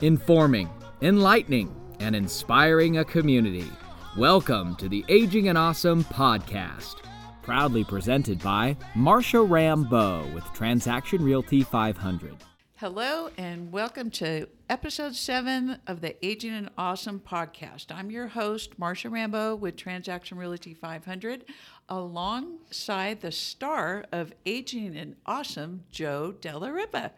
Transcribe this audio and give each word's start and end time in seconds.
informing, 0.00 0.70
enlightening, 1.02 1.74
and 2.00 2.16
inspiring 2.16 2.98
a 2.98 3.04
community. 3.04 3.70
Welcome 4.16 4.74
to 4.76 4.88
the 4.88 5.04
Aging 5.08 5.48
and 5.48 5.58
Awesome 5.58 6.04
podcast. 6.04 6.96
Proudly 7.42 7.84
presented 7.84 8.42
by 8.42 8.76
Marsha 8.94 9.48
Rambo 9.48 10.26
with 10.28 10.44
Transaction 10.54 11.22
Realty 11.22 11.62
500. 11.62 12.34
Hello, 12.76 13.28
and 13.36 13.70
welcome 13.70 14.10
to 14.12 14.48
episode 14.70 15.14
seven 15.14 15.76
of 15.86 16.00
the 16.00 16.16
Aging 16.24 16.54
and 16.54 16.70
Awesome 16.78 17.20
podcast. 17.20 17.94
I'm 17.94 18.10
your 18.10 18.28
host, 18.28 18.80
Marsha 18.80 19.12
Rambo 19.12 19.54
with 19.54 19.76
Transaction 19.76 20.38
Realty 20.38 20.72
500, 20.72 21.44
alongside 21.90 23.20
the 23.20 23.32
star 23.32 24.06
of 24.12 24.32
Aging 24.46 24.96
and 24.96 25.16
Awesome, 25.26 25.84
Joe 25.90 26.32
Della 26.40 26.72
Ripa. 26.72 27.12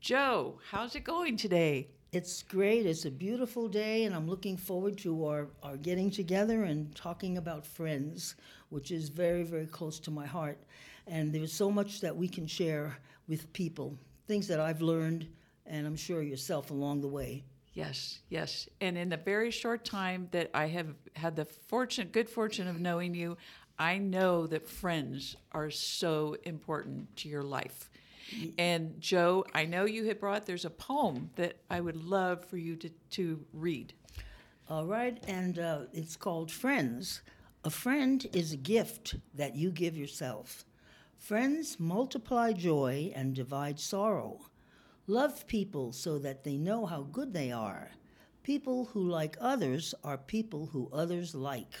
Joe, 0.00 0.58
how's 0.70 0.96
it 0.96 1.04
going 1.04 1.36
today? 1.36 1.88
It's 2.14 2.44
great. 2.44 2.86
It's 2.86 3.06
a 3.06 3.10
beautiful 3.10 3.66
day, 3.66 4.04
and 4.04 4.14
I'm 4.14 4.28
looking 4.28 4.56
forward 4.56 4.96
to 4.98 5.26
our, 5.26 5.48
our 5.64 5.76
getting 5.76 6.12
together 6.12 6.62
and 6.62 6.94
talking 6.94 7.38
about 7.38 7.66
friends, 7.66 8.36
which 8.68 8.92
is 8.92 9.08
very, 9.08 9.42
very 9.42 9.66
close 9.66 9.98
to 9.98 10.12
my 10.12 10.24
heart. 10.24 10.56
And 11.08 11.34
there's 11.34 11.52
so 11.52 11.72
much 11.72 12.00
that 12.02 12.16
we 12.16 12.28
can 12.28 12.46
share 12.46 12.96
with 13.26 13.52
people 13.52 13.98
things 14.28 14.46
that 14.46 14.60
I've 14.60 14.80
learned, 14.80 15.26
and 15.66 15.88
I'm 15.88 15.96
sure 15.96 16.22
yourself 16.22 16.70
along 16.70 17.00
the 17.00 17.08
way. 17.08 17.42
Yes, 17.72 18.20
yes. 18.28 18.68
And 18.80 18.96
in 18.96 19.08
the 19.08 19.16
very 19.16 19.50
short 19.50 19.84
time 19.84 20.28
that 20.30 20.52
I 20.54 20.66
have 20.68 20.94
had 21.16 21.34
the 21.34 21.46
fortune, 21.46 22.10
good 22.12 22.28
fortune 22.28 22.68
of 22.68 22.78
knowing 22.78 23.16
you, 23.16 23.36
I 23.76 23.98
know 23.98 24.46
that 24.46 24.68
friends 24.68 25.34
are 25.50 25.68
so 25.68 26.36
important 26.44 27.16
to 27.16 27.28
your 27.28 27.42
life. 27.42 27.90
And 28.58 29.00
Joe, 29.00 29.44
I 29.54 29.64
know 29.64 29.84
you 29.84 30.04
had 30.04 30.20
brought, 30.20 30.46
there's 30.46 30.64
a 30.64 30.70
poem 30.70 31.30
that 31.36 31.56
I 31.70 31.80
would 31.80 31.96
love 32.04 32.44
for 32.44 32.56
you 32.56 32.76
to, 32.76 32.90
to 33.10 33.44
read. 33.52 33.92
All 34.68 34.86
right, 34.86 35.22
and 35.28 35.58
uh, 35.58 35.80
it's 35.92 36.16
called 36.16 36.50
Friends. 36.50 37.22
A 37.64 37.70
friend 37.70 38.26
is 38.32 38.52
a 38.52 38.56
gift 38.56 39.16
that 39.34 39.56
you 39.56 39.70
give 39.70 39.96
yourself. 39.96 40.64
Friends 41.18 41.80
multiply 41.80 42.52
joy 42.52 43.12
and 43.14 43.34
divide 43.34 43.80
sorrow. 43.80 44.40
Love 45.06 45.46
people 45.46 45.92
so 45.92 46.18
that 46.18 46.44
they 46.44 46.56
know 46.56 46.86
how 46.86 47.02
good 47.02 47.32
they 47.32 47.52
are. 47.52 47.90
People 48.42 48.86
who 48.86 49.02
like 49.02 49.36
others 49.40 49.94
are 50.04 50.18
people 50.18 50.66
who 50.66 50.88
others 50.92 51.34
like. 51.34 51.74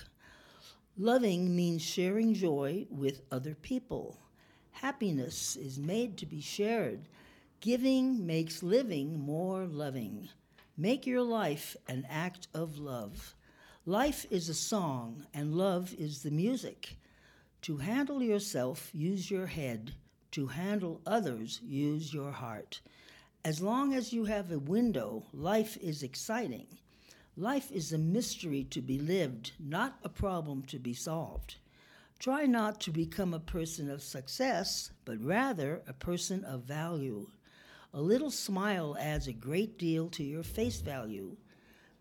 Loving 0.96 1.54
means 1.54 1.82
sharing 1.82 2.34
joy 2.34 2.86
with 2.90 3.22
other 3.30 3.54
people. 3.54 4.18
Happiness 4.84 5.56
is 5.56 5.78
made 5.78 6.18
to 6.18 6.26
be 6.26 6.42
shared. 6.42 7.08
Giving 7.60 8.26
makes 8.26 8.62
living 8.62 9.18
more 9.18 9.64
loving. 9.64 10.28
Make 10.76 11.06
your 11.06 11.22
life 11.22 11.74
an 11.88 12.06
act 12.10 12.48
of 12.52 12.76
love. 12.76 13.34
Life 13.86 14.26
is 14.30 14.50
a 14.50 14.52
song, 14.52 15.24
and 15.32 15.54
love 15.54 15.94
is 15.98 16.22
the 16.22 16.30
music. 16.30 16.98
To 17.62 17.78
handle 17.78 18.22
yourself, 18.22 18.90
use 18.92 19.30
your 19.30 19.46
head. 19.46 19.94
To 20.32 20.48
handle 20.48 21.00
others, 21.06 21.62
use 21.64 22.12
your 22.12 22.32
heart. 22.32 22.82
As 23.42 23.62
long 23.62 23.94
as 23.94 24.12
you 24.12 24.26
have 24.26 24.52
a 24.52 24.58
window, 24.58 25.24
life 25.32 25.78
is 25.78 26.02
exciting. 26.02 26.66
Life 27.38 27.72
is 27.72 27.94
a 27.94 27.96
mystery 27.96 28.64
to 28.64 28.82
be 28.82 28.98
lived, 28.98 29.52
not 29.58 29.96
a 30.04 30.10
problem 30.10 30.62
to 30.64 30.78
be 30.78 30.92
solved. 30.92 31.56
Try 32.24 32.46
not 32.46 32.80
to 32.80 32.90
become 32.90 33.34
a 33.34 33.38
person 33.38 33.90
of 33.90 34.02
success, 34.02 34.92
but 35.04 35.22
rather 35.22 35.82
a 35.86 35.92
person 35.92 36.42
of 36.44 36.62
value. 36.62 37.26
A 37.92 38.00
little 38.00 38.30
smile 38.30 38.96
adds 38.98 39.26
a 39.26 39.32
great 39.34 39.78
deal 39.78 40.08
to 40.08 40.24
your 40.24 40.42
face 40.42 40.80
value. 40.80 41.36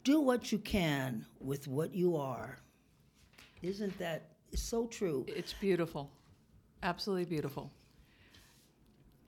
Do 0.05 0.21
what 0.21 0.49
you 0.49 0.59
can 0.59 1.25
with 1.41 1.67
what 1.67 1.93
you 1.93 2.15
are. 2.15 2.57
Isn't 3.61 3.97
that 3.99 4.29
so 4.55 4.87
true. 4.87 5.25
It's 5.27 5.51
beautiful, 5.51 6.09
absolutely 6.83 7.25
beautiful. 7.25 7.69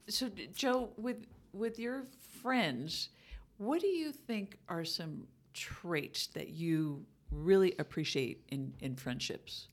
So, 0.07 0.29
Joe, 0.53 0.91
with 0.95 1.27
with 1.51 1.77
your 1.77 2.05
friends, 2.41 3.09
what 3.57 3.81
do 3.81 3.87
you 3.87 4.13
think 4.13 4.59
are 4.69 4.85
some 4.85 5.27
traits 5.53 6.27
that 6.27 6.51
you 6.51 7.05
really 7.31 7.75
appreciate 7.79 8.45
in 8.47 8.73
in 8.79 8.95
friendships? 8.95 9.67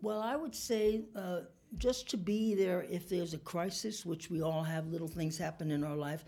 Well, 0.00 0.20
I 0.20 0.36
would 0.36 0.54
say 0.54 1.02
uh, 1.16 1.40
just 1.76 2.08
to 2.10 2.16
be 2.16 2.54
there 2.54 2.86
if 2.88 3.08
there's 3.08 3.34
a 3.34 3.38
crisis, 3.38 4.06
which 4.06 4.30
we 4.30 4.42
all 4.42 4.62
have 4.62 4.86
little 4.86 5.08
things 5.08 5.36
happen 5.36 5.70
in 5.70 5.82
our 5.82 5.96
life, 5.96 6.24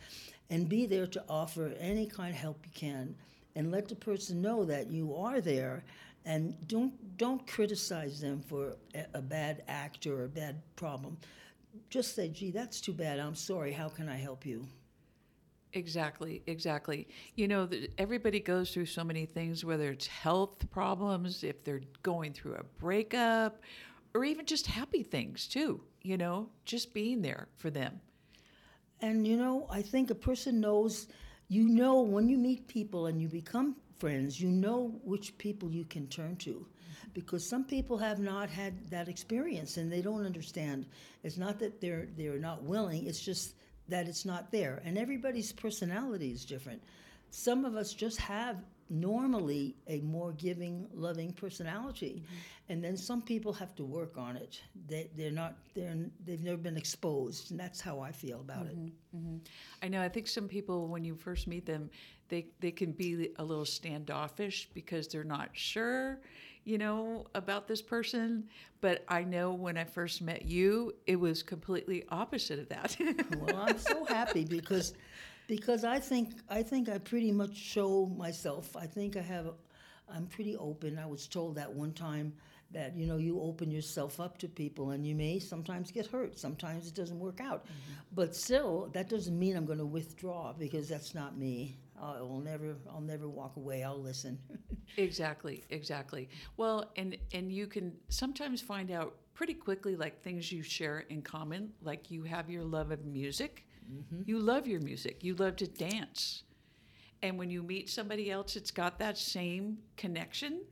and 0.51 0.69
be 0.69 0.87
there 0.87 1.07
to 1.07 1.25
offer 1.29 1.73
any 1.79 2.07
kind 2.07 2.35
of 2.35 2.41
help 2.41 2.59
you 2.65 2.73
can, 2.75 3.15
and 3.55 3.71
let 3.71 3.89
the 3.89 3.95
person 3.95 4.43
know 4.43 4.65
that 4.65 4.91
you 4.91 5.15
are 5.15 5.41
there 5.41 5.85
and 6.25 6.55
don't 6.69 7.17
don't 7.17 7.47
criticize 7.47 8.21
them 8.21 8.43
for 8.43 8.77
a, 8.95 9.07
a 9.15 9.23
bad 9.23 9.63
act 9.69 10.07
or 10.07 10.25
a 10.25 10.29
bad 10.29 10.61
problem. 10.77 11.17
Just 11.89 12.15
say, 12.15 12.29
"Gee, 12.29 12.51
that's 12.51 12.81
too 12.81 12.93
bad. 12.93 13.19
I'm 13.19 13.35
sorry. 13.35 13.73
How 13.73 13.89
can 13.89 14.09
I 14.09 14.17
help 14.17 14.45
you?" 14.45 14.67
Exactly, 15.73 16.43
exactly. 16.47 17.07
You 17.37 17.47
know, 17.47 17.69
everybody 17.97 18.41
goes 18.41 18.73
through 18.73 18.87
so 18.87 19.05
many 19.05 19.25
things, 19.25 19.65
whether 19.65 19.91
it's 19.91 20.07
health 20.07 20.69
problems, 20.71 21.45
if 21.45 21.63
they're 21.63 21.83
going 22.03 22.33
through 22.33 22.55
a 22.55 22.65
breakup, 22.79 23.61
or 24.15 24.25
even 24.25 24.47
just 24.47 24.67
happy 24.67 25.03
things 25.05 25.47
too. 25.47 25.81
You 26.03 26.17
know, 26.17 26.49
just 26.65 26.93
being 26.93 27.23
there 27.23 27.49
for 27.57 27.71
them. 27.71 28.01
And 29.01 29.27
you 29.27 29.37
know, 29.37 29.67
I 29.71 29.83
think 29.83 30.11
a 30.11 30.15
person 30.15 30.61
knows. 30.61 31.09
You 31.49 31.69
know, 31.69 32.01
when 32.01 32.29
you 32.29 32.39
meet 32.39 32.69
people 32.69 33.07
and 33.07 33.21
you 33.21 33.29
become 33.29 33.77
friends, 33.99 34.41
you 34.41 34.49
know 34.49 34.95
which 35.05 35.37
people 35.39 35.71
you 35.71 35.85
can 35.85 36.07
turn 36.09 36.37
to. 36.37 36.67
Because 37.13 37.49
some 37.49 37.65
people 37.65 37.99
have 37.99 38.19
not 38.21 38.49
had 38.51 38.89
that 38.91 39.09
experience 39.09 39.77
and 39.77 39.91
they 39.93 40.01
don't 40.01 40.25
understand. 40.25 40.87
It's 41.25 41.37
not 41.39 41.59
that 41.61 41.81
they're 41.81 42.09
they're 42.17 42.39
not 42.39 42.63
willing, 42.63 43.07
it's 43.07 43.21
just 43.21 43.55
that 43.91 44.09
it's 44.09 44.25
not 44.25 44.51
there. 44.51 44.81
And 44.85 44.97
everybody's 44.97 45.53
personality 45.53 46.31
is 46.31 46.45
different. 46.45 46.83
Some 47.31 47.65
of 47.65 47.77
us 47.77 47.93
just 47.93 48.19
have 48.19 48.57
normally 48.91 49.77
a 49.87 50.01
more 50.01 50.33
giving, 50.33 50.89
loving 50.93 51.33
personality, 51.33 52.25
mm-hmm. 52.25 52.73
and 52.73 52.83
then 52.83 52.97
some 52.97 53.23
people 53.23 53.53
have 53.53 53.75
to 53.77 53.85
work 53.85 54.19
on 54.19 54.37
it. 54.37 54.61
They, 54.89 55.09
they're 55.17 55.31
not 55.31 55.55
they're 55.75 55.97
they've 56.27 56.43
never 56.43 56.57
been 56.57 56.77
exposed, 56.77 57.53
and 57.53 57.61
that's 57.61 57.81
how 57.81 58.01
I 58.01 58.11
feel 58.11 58.41
about 58.41 58.67
mm-hmm. 58.67 58.87
it. 58.87 59.17
Mm-hmm. 59.17 59.37
I 59.83 59.89
know. 59.89 60.03
I 60.03 60.09
think 60.09 60.27
some 60.27 60.49
people, 60.49 60.89
when 60.89 61.05
you 61.05 61.15
first 61.15 61.47
meet 61.47 61.67
them, 61.67 61.89
they 62.29 62.49
they 62.59 62.73
can 62.73 62.91
be 62.91 63.31
a 63.37 63.45
little 63.45 63.65
standoffish 63.65 64.69
because 64.75 65.07
they're 65.07 65.23
not 65.23 65.51
sure, 65.53 66.19
you 66.71 66.79
know, 66.79 67.27
about 67.35 67.67
this 67.67 67.83
person. 67.83 68.49
But 68.81 69.05
I 69.09 69.25
know 69.25 69.53
when 69.53 69.77
I 69.77 69.85
first 69.85 70.23
met 70.23 70.47
you, 70.47 70.95
it 71.07 71.17
was 71.17 71.43
completely 71.43 72.05
opposite 72.09 72.61
of 72.61 72.69
that. 72.69 72.97
well, 73.39 73.57
I'm 73.57 73.79
so 73.79 74.05
happy 74.05 74.45
because 74.45 74.95
because 75.49 75.85
I 75.85 75.99
think 75.99 76.31
I 76.49 76.63
think 76.63 76.89
I 76.89 76.99
pretty 76.99 77.33
much 77.33 77.57
show 77.57 78.07
myself. 78.17 78.77
I 78.77 78.87
think 78.87 79.17
I 79.17 79.23
have 79.23 79.49
I'm 80.09 80.27
pretty 80.27 80.57
open. 80.57 80.99
I 80.99 81.07
was 81.07 81.27
told 81.27 81.57
that 81.57 81.73
one 81.73 81.93
time 81.93 82.33
that 82.73 82.97
you 82.97 83.05
know 83.07 83.17
you 83.17 83.41
open 83.41 83.69
yourself 83.71 84.21
up 84.21 84.39
to 84.39 84.49
people 84.49 84.91
and 84.91 85.05
you 85.05 85.15
may 85.15 85.41
sometimes 85.41 85.91
get 85.91 86.07
hurt 86.07 86.39
sometimes 86.39 86.87
it 86.87 86.95
doesn't 86.95 87.19
work 87.19 87.41
out 87.41 87.65
mm-hmm. 87.65 87.93
but 88.15 88.33
still 88.33 88.89
that 88.93 89.09
doesn't 89.09 89.37
mean 89.37 89.57
i'm 89.57 89.67
going 89.67 89.77
to 89.77 89.85
withdraw 89.85 90.53
because 90.53 90.89
that's 90.89 91.13
not 91.13 91.37
me 91.37 91.77
i 92.03 92.21
will 92.21 92.41
never 92.41 92.75
i'll 92.93 93.01
never 93.01 93.29
walk 93.29 93.57
away 93.57 93.83
i'll 93.83 94.01
listen 94.01 94.39
exactly 94.97 95.65
exactly 95.71 96.29
well 96.57 96.91
and 96.97 97.17
and 97.33 97.53
you 97.53 97.67
can 97.67 97.93
sometimes 98.09 98.61
find 98.61 98.91
out 98.91 99.17
pretty 99.35 99.55
quickly 99.55 99.97
like 99.97 100.21
things 100.23 100.51
you 100.53 100.63
share 100.63 101.01
in 101.09 101.23
common 101.23 101.71
like 101.83 102.11
you 102.11 102.23
have 102.23 102.51
your 102.51 102.65
love 102.65 102.91
of 102.91 103.05
music 103.05 103.65
Mm-hmm. 103.93 104.23
You 104.27 104.39
love 104.39 104.67
your 104.67 104.81
music, 104.81 105.23
you 105.23 105.35
love 105.35 105.57
to 105.57 105.67
dance. 105.67 106.45
And 107.23 107.39
when 107.39 107.51
you 107.51 107.63
meet 107.63 107.91
somebody 107.91 108.31
else 108.31 108.55
that's 108.55 108.71
got 108.71 108.99
that 108.99 109.19
same 109.19 109.79
connection, 109.97 110.63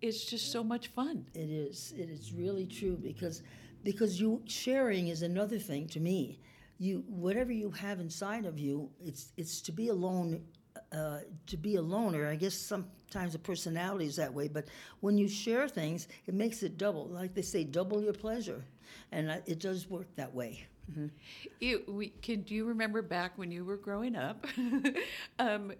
it's 0.00 0.24
just 0.24 0.50
so 0.50 0.64
much 0.64 0.88
fun. 0.88 1.26
It 1.34 1.50
is. 1.50 1.94
It 1.96 2.10
is 2.10 2.32
really 2.32 2.66
true 2.66 2.96
because 3.00 3.42
because 3.84 4.20
you 4.20 4.42
sharing 4.46 5.08
is 5.08 5.22
another 5.22 5.58
thing 5.58 5.86
to 5.88 6.00
me. 6.00 6.40
You 6.78 7.04
whatever 7.06 7.52
you 7.52 7.70
have 7.70 8.00
inside 8.00 8.46
of 8.46 8.58
you, 8.58 8.90
it's 9.00 9.32
it's 9.36 9.60
to 9.62 9.72
be 9.72 9.88
alone 9.88 10.42
uh, 10.92 11.18
to 11.46 11.56
be 11.56 11.76
a 11.76 11.82
loner. 11.82 12.28
I 12.28 12.36
guess 12.36 12.54
sometimes 12.54 13.34
a 13.34 13.38
personality 13.38 14.06
is 14.06 14.16
that 14.16 14.32
way, 14.32 14.48
but 14.48 14.66
when 15.00 15.18
you 15.18 15.28
share 15.28 15.68
things, 15.68 16.08
it 16.26 16.34
makes 16.34 16.62
it 16.62 16.78
double. 16.78 17.06
Like 17.06 17.34
they 17.34 17.42
say, 17.42 17.64
double 17.64 18.02
your 18.02 18.12
pleasure, 18.12 18.64
and 19.10 19.30
it 19.46 19.58
does 19.58 19.88
work 19.88 20.06
that 20.16 20.34
way. 20.34 20.66
Mm-hmm. 20.90 21.06
You, 21.60 21.82
we, 21.88 22.08
can 22.08 22.42
do 22.42 22.54
you 22.54 22.64
remember 22.64 23.02
back 23.02 23.38
when 23.38 23.50
you 23.50 23.64
were 23.64 23.76
growing 23.76 24.16
up? 24.16 24.46
um, 25.38 25.72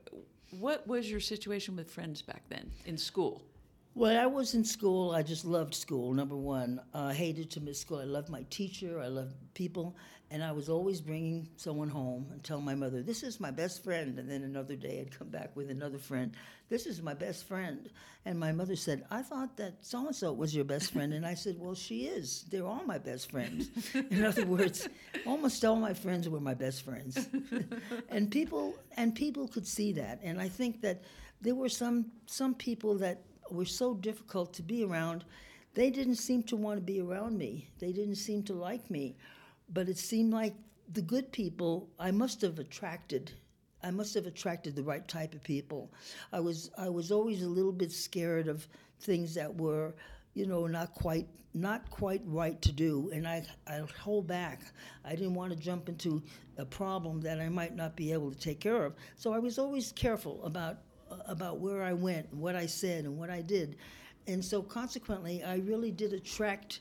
what 0.59 0.87
was 0.87 1.11
your 1.11 1.21
situation 1.21 1.77
with 1.77 1.91
friends 1.91 2.23
back 2.23 2.43
then 2.49 2.71
in 2.87 2.97
school? 2.97 3.43
When 3.95 4.17
I 4.17 4.27
was 4.27 4.55
in 4.55 4.65
school, 4.65 5.11
I 5.11 5.23
just 5.23 5.45
loved 5.45 5.75
school, 5.75 6.15
number 6.15 6.37
one. 6.37 6.81
I 6.95 7.13
hated 7.13 7.51
to 7.53 7.61
miss 7.61 7.79
school. 7.79 7.99
I 7.99 8.05
loved 8.05 8.31
my 8.31 8.43
teacher, 8.49 9.01
I 9.01 9.09
loved 9.09 9.35
people, 9.53 9.97
and 10.33 10.43
I 10.43 10.51
was 10.51 10.71
always 10.71 11.03
bringing 11.03 11.47
someone 11.57 11.91
home 11.91 12.27
and 12.33 12.43
telling 12.43 12.65
my 12.65 12.75
mother, 12.75 13.03
This 13.03 13.23
is 13.23 13.39
my 13.39 13.51
best 13.51 13.85
friend. 13.85 14.19
And 14.19 14.31
then 14.31 14.43
another 14.43 14.77
day 14.77 15.01
I'd 15.01 15.17
come 15.17 15.29
back 15.29 15.55
with 15.55 15.71
another 15.71 15.99
friend. 15.99 16.33
This 16.71 16.87
is 16.87 17.03
my 17.03 17.13
best 17.13 17.47
friend. 17.47 17.91
And 18.25 18.41
my 18.41 18.51
mother 18.51 18.75
said, 18.75 19.05
I 19.11 19.21
thought 19.21 19.59
that 19.59 19.75
so 19.83 20.07
and 20.07 20.17
so 20.17 20.33
was 20.33 20.55
your 20.55 20.65
best 20.65 20.91
friend. 20.93 21.13
And 21.13 21.27
I 21.27 21.35
said, 21.35 21.57
Well, 21.59 21.75
she 21.75 22.07
is. 22.07 22.47
They're 22.51 22.67
all 22.67 22.83
my 22.87 22.97
best 22.97 23.31
friends. 23.31 23.69
in 23.95 24.25
other 24.25 24.47
words, 24.47 24.89
almost 25.27 25.63
all 25.67 25.77
my 25.77 25.93
friends 25.93 26.31
were 26.31 26.41
my 26.41 26.55
best 26.55 26.83
friends. 26.83 27.29
and 28.09 28.31
people 28.31 28.75
and 28.97 29.15
people 29.15 29.49
could 29.49 29.67
see 29.67 29.93
that. 29.93 30.19
And 30.23 30.41
I 30.41 30.49
think 30.49 30.81
that 30.81 31.03
there 31.43 31.55
were 31.55 31.69
some 31.69 32.07
some 32.25 32.55
people 32.55 32.97
that 32.99 33.21
were 33.51 33.67
so 33.67 33.93
difficult 33.93 34.55
to 34.55 34.63
be 34.63 34.83
around. 34.83 35.27
They 35.75 35.91
didn't 35.91 36.17
seem 36.17 36.43
to 36.45 36.57
want 36.57 36.79
to 36.79 36.83
be 36.83 37.01
around 37.03 37.37
me. 37.37 37.69
They 37.81 37.93
didn't 37.93 38.17
seem 38.17 38.43
to 38.45 38.55
like 38.55 38.91
me. 38.91 39.17
But 39.73 39.89
it 39.89 39.99
seemed 39.99 40.33
like 40.33 40.55
the 40.93 41.03
good 41.03 41.33
people 41.33 41.89
I 41.99 42.11
must 42.11 42.43
have 42.43 42.59
attracted. 42.59 43.33
I 43.83 43.91
must 43.91 44.15
have 44.15 44.27
attracted 44.27 44.77
the 44.77 44.83
right 44.83 45.07
type 45.09 45.35
of 45.35 45.43
people. 45.43 45.93
I 46.33 46.41
was 46.41 46.71
I 46.77 46.89
was 46.89 47.11
always 47.11 47.43
a 47.43 47.49
little 47.49 47.73
bit 47.73 47.91
scared 47.93 48.49
of 48.49 48.69
things 49.01 49.35
that 49.35 49.55
were, 49.55 49.95
you 50.35 50.47
know, 50.47 50.67
not 50.67 50.95
quite 50.95 51.29
not 51.55 51.91
quite 51.91 52.23
right 52.25 52.61
to 52.63 52.73
do, 52.73 53.11
and 53.13 53.27
I 53.27 53.45
I 53.67 53.81
hold 53.99 54.27
back. 54.27 54.63
I 55.05 55.11
didn't 55.11 55.35
want 55.35 55.53
to 55.53 55.59
jump 55.59 55.89
into 55.89 56.23
a 56.59 56.65
problem 56.65 57.21
that 57.23 57.41
I 57.41 57.49
might 57.49 57.75
not 57.75 57.97
be 57.97 58.13
able 58.13 58.31
to 58.31 58.39
take 58.39 58.61
care 58.61 58.85
of. 58.85 58.95
So 59.17 59.33
I 59.33 59.39
was 59.39 59.59
always 59.59 59.93
careful 59.93 60.45
about 60.45 60.79
about 61.27 61.61
where 61.61 61.83
I 61.83 61.93
went, 61.93 62.33
what 62.33 62.57
I 62.57 62.67
said, 62.67 63.05
and 63.05 63.19
what 63.19 63.31
I 63.31 63.43
did. 63.43 63.77
And 64.27 64.45
so 64.45 64.63
consequently, 64.63 65.43
I 65.43 65.57
really 65.57 65.91
did 65.91 66.13
attract 66.13 66.81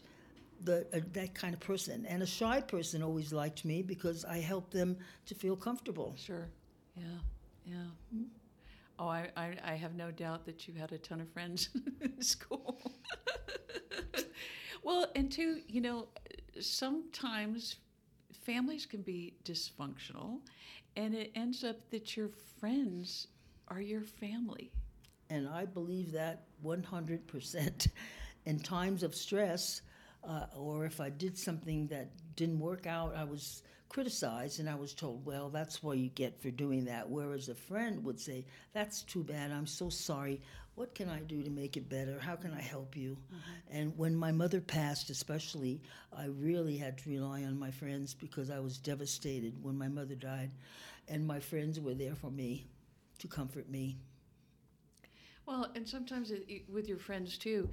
the, 0.64 0.88
uh, 0.94 1.00
that 1.14 1.34
kind 1.34 1.54
of 1.54 1.60
person. 1.60 2.06
And 2.06 2.24
a 2.24 2.26
shy 2.26 2.62
person 2.62 3.04
always 3.04 3.34
liked 3.34 3.66
me 3.66 3.82
because 3.82 4.26
I 4.26 4.38
helped 4.38 4.72
them 4.72 4.98
to 5.26 5.36
feel 5.36 5.56
comfortable. 5.56 6.16
Sure. 6.18 6.48
Yeah. 6.96 7.04
Yeah. 7.66 8.20
Oh, 9.00 9.08
I, 9.08 9.30
I, 9.36 9.56
I 9.64 9.74
have 9.76 9.96
no 9.96 10.12
doubt 10.12 10.46
that 10.46 10.68
you 10.68 10.74
had 10.76 10.92
a 10.92 10.98
ton 10.98 11.22
of 11.22 11.30
friends 11.30 11.70
in 12.02 12.22
school. 12.22 12.80
well, 14.84 15.08
and 15.16 15.32
two, 15.32 15.62
you 15.68 15.82
know, 15.82 16.08
sometimes 16.60 17.78
families 18.46 18.86
can 18.86 19.02
be 19.02 19.34
dysfunctional, 19.44 20.40
and 20.96 21.16
it 21.16 21.32
ends 21.36 21.64
up 21.64 21.78
that 21.90 22.16
your 22.16 22.30
friends 22.60 23.28
are 23.70 23.82
your 23.82 24.02
family. 24.02 24.72
And 25.30 25.48
I 25.48 25.66
believe 25.66 26.12
that 26.12 26.44
100%. 26.64 27.88
In 28.46 28.60
times 28.60 29.04
of 29.04 29.16
stress, 29.16 29.82
uh, 30.24 30.46
or 30.56 30.86
if 30.86 31.00
I 31.00 31.10
did 31.10 31.38
something 31.38 31.88
that 31.88 32.12
didn't 32.36 32.60
work 32.60 32.88
out, 32.88 33.16
I 33.16 33.24
was 33.24 33.64
criticized 33.90 34.60
and 34.60 34.70
I 34.70 34.76
was 34.76 34.94
told, 34.94 35.26
well, 35.26 35.50
that's 35.50 35.84
what 35.84 35.98
you 35.98 36.10
get 36.10 36.42
for 36.42 36.50
doing 36.50 36.86
that. 36.86 37.10
Whereas 37.10 37.50
a 37.50 37.56
friend 37.56 38.04
would 38.06 38.20
say, 38.20 38.46
that's 38.74 39.04
too 39.04 39.24
bad. 39.24 39.52
I'm 39.52 39.68
so 39.68 39.90
sorry. 39.90 40.42
What 40.76 40.96
can 40.96 41.10
I 41.10 41.20
do 41.20 41.44
to 41.44 41.50
make 41.50 41.76
it 41.76 41.90
better? 41.90 42.18
How 42.18 42.36
can 42.36 42.54
I 42.54 42.62
help 42.62 42.96
you? 42.96 43.18
Mm-hmm. 43.18 43.78
And 43.78 43.98
when 43.98 44.16
my 44.16 44.32
mother 44.32 44.62
passed, 44.62 45.10
especially, 45.10 45.82
I 46.16 46.28
really 46.28 46.78
had 46.78 46.98
to 47.00 47.10
rely 47.10 47.44
on 47.44 47.60
my 47.60 47.72
friends 47.72 48.14
because 48.14 48.50
I 48.50 48.60
was 48.60 48.78
devastated 48.78 49.62
when 49.62 49.78
my 49.78 49.90
mother 49.90 50.16
died. 50.16 50.52
And 51.10 51.28
my 51.28 51.42
friends 51.42 51.80
were 51.80 51.94
there 51.94 52.16
for 52.16 52.32
me 52.32 52.68
to 53.20 53.28
comfort 53.28 53.70
me. 53.70 53.98
Well, 55.46 55.70
and 55.76 55.88
sometimes 55.88 56.32
it, 56.32 56.64
with 56.72 56.88
your 56.88 56.98
friends 56.98 57.38
too, 57.38 57.70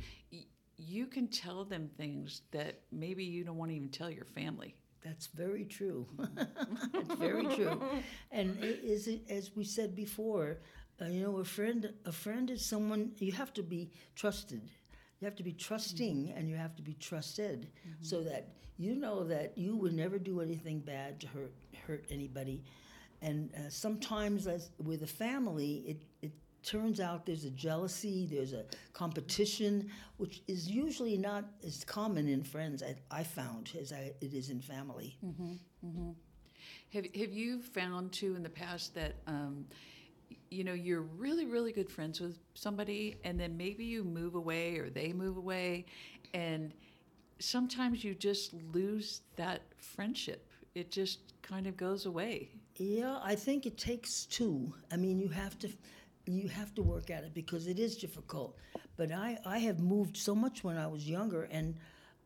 you 0.79 1.07
can 1.07 1.29
tell 1.29 1.65
them 1.65 1.91
things 1.97 2.43
that 2.53 2.81
maybe 2.93 3.25
you 3.25 3.45
don't 3.45 3.57
want 3.57 3.71
to 3.71 3.77
even 3.77 3.89
tell 3.89 4.11
your 4.11 4.25
family. 4.25 4.75
That's 5.05 5.27
very 5.29 5.65
true. 5.65 6.07
That's 6.93 7.15
very 7.15 7.47
true. 7.55 7.81
And 8.31 8.63
it 8.63 8.81
is 8.83 9.09
as 9.29 9.53
we 9.55 9.65
said 9.65 9.95
before, 9.95 10.59
uh, 11.01 11.07
you 11.07 11.23
know, 11.23 11.39
a 11.39 11.45
friend 11.45 11.93
a 12.05 12.13
friend 12.13 12.51
is 12.51 12.65
someone 12.65 13.13
you 13.19 13.33
have 13.33 13.53
to 13.55 13.63
be 13.63 13.91
trusted. 14.15 14.63
You 15.21 15.25
have 15.25 15.37
to 15.37 15.43
be 15.43 15.53
trusting 15.53 16.29
mm-hmm. 16.29 16.39
and 16.39 16.49
you 16.49 16.57
have 16.57 16.77
to 16.77 16.83
be 16.83 16.95
trusted 16.95 17.69
mm-hmm. 17.81 18.05
so 18.05 18.23
that 18.23 18.49
you 18.77 18.95
know 18.95 19.25
that 19.25 19.57
you 19.57 19.77
would 19.77 19.93
never 19.93 20.19
do 20.19 20.41
anything 20.41 20.81
bad 20.81 21.21
to 21.21 21.27
hurt 21.29 21.53
hurt 21.87 22.05
anybody 22.11 22.63
and 23.21 23.51
uh, 23.55 23.69
sometimes, 23.69 24.47
as 24.47 24.71
with 24.79 25.03
a 25.03 25.07
family, 25.07 25.85
it, 25.87 26.03
it 26.23 26.33
turns 26.69 27.01
out 27.01 27.25
there's 27.25 27.45
a 27.45 27.51
jealousy, 27.51 28.29
there's 28.31 28.53
a 28.53 28.65
competition, 28.93 29.89
which 30.19 30.43
is 30.47 30.69
usually 30.69 31.17
not 31.17 31.45
as 31.67 31.83
common 31.85 32.29
in 32.29 32.43
friends, 32.43 32.83
I, 32.83 32.95
I 33.11 33.23
found, 33.23 33.71
as 33.81 33.93
I, 33.93 34.13
it 34.21 34.35
is 34.35 34.51
in 34.51 34.61
family. 34.61 35.17
Mm-hmm, 35.25 35.53
mm-hmm. 35.87 36.11
Have, 36.93 37.07
have 37.15 37.33
you 37.33 37.63
found, 37.63 38.13
too, 38.13 38.35
in 38.37 38.43
the 38.43 38.51
past 38.51 38.95
that, 38.95 39.15
um, 39.27 39.65
you 40.51 40.63
know, 40.63 40.75
you're 40.75 41.07
really, 41.25 41.47
really 41.47 41.73
good 41.73 41.91
friends 41.91 42.21
with 42.21 42.39
somebody, 42.55 43.17
and 43.25 43.41
then 43.41 43.57
maybe 43.57 43.85
you 43.85 44.05
move 44.05 44.35
away 44.35 44.77
or 44.77 44.91
they 44.91 45.13
move 45.13 45.39
away, 45.39 45.87
and 46.35 46.75
sometimes 47.39 48.05
you 48.05 48.15
just 48.15 48.53
lose 48.75 49.23
that 49.37 49.63
friendship? 49.79 50.45
It 50.75 50.91
just 50.91 51.21
kind 51.41 51.67
of 51.67 51.77
goes 51.77 52.05
away. 52.05 52.51
Yeah, 52.77 53.19
I 53.23 53.35
think 53.35 53.65
it 53.65 53.79
takes 53.79 54.27
two. 54.27 54.75
I 54.93 54.97
mean, 54.97 55.19
you 55.19 55.29
have 55.29 55.59
to 55.61 55.69
you 56.37 56.49
have 56.49 56.75
to 56.75 56.83
work 56.83 57.11
at 57.11 57.25
it 57.25 57.35
because 57.35 57.67
it 57.67 57.79
is 57.79 57.97
difficult. 57.97 58.57
But 58.97 59.13
I 59.13 59.39
I 59.45 59.59
have 59.59 59.81
moved 59.81 60.17
so 60.17 60.35
much 60.35 60.65
when 60.65 60.77
I 60.77 60.87
was 60.87 61.09
younger 61.09 61.45
and 61.45 61.77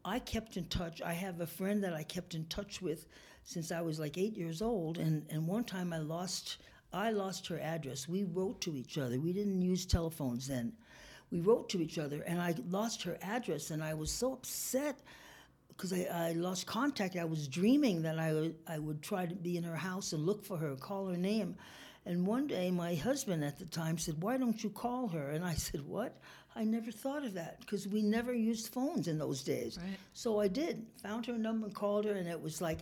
I 0.04 0.18
kept 0.18 0.56
in 0.56 0.66
touch. 0.66 1.02
I 1.02 1.12
have 1.12 1.40
a 1.40 1.46
friend 1.46 1.84
that 1.84 1.94
I 1.94 2.02
kept 2.02 2.34
in 2.34 2.46
touch 2.46 2.82
with 2.82 3.06
since 3.44 3.70
I 3.70 3.80
was 3.80 3.98
like 4.00 4.18
8 4.18 4.36
years 4.36 4.62
old 4.62 4.98
and 4.98 5.26
and 5.30 5.46
one 5.46 5.64
time 5.64 5.92
I 5.92 5.98
lost 5.98 6.58
I 6.92 7.10
lost 7.10 7.46
her 7.48 7.58
address. 7.60 8.08
We 8.08 8.24
wrote 8.24 8.60
to 8.62 8.76
each 8.76 8.98
other. 8.98 9.18
We 9.18 9.32
didn't 9.32 9.62
use 9.62 9.86
telephones 9.86 10.46
then. 10.46 10.72
We 11.30 11.40
wrote 11.40 11.70
to 11.70 11.80
each 11.80 11.98
other 11.98 12.22
and 12.22 12.40
I 12.40 12.54
lost 12.68 13.02
her 13.04 13.16
address 13.22 13.70
and 13.70 13.82
I 13.82 13.94
was 13.94 14.10
so 14.10 14.34
upset 14.34 15.00
because 15.68 15.92
I, 15.92 16.06
I, 16.12 16.32
lost 16.32 16.66
contact. 16.66 17.16
I 17.16 17.24
was 17.24 17.48
dreaming 17.48 18.02
that 18.02 18.18
I 18.18 18.32
would, 18.32 18.54
I 18.66 18.78
would 18.78 19.02
try 19.02 19.26
to 19.26 19.34
be 19.34 19.56
in 19.56 19.64
her 19.64 19.74
house 19.76 20.12
and 20.12 20.24
look 20.24 20.44
for 20.44 20.56
her, 20.56 20.76
call 20.76 21.06
her 21.06 21.16
name. 21.16 21.56
And 22.04 22.26
one 22.26 22.48
day, 22.48 22.70
my 22.70 22.94
husband 22.94 23.44
at 23.44 23.58
the 23.58 23.64
time 23.64 23.96
said, 23.96 24.20
Why 24.22 24.36
don't 24.36 24.62
you 24.62 24.70
call 24.70 25.08
her? 25.08 25.30
And 25.30 25.44
I 25.44 25.54
said, 25.54 25.86
What? 25.86 26.18
I 26.54 26.64
never 26.64 26.90
thought 26.90 27.24
of 27.24 27.34
that 27.34 27.60
because 27.60 27.88
we 27.88 28.02
never 28.02 28.34
used 28.34 28.72
phones 28.72 29.08
in 29.08 29.18
those 29.18 29.42
days. 29.42 29.78
Right. 29.80 29.96
So 30.12 30.40
I 30.40 30.48
did, 30.48 30.84
found 31.02 31.24
her 31.26 31.38
number, 31.38 31.70
called 31.70 32.04
her, 32.04 32.12
and 32.12 32.28
it 32.28 32.40
was 32.40 32.60
like 32.60 32.80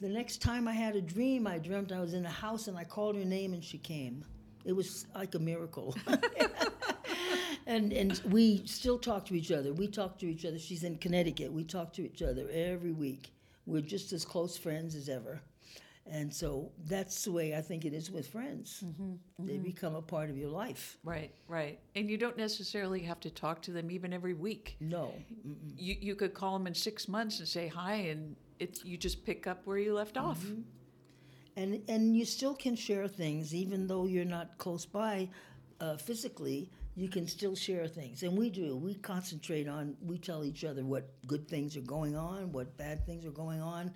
the 0.00 0.08
next 0.08 0.40
time 0.40 0.66
I 0.66 0.72
had 0.72 0.96
a 0.96 1.00
dream, 1.00 1.46
I 1.46 1.58
dreamt 1.58 1.92
I 1.92 2.00
was 2.00 2.14
in 2.14 2.24
a 2.24 2.30
house 2.30 2.68
and 2.68 2.76
I 2.76 2.84
called 2.84 3.16
her 3.16 3.24
name 3.24 3.52
and 3.52 3.62
she 3.62 3.78
came. 3.78 4.24
It 4.64 4.72
was 4.72 5.06
like 5.14 5.34
a 5.34 5.38
miracle. 5.38 5.94
and 7.66 7.92
and 7.92 8.20
we 8.30 8.62
still 8.66 8.98
talk 8.98 9.26
to 9.26 9.34
each 9.34 9.52
other. 9.52 9.72
We 9.72 9.88
talk 9.88 10.18
to 10.18 10.26
each 10.26 10.44
other. 10.44 10.58
She's 10.58 10.84
in 10.84 10.96
Connecticut. 10.96 11.52
We 11.52 11.64
talk 11.64 11.92
to 11.94 12.04
each 12.04 12.22
other 12.22 12.48
every 12.52 12.92
week. 12.92 13.32
We're 13.66 13.82
just 13.82 14.12
as 14.12 14.24
close 14.24 14.56
friends 14.56 14.94
as 14.94 15.08
ever. 15.08 15.40
And 16.10 16.34
so 16.34 16.72
that's 16.86 17.24
the 17.24 17.32
way 17.32 17.54
I 17.54 17.60
think 17.60 17.84
it 17.84 17.94
is 17.94 18.10
with 18.10 18.26
friends. 18.26 18.82
Mm-hmm, 18.84 19.02
mm-hmm. 19.02 19.46
They 19.46 19.58
become 19.58 19.94
a 19.94 20.02
part 20.02 20.30
of 20.30 20.36
your 20.36 20.50
life. 20.50 20.98
Right, 21.04 21.32
right. 21.46 21.78
And 21.94 22.10
you 22.10 22.18
don't 22.18 22.36
necessarily 22.36 23.00
have 23.00 23.20
to 23.20 23.30
talk 23.30 23.62
to 23.62 23.70
them 23.72 23.90
even 23.90 24.12
every 24.12 24.34
week. 24.34 24.76
No. 24.80 25.14
You, 25.76 25.96
you 26.00 26.14
could 26.16 26.34
call 26.34 26.58
them 26.58 26.66
in 26.66 26.74
six 26.74 27.08
months 27.08 27.38
and 27.38 27.46
say 27.46 27.68
hi, 27.68 27.94
and 27.94 28.34
it's, 28.58 28.84
you 28.84 28.96
just 28.96 29.24
pick 29.24 29.46
up 29.46 29.62
where 29.64 29.78
you 29.78 29.94
left 29.94 30.18
off. 30.18 30.40
Mm-hmm. 30.40 30.62
And, 31.56 31.82
and 31.88 32.16
you 32.16 32.24
still 32.24 32.54
can 32.54 32.74
share 32.74 33.06
things, 33.06 33.54
even 33.54 33.86
though 33.86 34.06
you're 34.06 34.24
not 34.24 34.58
close 34.58 34.86
by 34.86 35.28
uh, 35.80 35.96
physically 35.98 36.70
you 36.94 37.08
can 37.08 37.26
still 37.26 37.56
share 37.56 37.86
things. 37.86 38.22
And 38.22 38.36
we 38.36 38.50
do. 38.50 38.76
We 38.76 38.94
concentrate 38.94 39.66
on, 39.66 39.96
we 40.04 40.18
tell 40.18 40.44
each 40.44 40.64
other 40.64 40.84
what 40.84 41.08
good 41.26 41.48
things 41.48 41.76
are 41.76 41.82
going 41.82 42.16
on, 42.16 42.52
what 42.52 42.76
bad 42.76 43.06
things 43.06 43.24
are 43.24 43.30
going 43.30 43.62
on. 43.62 43.92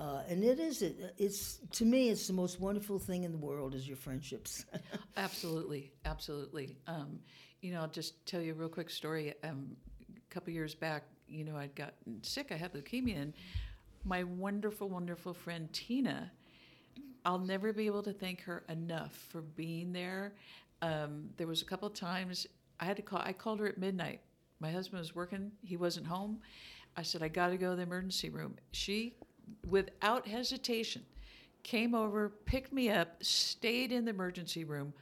Uh, 0.00 0.22
and 0.28 0.42
it 0.42 0.58
is, 0.58 0.80
it, 0.80 1.14
it's, 1.18 1.58
to 1.70 1.84
me, 1.84 2.08
it's 2.08 2.26
the 2.26 2.32
most 2.32 2.58
wonderful 2.58 2.98
thing 2.98 3.24
in 3.24 3.32
the 3.32 3.38
world 3.38 3.74
is 3.74 3.86
your 3.86 3.98
friendships. 3.98 4.64
absolutely, 5.18 5.92
absolutely. 6.06 6.78
Um, 6.86 7.20
you 7.60 7.72
know, 7.72 7.82
I'll 7.82 7.88
just 7.88 8.24
tell 8.26 8.40
you 8.40 8.52
a 8.52 8.54
real 8.54 8.70
quick 8.70 8.88
story. 8.88 9.34
Um, 9.44 9.76
a 10.16 10.34
couple 10.34 10.52
years 10.54 10.74
back, 10.74 11.04
you 11.28 11.44
know, 11.44 11.54
I'd 11.54 11.74
gotten 11.74 12.22
sick. 12.22 12.50
I 12.50 12.56
had 12.56 12.72
leukemia. 12.72 13.20
And 13.20 13.34
my 14.04 14.24
wonderful, 14.24 14.88
wonderful 14.88 15.34
friend 15.34 15.70
Tina, 15.74 16.32
I'll 17.26 17.38
never 17.38 17.74
be 17.74 17.84
able 17.84 18.02
to 18.04 18.12
thank 18.14 18.40
her 18.44 18.64
enough 18.70 19.12
for 19.28 19.42
being 19.42 19.92
there 19.92 20.32
um, 20.82 21.30
there 21.36 21.46
was 21.46 21.62
a 21.62 21.64
couple 21.64 21.88
times 21.90 22.46
I 22.78 22.84
had 22.84 22.96
to 22.96 23.02
call. 23.02 23.20
I 23.22 23.32
called 23.32 23.60
her 23.60 23.66
at 23.66 23.78
midnight. 23.78 24.20
My 24.60 24.70
husband 24.70 25.00
was 25.00 25.14
working. 25.14 25.52
He 25.62 25.76
wasn't 25.76 26.06
home. 26.06 26.40
I 26.96 27.02
said, 27.02 27.22
I 27.22 27.28
got 27.28 27.48
to 27.48 27.56
go 27.56 27.70
to 27.70 27.76
the 27.76 27.82
emergency 27.82 28.30
room. 28.30 28.56
She, 28.72 29.14
without 29.68 30.26
hesitation, 30.26 31.02
came 31.62 31.94
over, 31.94 32.30
picked 32.44 32.72
me 32.72 32.90
up, 32.90 33.22
stayed 33.22 33.92
in 33.92 34.04
the 34.04 34.10
emergency 34.10 34.64
room 34.64 34.92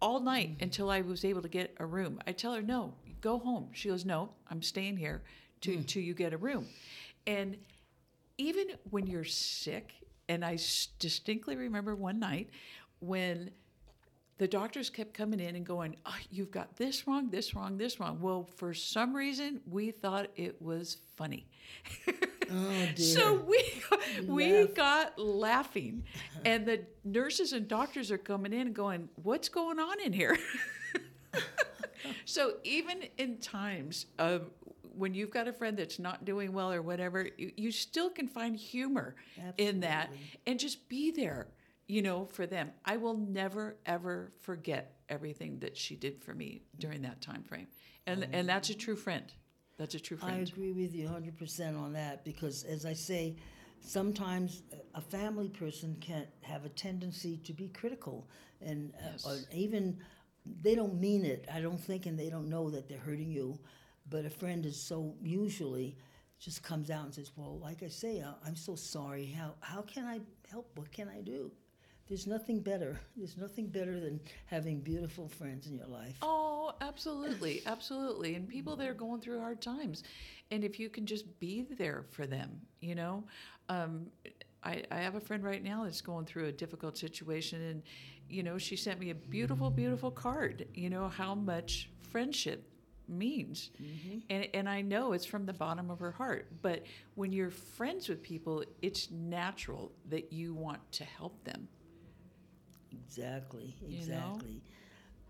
all 0.00 0.20
night 0.20 0.54
mm-hmm. 0.54 0.64
until 0.64 0.90
I 0.90 1.00
was 1.00 1.24
able 1.24 1.42
to 1.42 1.48
get 1.48 1.74
a 1.78 1.86
room. 1.86 2.20
I 2.26 2.32
tell 2.32 2.54
her, 2.54 2.62
no, 2.62 2.94
go 3.20 3.38
home. 3.38 3.70
She 3.72 3.88
goes, 3.88 4.04
no, 4.04 4.30
I'm 4.50 4.62
staying 4.62 4.96
here 4.96 5.22
to, 5.62 5.78
mm. 5.78 5.86
till 5.86 6.02
you 6.02 6.14
get 6.14 6.32
a 6.32 6.36
room. 6.36 6.66
And 7.26 7.56
even 8.38 8.68
when 8.90 9.06
you're 9.06 9.24
sick, 9.24 9.92
and 10.28 10.44
I 10.44 10.54
s- 10.54 10.88
distinctly 10.98 11.56
remember 11.56 11.94
one 11.94 12.18
night 12.18 12.50
when 13.00 13.50
the 14.38 14.46
doctors 14.46 14.88
kept 14.88 15.14
coming 15.14 15.40
in 15.40 15.56
and 15.56 15.66
going, 15.66 15.96
oh, 16.06 16.14
You've 16.30 16.50
got 16.50 16.76
this 16.76 17.06
wrong, 17.06 17.28
this 17.30 17.54
wrong, 17.54 17.76
this 17.76 17.98
wrong. 17.98 18.20
Well, 18.20 18.48
for 18.56 18.72
some 18.72 19.14
reason, 19.14 19.60
we 19.68 19.90
thought 19.90 20.28
it 20.36 20.60
was 20.62 20.98
funny. 21.16 21.46
Oh. 22.50 22.88
So 22.96 23.34
we 23.34 23.82
we 24.26 24.60
laugh. 24.64 24.74
got 24.74 25.18
laughing, 25.18 26.04
uh-huh. 26.14 26.40
and 26.44 26.66
the 26.66 26.82
nurses 27.04 27.52
and 27.52 27.68
doctors 27.68 28.10
are 28.10 28.18
coming 28.18 28.52
in 28.52 28.68
and 28.68 28.74
going, 28.74 29.08
"What's 29.16 29.48
going 29.48 29.78
on 29.78 30.00
in 30.00 30.12
here?" 30.12 30.36
so 32.24 32.54
even 32.64 33.04
in 33.18 33.38
times 33.38 34.06
of 34.18 34.50
when 34.96 35.14
you've 35.14 35.30
got 35.30 35.46
a 35.46 35.52
friend 35.52 35.76
that's 35.76 35.98
not 35.98 36.24
doing 36.24 36.52
well 36.52 36.72
or 36.72 36.82
whatever, 36.82 37.28
you, 37.36 37.52
you 37.56 37.70
still 37.70 38.10
can 38.10 38.26
find 38.26 38.56
humor 38.56 39.14
in 39.56 39.80
that 39.80 40.10
and 40.46 40.58
just 40.58 40.88
be 40.88 41.12
there, 41.12 41.46
you 41.86 42.02
know, 42.02 42.24
for 42.24 42.46
them. 42.46 42.72
I 42.84 42.96
will 42.96 43.16
never 43.16 43.76
ever 43.86 44.30
forget 44.40 44.96
everything 45.08 45.60
that 45.60 45.76
she 45.76 45.94
did 45.94 46.22
for 46.22 46.34
me 46.34 46.62
during 46.78 47.02
that 47.02 47.20
time 47.20 47.42
frame, 47.42 47.68
and 48.06 48.26
and 48.32 48.48
that's 48.48 48.70
a 48.70 48.74
oh. 48.74 48.78
true 48.78 48.96
friend. 48.96 49.32
That's 49.78 49.94
a 49.94 50.00
true 50.00 50.16
friend. 50.16 50.36
I 50.36 50.40
agree 50.40 50.72
with 50.72 50.94
you 50.94 51.06
100% 51.08 51.76
on 51.78 51.92
that 51.94 52.24
because, 52.24 52.64
as 52.64 52.84
I 52.84 52.92
say, 52.92 53.36
sometimes 53.80 54.62
a 54.94 55.00
family 55.00 55.48
person 55.48 55.96
can 56.00 56.26
have 56.42 56.64
a 56.64 56.68
tendency 56.68 57.38
to 57.44 57.52
be 57.52 57.68
critical 57.68 58.28
and 58.60 58.92
uh, 59.24 59.28
or 59.28 59.36
even 59.54 59.98
they 60.62 60.74
don't 60.74 60.98
mean 61.00 61.24
it. 61.24 61.46
I 61.52 61.60
don't 61.60 61.78
think, 61.80 62.06
and 62.06 62.18
they 62.18 62.28
don't 62.28 62.48
know 62.50 62.70
that 62.70 62.88
they're 62.88 62.98
hurting 62.98 63.30
you. 63.30 63.58
But 64.10 64.24
a 64.24 64.30
friend 64.30 64.64
is 64.66 64.80
so 64.80 65.14
usually 65.22 65.96
just 66.40 66.62
comes 66.62 66.90
out 66.90 67.04
and 67.04 67.14
says, 67.14 67.30
"Well, 67.36 67.58
like 67.60 67.82
I 67.82 67.88
say, 67.88 68.22
I- 68.22 68.34
I'm 68.44 68.56
so 68.56 68.74
sorry. 68.74 69.26
How 69.26 69.54
how 69.60 69.82
can 69.82 70.04
I 70.06 70.20
help? 70.50 70.70
What 70.76 70.90
can 70.90 71.08
I 71.08 71.20
do?" 71.20 71.52
There's 72.08 72.26
nothing 72.26 72.60
better. 72.60 72.98
There's 73.16 73.36
nothing 73.36 73.66
better 73.66 74.00
than 74.00 74.18
having 74.46 74.80
beautiful 74.80 75.28
friends 75.28 75.66
in 75.66 75.76
your 75.76 75.86
life. 75.86 76.16
Oh, 76.22 76.72
absolutely, 76.80 77.62
absolutely. 77.66 78.34
And 78.34 78.48
people 78.48 78.76
that 78.76 78.88
are 78.88 78.94
going 78.94 79.20
through 79.20 79.40
hard 79.40 79.60
times, 79.60 80.04
and 80.50 80.64
if 80.64 80.80
you 80.80 80.88
can 80.88 81.04
just 81.04 81.38
be 81.38 81.66
there 81.76 82.04
for 82.10 82.26
them, 82.26 82.60
you 82.80 82.94
know. 82.94 83.24
Um, 83.68 84.06
I, 84.64 84.82
I 84.90 84.96
have 84.96 85.14
a 85.14 85.20
friend 85.20 85.44
right 85.44 85.62
now 85.62 85.84
that's 85.84 86.00
going 86.00 86.24
through 86.24 86.46
a 86.46 86.52
difficult 86.52 86.96
situation, 86.96 87.62
and 87.62 87.82
you 88.28 88.42
know, 88.42 88.56
she 88.58 88.76
sent 88.76 88.98
me 88.98 89.10
a 89.10 89.14
beautiful, 89.14 89.70
beautiful 89.70 90.10
card. 90.10 90.66
You 90.74 90.90
know 90.90 91.08
how 91.08 91.34
much 91.34 91.90
friendship 92.00 92.66
means, 93.06 93.70
and 94.30 94.48
and 94.54 94.68
I 94.68 94.80
know 94.80 95.12
it's 95.12 95.26
from 95.26 95.44
the 95.44 95.52
bottom 95.52 95.90
of 95.90 96.00
her 96.00 96.12
heart. 96.12 96.48
But 96.62 96.84
when 97.16 97.32
you're 97.32 97.50
friends 97.50 98.08
with 98.08 98.22
people, 98.22 98.64
it's 98.80 99.10
natural 99.10 99.92
that 100.08 100.32
you 100.32 100.54
want 100.54 100.80
to 100.92 101.04
help 101.04 101.44
them. 101.44 101.68
Exactly, 103.06 103.74
You 103.80 104.06
know? 104.06 104.40
exactly. 104.40 104.62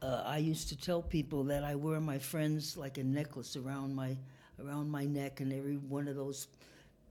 Uh, 0.02 0.22
I 0.24 0.38
used 0.38 0.68
to 0.68 0.76
tell 0.76 1.02
people 1.02 1.44
that 1.44 1.64
I 1.64 1.74
wear 1.74 2.00
my 2.00 2.18
friends 2.18 2.76
like 2.76 2.98
a 2.98 3.04
necklace 3.04 3.56
around 3.56 3.94
my 3.94 4.16
around 4.64 4.90
my 4.90 5.04
neck, 5.04 5.40
and 5.40 5.52
every 5.52 5.76
one 5.76 6.08
of 6.08 6.16
those 6.16 6.48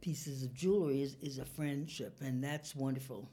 pieces 0.01 0.43
of 0.43 0.53
jewelry 0.53 1.01
is, 1.01 1.15
is 1.21 1.37
a 1.39 1.45
friendship, 1.45 2.17
and 2.21 2.43
that's 2.43 2.75
wonderful. 2.75 3.29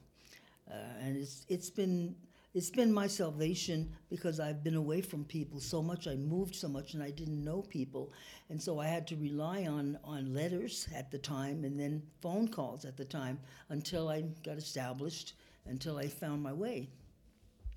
Uh, 0.71 0.75
and 1.03 1.17
it's 1.17 1.47
it's 1.49 1.71
been 1.71 2.15
it's 2.55 2.71
been 2.71 2.93
my 2.93 3.07
salvation 3.09 3.91
because 4.11 4.41
I've 4.41 4.63
been 4.65 4.77
away 4.77 5.01
from 5.03 5.25
people 5.25 5.61
so 5.61 5.83
much. 5.83 6.07
I 6.09 6.17
moved 6.17 6.55
so 6.55 6.69
much, 6.69 6.95
and 6.95 7.03
I 7.03 7.11
didn't 7.11 7.45
know 7.45 7.63
people, 7.63 8.13
and 8.51 8.61
so 8.63 8.81
I 8.81 8.87
had 8.87 9.07
to 9.09 9.17
rely 9.17 9.67
on 9.67 9.99
on 10.05 10.35
letters 10.35 10.89
at 10.95 11.11
the 11.11 11.19
time, 11.19 11.65
and 11.65 11.79
then 11.79 12.03
phone 12.23 12.49
calls 12.49 12.85
at 12.85 12.97
the 12.97 13.05
time 13.05 13.39
until 13.71 14.09
I 14.09 14.23
got 14.45 14.59
established, 14.59 15.35
until 15.67 15.99
I 15.99 16.09
found 16.09 16.43
my 16.43 16.53
way. 16.53 16.89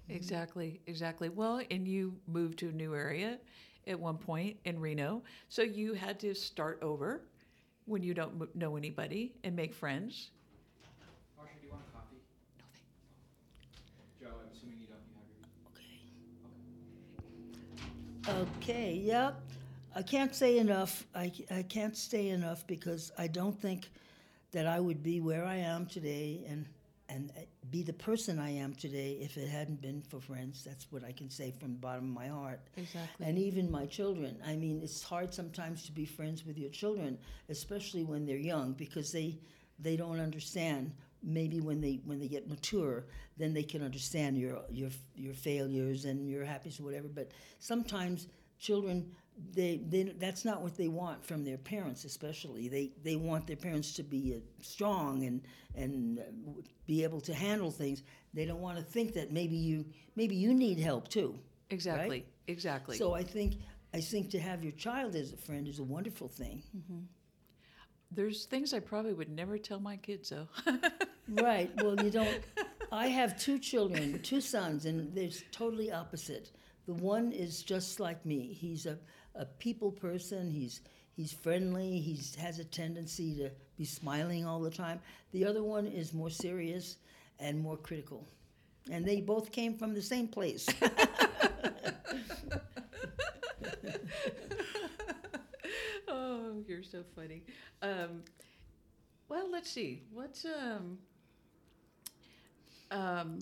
Exactly, 0.09 0.79
exactly. 0.87 1.29
Well, 1.29 1.61
and 1.69 1.87
you 1.87 2.15
moved 2.27 2.59
to 2.59 2.69
a 2.69 2.71
new 2.71 2.95
area 2.95 3.37
at 3.85 3.99
one 3.99 4.17
point 4.17 4.57
in 4.65 4.79
Reno, 4.79 5.21
so 5.49 5.61
you 5.61 5.93
had 5.93 6.19
to 6.21 6.33
start 6.33 6.79
over 6.81 7.21
when 7.85 8.03
you 8.03 8.13
don't 8.13 8.53
know 8.55 8.75
anybody 8.77 9.33
and 9.43 9.55
make 9.55 9.73
friends. 9.73 10.29
Marsha, 11.37 11.55
do 11.61 11.65
you 11.67 11.71
want 11.71 11.83
a 11.87 11.91
coffee? 11.95 12.19
No, 12.59 12.65
thank- 12.73 12.83
Joe, 14.19 14.35
I'm 14.41 14.51
assuming 14.51 14.79
you 14.81 14.87
don't. 14.87 14.99
You 15.07 15.15
have 15.17 15.27
your. 15.29 15.71
Okay, 15.71 16.01
Okay, 18.59 18.93
yeah. 18.93 19.31
I 19.95 20.01
can't 20.03 20.35
say 20.35 20.59
enough. 20.59 21.05
I, 21.15 21.31
I 21.49 21.63
can't 21.63 21.97
say 21.97 22.29
enough 22.29 22.65
because 22.67 23.11
I 23.17 23.27
don't 23.27 23.59
think 23.59 23.89
that 24.51 24.67
I 24.67 24.79
would 24.79 25.01
be 25.03 25.21
where 25.21 25.45
I 25.45 25.55
am 25.57 25.85
today 25.87 26.43
and 26.47 26.65
and 27.09 27.31
uh, 27.37 27.41
be 27.69 27.83
the 27.83 27.93
person 27.93 28.39
I 28.39 28.51
am 28.51 28.73
today 28.73 29.17
if 29.21 29.37
it 29.37 29.47
hadn't 29.47 29.81
been 29.81 30.01
for 30.01 30.19
friends. 30.19 30.63
That's 30.63 30.91
what 30.91 31.03
I 31.03 31.11
can 31.11 31.29
say 31.29 31.53
from 31.59 31.73
the 31.73 31.79
bottom 31.79 32.05
of 32.05 32.13
my 32.15 32.27
heart. 32.27 32.59
Exactly. 32.75 33.25
And 33.25 33.37
even 33.37 33.71
my 33.71 33.85
children. 33.85 34.37
I 34.45 34.55
mean, 34.55 34.81
it's 34.83 35.03
hard 35.03 35.33
sometimes 35.33 35.85
to 35.85 35.91
be 35.91 36.05
friends 36.05 36.45
with 36.45 36.57
your 36.57 36.69
children, 36.69 37.17
especially 37.49 38.03
when 38.03 38.25
they're 38.25 38.37
young, 38.37 38.73
because 38.73 39.11
they 39.11 39.39
they 39.79 39.95
don't 39.95 40.19
understand. 40.19 40.93
Maybe 41.23 41.61
when 41.61 41.81
they 41.81 41.99
when 42.05 42.19
they 42.19 42.27
get 42.27 42.47
mature, 42.47 43.05
then 43.37 43.53
they 43.53 43.63
can 43.63 43.81
understand 43.81 44.37
your 44.37 44.61
your 44.69 44.89
your 45.15 45.33
failures 45.33 46.05
and 46.05 46.29
your 46.29 46.45
happiness 46.45 46.79
or 46.79 46.83
whatever. 46.83 47.07
But 47.07 47.31
sometimes 47.59 48.27
children 48.59 49.11
they, 49.53 49.77
they 49.87 50.03
that's 50.17 50.45
not 50.45 50.61
what 50.61 50.75
they 50.75 50.87
want 50.87 51.23
from 51.23 51.43
their 51.43 51.57
parents 51.57 52.05
especially 52.05 52.67
they 52.67 52.91
they 53.03 53.15
want 53.15 53.45
their 53.45 53.55
parents 53.55 53.93
to 53.93 54.03
be 54.03 54.35
uh, 54.35 54.39
strong 54.61 55.25
and 55.25 55.41
and 55.75 56.19
uh, 56.19 56.23
be 56.87 57.03
able 57.03 57.21
to 57.21 57.33
handle 57.33 57.69
things 57.69 58.01
they 58.33 58.45
don't 58.45 58.61
want 58.61 58.77
to 58.77 58.83
think 58.83 59.13
that 59.13 59.31
maybe 59.31 59.55
you 59.55 59.85
maybe 60.15 60.35
you 60.35 60.53
need 60.53 60.79
help 60.79 61.07
too 61.07 61.37
exactly, 61.69 62.25
exactly. 62.47 62.97
so 62.97 63.13
I 63.13 63.23
think 63.23 63.57
I 63.93 64.01
think 64.01 64.29
to 64.31 64.39
have 64.39 64.63
your 64.63 64.73
child 64.73 65.15
as 65.15 65.33
a 65.33 65.37
friend 65.37 65.67
is 65.67 65.79
a 65.79 65.83
wonderful 65.83 66.27
thing. 66.27 66.61
There's 68.11 68.45
things 68.45 68.73
I 68.73 68.79
probably 68.79 69.13
would 69.13 69.29
never 69.29 69.57
tell 69.57 69.79
my 69.79 69.97
kids, 69.97 70.29
though. 70.29 70.47
right. 71.29 71.71
Well, 71.83 72.01
you 72.03 72.11
don't. 72.11 72.41
I 72.91 73.07
have 73.07 73.39
two 73.39 73.59
children, 73.59 74.19
two 74.21 74.39
sons, 74.39 74.85
and 74.85 75.13
they're 75.13 75.29
totally 75.51 75.91
opposite. 75.91 76.51
The 76.87 76.93
one 76.93 77.31
is 77.31 77.63
just 77.63 77.99
like 77.99 78.25
me. 78.25 78.53
He's 78.53 78.85
a, 78.85 78.97
a 79.35 79.45
people 79.45 79.91
person. 79.91 80.49
He's 80.49 80.81
he's 81.15 81.33
friendly. 81.33 81.99
He 81.99 82.19
has 82.39 82.59
a 82.59 82.65
tendency 82.65 83.35
to 83.35 83.51
be 83.77 83.85
smiling 83.85 84.45
all 84.45 84.61
the 84.61 84.71
time. 84.71 84.99
The 85.31 85.45
other 85.45 85.63
one 85.63 85.87
is 85.87 86.13
more 86.13 86.29
serious 86.29 86.97
and 87.39 87.59
more 87.59 87.77
critical. 87.77 88.25
And 88.89 89.05
they 89.05 89.19
both 89.21 89.51
came 89.51 89.77
from 89.77 89.93
the 89.93 90.01
same 90.01 90.27
place. 90.29 90.65
oh, 96.07 96.63
you're 96.67 96.83
so 96.83 97.03
funny. 97.15 97.43
Um, 97.81 98.23
well, 99.29 99.49
let's 99.51 99.69
see. 99.69 100.03
What's 100.13 100.45
um, 100.45 100.97
um, 102.91 103.39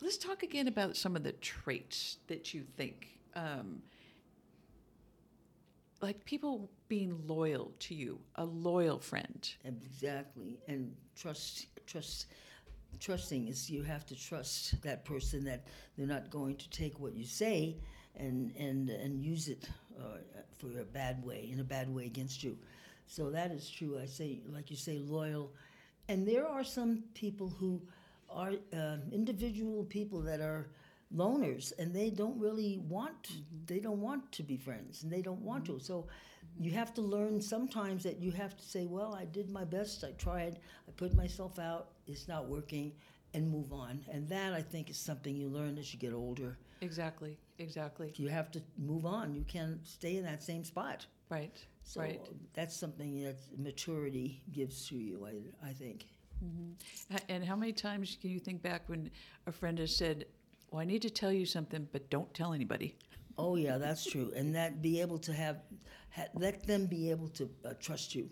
let's 0.00 0.16
talk 0.16 0.42
again 0.42 0.68
about 0.68 0.96
some 0.96 1.16
of 1.16 1.22
the 1.22 1.32
traits 1.32 2.18
that 2.28 2.54
you 2.54 2.64
think, 2.76 3.18
um, 3.34 3.82
like 6.02 6.24
people 6.24 6.70
being 6.88 7.26
loyal 7.26 7.72
to 7.80 7.94
you, 7.94 8.18
a 8.36 8.44
loyal 8.44 8.98
friend. 8.98 9.48
Exactly, 9.64 10.58
and 10.68 10.94
trust, 11.16 11.66
trust, 11.86 12.26
trusting 13.00 13.48
is 13.48 13.70
you 13.70 13.82
have 13.82 14.06
to 14.06 14.14
trust 14.14 14.80
that 14.82 15.04
person 15.04 15.44
that 15.44 15.66
they're 15.96 16.06
not 16.06 16.30
going 16.30 16.56
to 16.56 16.70
take 16.70 16.98
what 17.00 17.14
you 17.14 17.24
say 17.24 17.76
and 18.16 18.54
and 18.56 18.88
and 18.90 19.22
use 19.22 19.48
it 19.48 19.68
uh, 19.98 20.18
for 20.58 20.68
a 20.80 20.84
bad 20.84 21.24
way 21.24 21.48
in 21.52 21.60
a 21.60 21.64
bad 21.64 21.92
way 21.94 22.06
against 22.06 22.42
you. 22.42 22.56
So 23.06 23.30
that 23.30 23.50
is 23.52 23.68
true. 23.70 23.98
I 24.02 24.06
say, 24.06 24.40
like 24.52 24.70
you 24.70 24.76
say, 24.76 24.98
loyal, 24.98 25.52
and 26.08 26.26
there 26.26 26.46
are 26.46 26.64
some 26.64 27.04
people 27.14 27.48
who 27.48 27.80
are 28.30 28.52
uh, 28.74 28.96
individual 29.12 29.84
people 29.84 30.20
that 30.22 30.40
are 30.40 30.68
loners 31.14 31.72
and 31.78 31.94
they 31.94 32.10
don't 32.10 32.38
really 32.38 32.78
want 32.88 33.30
they 33.66 33.78
don't 33.78 34.00
want 34.00 34.30
to 34.32 34.42
be 34.42 34.56
friends 34.56 35.02
and 35.04 35.12
they 35.12 35.22
don't 35.22 35.40
want 35.40 35.64
to 35.64 35.78
so 35.78 36.04
you 36.58 36.72
have 36.72 36.92
to 36.92 37.00
learn 37.00 37.40
sometimes 37.40 38.02
that 38.02 38.18
you 38.20 38.32
have 38.32 38.56
to 38.56 38.64
say 38.64 38.86
well 38.86 39.14
i 39.14 39.24
did 39.24 39.48
my 39.48 39.64
best 39.64 40.02
i 40.02 40.10
tried 40.18 40.58
i 40.88 40.90
put 40.96 41.14
myself 41.14 41.60
out 41.60 41.90
it's 42.08 42.26
not 42.26 42.48
working 42.48 42.92
and 43.34 43.48
move 43.48 43.72
on 43.72 44.04
and 44.10 44.28
that 44.28 44.52
i 44.52 44.60
think 44.60 44.90
is 44.90 44.96
something 44.96 45.36
you 45.36 45.48
learn 45.48 45.78
as 45.78 45.92
you 45.92 45.98
get 45.98 46.12
older 46.12 46.58
Exactly. 46.82 47.38
Exactly. 47.58 48.12
you 48.16 48.28
have 48.28 48.50
to 48.50 48.60
move 48.76 49.06
on 49.06 49.32
you 49.32 49.44
can't 49.44 49.86
stay 49.86 50.16
in 50.16 50.24
that 50.24 50.42
same 50.42 50.64
spot 50.64 51.06
Right. 51.30 51.56
so 51.84 52.00
right. 52.00 52.20
that's 52.52 52.76
something 52.76 53.22
that 53.22 53.36
maturity 53.56 54.42
gives 54.52 54.86
to 54.88 54.96
you 54.96 55.24
i, 55.26 55.68
I 55.68 55.72
think 55.72 56.06
H- 57.12 57.22
And 57.28 57.44
how 57.44 57.56
many 57.56 57.72
times 57.72 58.16
can 58.20 58.30
you 58.30 58.38
think 58.38 58.62
back 58.62 58.82
when 58.88 59.10
a 59.46 59.52
friend 59.52 59.78
has 59.78 59.94
said, 59.94 60.26
well, 60.70 60.80
I 60.80 60.84
need 60.84 61.02
to 61.02 61.10
tell 61.10 61.32
you 61.32 61.46
something, 61.46 61.88
but 61.92 62.10
don't 62.10 62.32
tell 62.34 62.52
anybody. 62.52 62.94
Oh 63.38 63.56
yeah, 63.56 63.76
that's 63.76 64.02
true, 64.10 64.32
and 64.34 64.54
that 64.54 64.80
be 64.80 64.98
able 65.02 65.18
to 65.18 65.32
have, 65.34 65.58
ha, 66.10 66.22
let 66.32 66.66
them 66.66 66.86
be 66.86 67.10
able 67.10 67.28
to 67.28 67.50
uh, 67.66 67.74
trust 67.78 68.14
you. 68.14 68.30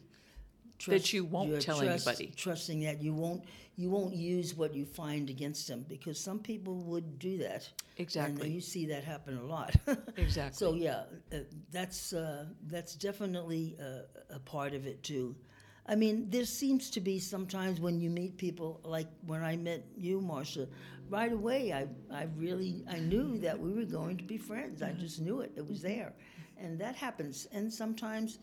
Trust, 0.78 1.02
That 1.02 1.12
you 1.12 1.26
won't 1.26 1.60
tell 1.60 1.80
trust- 1.82 2.06
anybody. 2.08 2.32
Trusting 2.34 2.80
that 2.84 3.02
you 3.02 3.12
won't 3.12 3.44
you 3.76 3.90
won't 3.90 4.14
use 4.14 4.54
what 4.56 4.74
you 4.74 4.86
find 4.86 5.28
against 5.28 5.68
them 5.68 5.84
because 5.90 6.18
some 6.18 6.38
people 6.38 6.76
would 6.84 7.18
do 7.18 7.36
that. 7.36 7.68
Exactly. 7.98 8.46
And 8.46 8.54
you 8.54 8.62
see 8.62 8.86
that 8.86 9.04
happen 9.04 9.36
a 9.36 9.44
lot. 9.44 9.76
Exactly. 10.16 10.56
So 10.56 10.72
yeah, 10.74 11.02
uh, 11.30 11.40
that's 11.70 12.14
uh, 12.14 12.46
that's 12.66 12.94
definitely 12.94 13.76
uh, 13.78 14.34
a 14.34 14.38
part 14.38 14.72
of 14.72 14.86
it 14.86 15.02
too. 15.02 15.36
I 15.86 15.96
mean, 15.96 16.30
there 16.30 16.46
seems 16.46 16.90
to 16.90 17.00
be 17.00 17.18
sometimes 17.18 17.78
when 17.78 18.00
you 18.00 18.08
meet 18.08 18.38
people, 18.38 18.80
like 18.84 19.08
when 19.26 19.42
I 19.42 19.56
met 19.56 19.84
you, 19.96 20.20
Marsha, 20.20 20.66
right 21.10 21.32
away 21.32 21.72
I, 21.72 21.86
I 22.12 22.26
really 22.36 22.84
I 22.90 22.98
knew 22.98 23.38
that 23.38 23.58
we 23.58 23.72
were 23.72 23.84
going 23.84 24.16
to 24.16 24.24
be 24.24 24.38
friends. 24.38 24.82
I 24.82 24.92
just 24.92 25.20
knew 25.20 25.40
it. 25.40 25.52
It 25.56 25.68
was 25.68 25.82
there, 25.82 26.12
and 26.58 26.78
that 26.80 26.96
happens. 26.96 27.46
And 27.52 27.72
sometimes 27.72 28.38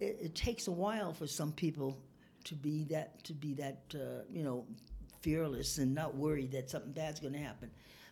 it, 0.00 0.18
it 0.20 0.34
takes 0.34 0.68
a 0.68 0.72
while 0.72 1.12
for 1.12 1.26
some 1.26 1.52
people 1.52 1.98
to 2.44 2.54
be 2.54 2.84
that 2.84 3.22
to 3.24 3.34
be 3.34 3.54
that 3.54 3.82
uh, 3.94 4.22
you 4.30 4.42
know 4.42 4.64
fearless 5.20 5.78
and 5.78 5.94
not 5.94 6.14
worried 6.14 6.52
that 6.52 6.70
something 6.70 6.92
bad's 6.92 7.20
going 7.20 7.32
to 7.32 7.38
happen 7.38 7.70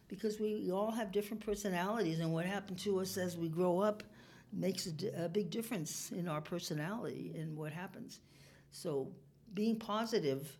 because 0.09 0.41
we 0.41 0.71
all 0.73 0.91
have 0.91 1.13
different 1.13 1.45
personalities 1.45 2.19
and 2.19 2.33
what 2.33 2.45
happened 2.45 2.79
to 2.79 2.99
us 2.99 3.17
as 3.17 3.37
we 3.37 3.49
grow 3.49 3.79
up 3.79 4.03
makes 4.53 4.89
a, 4.89 5.25
a 5.25 5.29
big 5.29 5.51
difference 5.51 6.11
in 6.13 6.27
our 6.27 6.41
personality 6.41 7.33
and 7.39 7.57
what 7.57 7.73
happens 7.73 8.21
so 8.75 9.09
being 9.55 9.79
positive 9.79 10.59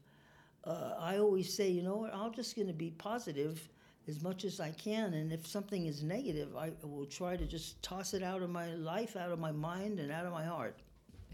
uh, 0.65 0.95
i 0.99 1.19
always 1.19 1.53
say 1.53 1.69
you 1.69 1.83
know 1.83 1.97
what 1.97 2.15
i'm 2.15 2.33
just 2.33 2.57
going 2.57 2.69
to 2.69 2.75
be 2.75 2.91
positive 2.91 3.69
as 4.07 4.23
much 4.23 4.45
as 4.45 4.61
i 4.61 4.71
can 4.71 5.15
and 5.15 5.33
if 5.33 5.47
something 5.47 5.87
is 5.87 6.03
negative 6.03 6.57
i 6.57 6.71
will 6.83 7.07
try 7.07 7.37
to 7.37 7.47
just 7.47 7.83
toss 7.83 8.15
it 8.15 8.23
out 8.23 8.43
of 8.43 8.51
my 8.51 8.75
life 8.75 9.17
out 9.17 9.31
of 9.31 9.39
my 9.39 9.53
mind 9.53 9.99
and 9.99 10.11
out 10.13 10.27
of 10.27 10.33
my 10.33 10.45
heart 10.45 10.79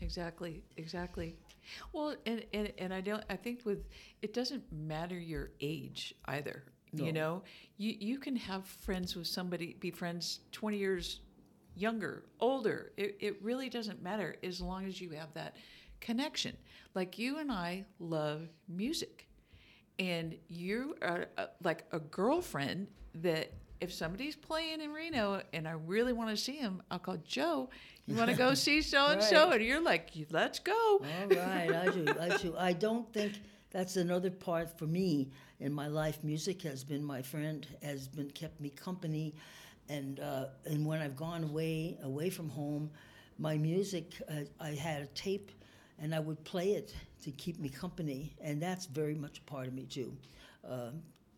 Exactly, 0.00 0.62
exactly. 0.76 1.36
Well, 1.92 2.16
and, 2.26 2.44
and, 2.52 2.72
and 2.78 2.92
I 2.92 3.00
don't, 3.00 3.22
I 3.28 3.36
think 3.36 3.64
with, 3.64 3.86
it 4.22 4.32
doesn't 4.32 4.64
matter 4.72 5.18
your 5.18 5.50
age 5.60 6.14
either. 6.26 6.64
No. 6.92 7.04
You 7.04 7.12
know, 7.12 7.42
you, 7.76 7.94
you 7.98 8.18
can 8.18 8.34
have 8.36 8.64
friends 8.64 9.14
with 9.14 9.26
somebody, 9.26 9.76
be 9.78 9.90
friends 9.90 10.40
20 10.52 10.76
years 10.76 11.20
younger, 11.76 12.24
older. 12.40 12.92
It, 12.96 13.16
it 13.20 13.42
really 13.42 13.68
doesn't 13.68 14.02
matter 14.02 14.36
as 14.42 14.60
long 14.60 14.86
as 14.86 15.00
you 15.00 15.10
have 15.10 15.32
that 15.34 15.56
connection. 16.00 16.56
Like 16.94 17.18
you 17.18 17.38
and 17.38 17.50
I 17.50 17.84
love 17.98 18.48
music. 18.68 19.26
And 19.98 20.34
you 20.48 20.96
are 21.02 21.26
uh, 21.36 21.46
like 21.62 21.84
a 21.92 22.00
girlfriend 22.00 22.88
that 23.16 23.52
if 23.80 23.92
somebody's 23.92 24.36
playing 24.36 24.80
in 24.80 24.92
Reno 24.92 25.42
and 25.52 25.66
I 25.66 25.72
really 25.72 26.12
want 26.12 26.30
to 26.30 26.36
see 26.36 26.56
him, 26.56 26.82
I'll 26.90 26.98
call 26.98 27.18
Joe. 27.24 27.70
You 28.06 28.14
want 28.14 28.30
to 28.30 28.36
go 28.36 28.54
see 28.54 28.82
so 28.82 29.06
and 29.08 29.22
so? 29.22 29.50
And 29.50 29.62
you're 29.62 29.80
like, 29.80 30.10
let's 30.30 30.58
go. 30.58 30.72
All 30.72 31.28
right, 31.28 31.72
I 31.72 31.88
do. 31.90 32.06
I 32.20 32.36
do. 32.36 32.54
I 32.58 32.72
don't 32.72 33.10
think 33.12 33.40
that's 33.70 33.96
another 33.96 34.30
part 34.30 34.76
for 34.78 34.86
me 34.86 35.30
in 35.60 35.72
my 35.72 35.86
life. 35.86 36.22
Music 36.24 36.62
has 36.62 36.82
been 36.82 37.04
my 37.04 37.22
friend, 37.22 37.66
has 37.82 38.08
been 38.08 38.30
kept 38.30 38.60
me 38.60 38.70
company, 38.70 39.34
and 39.88 40.20
uh, 40.20 40.46
and 40.66 40.84
when 40.84 41.00
I've 41.00 41.16
gone 41.16 41.44
away 41.44 41.98
away 42.02 42.30
from 42.30 42.48
home, 42.48 42.90
my 43.38 43.56
music 43.56 44.14
uh, 44.28 44.40
I 44.60 44.70
had 44.70 45.02
a 45.02 45.06
tape, 45.06 45.50
and 46.00 46.14
I 46.14 46.20
would 46.20 46.42
play 46.44 46.72
it 46.72 46.94
to 47.22 47.30
keep 47.32 47.58
me 47.60 47.68
company, 47.68 48.34
and 48.40 48.60
that's 48.60 48.86
very 48.86 49.14
much 49.14 49.38
a 49.38 49.42
part 49.42 49.66
of 49.66 49.74
me 49.74 49.84
too. 49.84 50.16
Uh, 50.68 50.90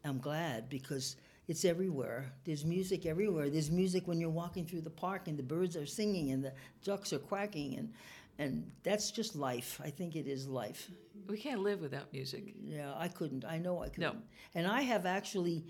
I'm 0.05 0.19
glad 0.19 0.69
because 0.69 1.17
it's 1.49 1.65
everywhere. 1.65 2.33
There's 2.45 2.65
music 2.65 3.07
everywhere. 3.07 3.51
There's 3.51 3.71
music 3.71 4.07
when 4.07 4.21
you're 4.21 4.31
walking 4.31 4.65
through 4.65 4.83
the 4.83 4.91
park 4.91 5.29
and 5.29 5.39
the 5.39 5.43
birds 5.43 5.77
are 5.77 5.87
singing 5.87 6.31
and 6.31 6.45
the 6.45 6.53
ducks 6.85 7.13
are 7.13 7.19
quacking 7.19 7.77
and 7.77 7.93
and 8.39 8.71
that's 8.83 9.11
just 9.11 9.37
life. 9.37 9.81
I 9.85 9.91
think 9.91 10.17
it 10.17 10.27
is 10.27 10.49
life. 10.49 10.91
We 11.29 11.37
can't 11.37 11.61
live 11.61 11.81
without 11.81 12.13
music. 12.13 12.55
Yeah, 12.65 12.93
I 12.97 13.09
couldn't. 13.09 13.45
I 13.45 13.59
know 13.59 13.83
I 13.83 13.89
couldn't. 13.89 14.15
No. 14.15 14.21
And 14.55 14.67
I 14.67 14.81
have 14.83 15.05
actually 15.05 15.67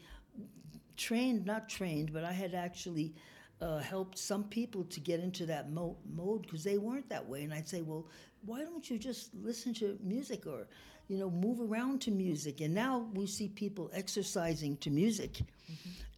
trained, 0.97 1.45
not 1.45 1.69
trained, 1.69 2.13
but 2.13 2.25
I 2.25 2.33
had 2.33 2.55
actually 2.55 3.15
uh, 3.61 3.79
helped 3.79 4.19
some 4.19 4.45
people 4.45 4.85
to 4.85 5.01
get 5.01 5.21
into 5.21 5.47
that 5.47 5.71
mo- 5.71 5.97
mode 6.15 6.43
because 6.43 6.65
they 6.65 6.79
weren't 6.79 7.09
that 7.09 7.29
way. 7.29 7.43
And 7.43 7.53
I'd 7.53 7.69
say, 7.69 7.83
well, 7.83 8.07
why 8.45 8.63
don't 8.63 8.89
you 8.91 8.99
just 8.99 9.35
listen 9.35 9.75
to 9.75 9.99
music 10.03 10.47
or, 10.47 10.67
you 11.09 11.19
know, 11.19 11.31
move 11.31 11.61
around 11.61 12.01
to 12.03 12.11
music? 12.11 12.61
And 12.61 12.75
now 12.75 13.07
we 13.15 13.27
see 13.27 13.49
people 13.49 13.91
exercising 13.95 14.77
to 14.79 14.91
music, 14.91 15.41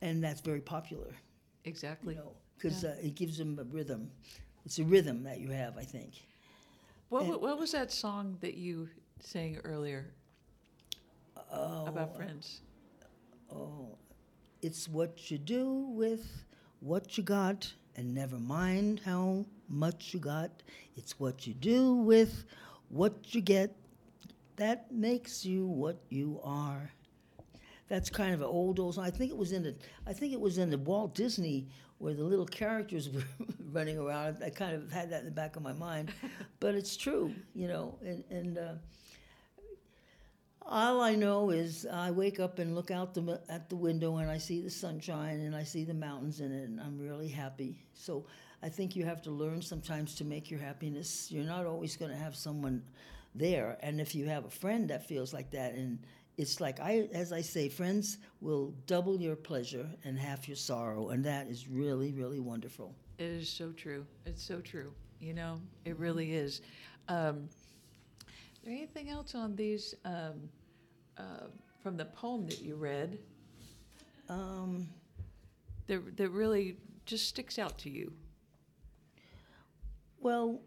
and 0.00 0.22
that's 0.22 0.40
very 0.40 0.60
popular. 0.60 1.14
Exactly. 1.64 2.14
You 2.14 2.20
know, 2.20 2.32
because 2.56 2.84
uh, 2.84 2.96
it 3.02 3.14
gives 3.14 3.38
them 3.38 3.58
a 3.60 3.64
rhythm. 3.64 4.10
It's 4.64 4.78
a 4.78 4.84
rhythm 4.84 5.22
that 5.24 5.40
you 5.40 5.50
have, 5.50 5.76
I 5.76 5.82
think. 5.84 6.14
What, 7.10 7.26
wa- 7.26 7.36
what 7.36 7.58
was 7.58 7.72
that 7.72 7.92
song 7.92 8.38
that 8.40 8.54
you 8.54 8.88
sang 9.20 9.58
earlier 9.64 10.06
about 11.50 12.16
friends? 12.16 12.60
Oh, 13.52 13.98
it's 14.62 14.88
what 14.88 15.30
you 15.30 15.38
do 15.38 15.88
with 15.90 16.44
what 16.80 17.16
you 17.18 17.22
got, 17.22 17.72
and 17.96 18.14
never 18.14 18.38
mind 18.38 19.00
how 19.04 19.44
much 19.68 20.14
you 20.14 20.20
got. 20.20 20.62
It's 20.96 21.18
what 21.18 21.46
you 21.46 21.54
do 21.54 21.94
with 21.94 22.44
what 22.88 23.34
you 23.34 23.40
get 23.40 23.76
that 24.56 24.92
makes 24.92 25.44
you 25.44 25.66
what 25.66 25.98
you 26.10 26.40
are. 26.44 26.90
That's 27.88 28.08
kind 28.08 28.32
of 28.32 28.40
an 28.40 28.46
old 28.46 28.78
old 28.78 28.94
song. 28.94 29.04
I 29.04 29.10
think 29.10 29.30
it 29.30 29.36
was 29.36 29.52
in 29.52 29.62
the 29.62 29.74
I 30.06 30.12
think 30.12 30.32
it 30.32 30.40
was 30.40 30.58
in 30.58 30.70
the 30.70 30.78
Walt 30.78 31.14
Disney 31.14 31.66
where 31.98 32.14
the 32.14 32.24
little 32.24 32.46
characters 32.46 33.10
were 33.10 33.24
running 33.72 33.98
around. 33.98 34.38
I 34.44 34.50
kind 34.50 34.74
of 34.74 34.90
had 34.90 35.10
that 35.10 35.20
in 35.20 35.26
the 35.26 35.32
back 35.32 35.56
of 35.56 35.62
my 35.62 35.72
mind, 35.72 36.12
but 36.60 36.74
it's 36.74 36.96
true, 36.96 37.34
you 37.54 37.68
know. 37.68 37.98
And, 38.02 38.24
and 38.30 38.58
uh, 38.58 38.74
all 40.66 41.00
I 41.00 41.14
know 41.14 41.50
is 41.50 41.86
I 41.90 42.10
wake 42.10 42.40
up 42.40 42.58
and 42.58 42.74
look 42.74 42.90
out 42.90 43.14
the, 43.14 43.40
at 43.48 43.68
the 43.68 43.76
window 43.76 44.16
and 44.16 44.30
I 44.30 44.38
see 44.38 44.60
the 44.60 44.70
sunshine 44.70 45.40
and 45.40 45.54
I 45.54 45.62
see 45.62 45.84
the 45.84 45.94
mountains 45.94 46.40
in 46.40 46.52
it 46.52 46.68
and 46.68 46.80
I'm 46.80 46.98
really 46.98 47.28
happy. 47.28 47.78
So 47.92 48.26
I 48.64 48.70
think 48.70 48.96
you 48.96 49.04
have 49.04 49.20
to 49.22 49.30
learn 49.30 49.60
sometimes 49.60 50.14
to 50.14 50.24
make 50.24 50.50
your 50.50 50.58
happiness. 50.58 51.30
You're 51.30 51.44
not 51.44 51.66
always 51.66 51.96
going 51.98 52.10
to 52.10 52.16
have 52.16 52.34
someone 52.34 52.82
there, 53.34 53.76
and 53.80 54.00
if 54.00 54.14
you 54.14 54.24
have 54.26 54.46
a 54.46 54.50
friend 54.50 54.88
that 54.88 55.06
feels 55.06 55.34
like 55.34 55.50
that, 55.50 55.74
and 55.74 55.98
it's 56.38 56.60
like 56.60 56.80
I, 56.80 57.08
as 57.12 57.30
I 57.30 57.42
say, 57.42 57.68
friends 57.68 58.18
will 58.40 58.72
double 58.86 59.20
your 59.20 59.36
pleasure 59.36 59.86
and 60.04 60.18
half 60.18 60.48
your 60.48 60.56
sorrow, 60.56 61.10
and 61.10 61.22
that 61.26 61.48
is 61.48 61.68
really, 61.68 62.12
really 62.12 62.40
wonderful. 62.40 62.94
It 63.18 63.26
is 63.26 63.50
so 63.50 63.70
true. 63.72 64.06
It's 64.24 64.42
so 64.42 64.60
true. 64.60 64.92
You 65.20 65.34
know, 65.34 65.60
it 65.84 65.98
really 65.98 66.32
is. 66.34 66.62
Um, 67.08 67.48
is 68.26 68.62
there 68.64 68.72
anything 68.72 69.10
else 69.10 69.34
on 69.34 69.54
these 69.56 69.94
um, 70.06 70.48
uh, 71.18 71.48
from 71.82 71.98
the 71.98 72.06
poem 72.06 72.46
that 72.46 72.62
you 72.62 72.76
read 72.76 73.18
Um, 74.30 74.88
that, 75.86 76.16
that 76.16 76.30
really 76.30 76.78
just 77.04 77.28
sticks 77.28 77.58
out 77.58 77.76
to 77.78 77.90
you? 77.90 78.10
Well, 80.24 80.62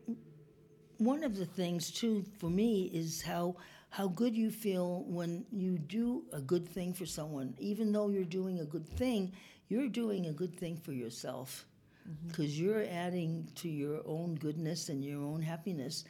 one 1.00 1.24
of 1.24 1.36
the 1.36 1.48
things 1.48 1.90
too 1.90 2.24
for 2.38 2.48
me 2.48 2.92
is 2.94 3.24
how 3.24 3.56
how 3.90 4.08
good 4.08 4.36
you 4.36 4.52
feel 4.52 5.04
when 5.08 5.48
you 5.52 5.80
do 5.80 6.26
a 6.32 6.40
good 6.40 6.70
thing 6.70 6.94
for 6.94 7.08
someone. 7.08 7.56
Even 7.58 7.92
though 7.92 8.10
you're 8.10 8.24
doing 8.24 8.60
a 8.60 8.66
good 8.66 8.88
thing, 8.88 9.32
you're 9.68 9.88
doing 9.88 10.28
a 10.28 10.32
good 10.32 10.56
thing 10.56 10.78
for 10.78 10.92
yourself 10.92 11.66
mm-hmm. 12.08 12.28
because 12.28 12.60
you're 12.60 12.86
adding 12.88 13.50
to 13.56 13.68
your 13.68 14.02
own 14.06 14.36
goodness 14.36 14.90
and 14.90 15.04
your 15.04 15.24
own 15.24 15.42
happiness. 15.42 16.04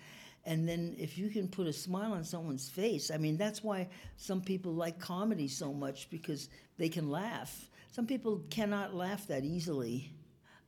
And 0.43 0.67
then 0.67 0.97
if 0.99 1.17
you 1.17 1.29
can 1.29 1.47
put 1.47 1.67
a 1.67 1.73
smile 1.73 2.11
on 2.11 2.25
someone's 2.25 2.67
face, 2.67 3.11
I 3.11 3.17
mean, 3.17 3.37
that's 3.37 3.63
why 3.63 3.87
some 4.17 4.41
people 4.41 4.73
like 4.73 4.99
comedy 4.99 5.47
so 5.47 5.71
much 5.71 6.09
because 6.09 6.49
they 6.77 6.89
can 6.89 7.09
laugh. 7.09 7.69
Some 7.91 8.07
people 8.07 8.43
cannot 8.49 8.93
laugh 8.93 9.25
that 9.27 9.45
easily 9.45 10.11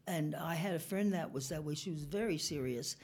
and 0.10 0.36
I 0.36 0.56
had 0.56 0.74
a 0.74 0.80
friend 0.80 1.14
that 1.14 1.32
was 1.32 1.50
that 1.50 1.64
way. 1.64 1.76
She 1.76 1.92
was 1.92 2.04
very 2.04 2.38
serious, 2.38 2.96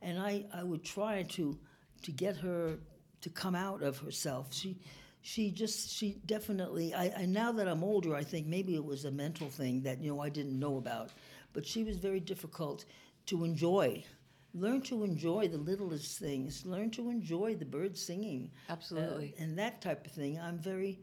and 0.00 0.18
I, 0.18 0.46
I 0.52 0.64
would 0.64 0.82
try 0.82 1.22
to 1.22 1.58
to 2.02 2.12
get 2.12 2.36
her 2.38 2.78
to 3.20 3.30
come 3.30 3.54
out 3.54 3.82
of 3.82 3.98
herself. 3.98 4.52
She 4.52 4.78
she 5.20 5.50
just 5.50 5.90
she 5.90 6.16
definitely 6.26 6.94
I, 6.94 7.12
I 7.18 7.26
now 7.26 7.52
that 7.52 7.68
I'm 7.68 7.84
older, 7.84 8.16
I 8.16 8.24
think 8.24 8.46
maybe 8.46 8.74
it 8.74 8.84
was 8.84 9.04
a 9.04 9.10
mental 9.10 9.48
thing 9.48 9.82
that 9.82 10.00
you 10.00 10.10
know 10.10 10.20
I 10.20 10.30
didn't 10.30 10.58
know 10.58 10.78
about, 10.78 11.10
but 11.52 11.66
she 11.66 11.84
was 11.84 11.98
very 11.98 12.20
difficult 12.20 12.86
to 13.26 13.44
enjoy. 13.44 14.02
Learn 14.56 14.80
to 14.82 15.02
enjoy 15.02 15.48
the 15.48 15.58
littlest 15.58 16.18
things. 16.18 16.64
Learn 16.64 16.90
to 16.92 17.10
enjoy 17.10 17.56
the 17.56 17.64
birds 17.64 18.00
singing. 18.00 18.52
Absolutely. 18.68 19.34
Uh, 19.36 19.42
and 19.42 19.58
that 19.58 19.80
type 19.80 20.06
of 20.06 20.12
thing. 20.12 20.38
I'm 20.38 20.58
very 20.58 21.00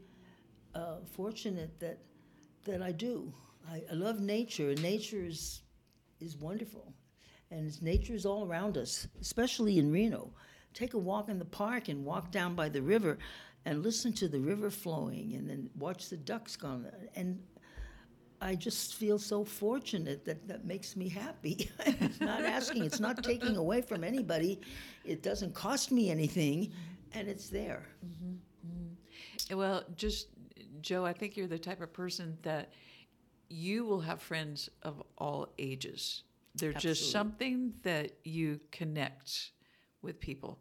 uh, 0.73 0.97
fortunate 1.05 1.79
that 1.79 1.99
that 2.65 2.81
I 2.81 2.91
do. 2.91 3.33
I, 3.69 3.83
I 3.91 3.93
love 3.93 4.19
nature, 4.19 4.69
and 4.69 4.81
nature 4.81 5.25
is 5.25 5.61
is 6.19 6.37
wonderful, 6.37 6.93
and 7.49 7.81
nature 7.81 8.13
is 8.13 8.25
all 8.25 8.45
around 8.45 8.77
us, 8.77 9.07
especially 9.19 9.79
in 9.79 9.91
Reno. 9.91 10.31
Take 10.73 10.93
a 10.93 10.97
walk 10.97 11.29
in 11.29 11.39
the 11.39 11.45
park 11.45 11.89
and 11.89 12.05
walk 12.05 12.31
down 12.31 12.55
by 12.55 12.69
the 12.69 12.81
river, 12.81 13.17
and 13.65 13.83
listen 13.83 14.13
to 14.13 14.27
the 14.27 14.39
river 14.39 14.69
flowing, 14.69 15.33
and 15.33 15.49
then 15.49 15.69
watch 15.77 16.09
the 16.09 16.17
ducks 16.17 16.55
come. 16.55 16.87
And 17.15 17.41
I 18.41 18.55
just 18.55 18.95
feel 18.95 19.19
so 19.19 19.43
fortunate 19.43 20.25
that 20.25 20.47
that 20.47 20.65
makes 20.65 20.95
me 20.95 21.09
happy. 21.09 21.69
it's 21.85 22.19
not 22.19 22.43
asking, 22.43 22.85
it's 22.85 22.99
not 22.99 23.23
taking 23.23 23.55
away 23.55 23.81
from 23.81 24.03
anybody. 24.03 24.59
It 25.05 25.21
doesn't 25.21 25.53
cost 25.53 25.91
me 25.91 26.09
anything, 26.09 26.71
and 27.13 27.27
it's 27.27 27.49
there. 27.49 27.85
Mm-hmm, 28.05 28.33
mm-hmm. 28.67 29.57
Well, 29.57 29.83
just 29.95 30.27
Joe, 30.81 31.05
I 31.05 31.13
think 31.13 31.37
you're 31.37 31.47
the 31.47 31.59
type 31.59 31.81
of 31.81 31.93
person 31.93 32.37
that 32.41 32.73
you 33.51 33.85
will 33.85 34.01
have 34.01 34.21
friends 34.21 34.69
of 34.83 35.01
all 35.17 35.49
ages. 35.59 36.23
They're 36.55 36.73
just 36.73 37.11
something 37.11 37.73
that 37.83 38.11
you 38.23 38.59
connect 38.71 39.51
with 40.01 40.19
people. 40.19 40.59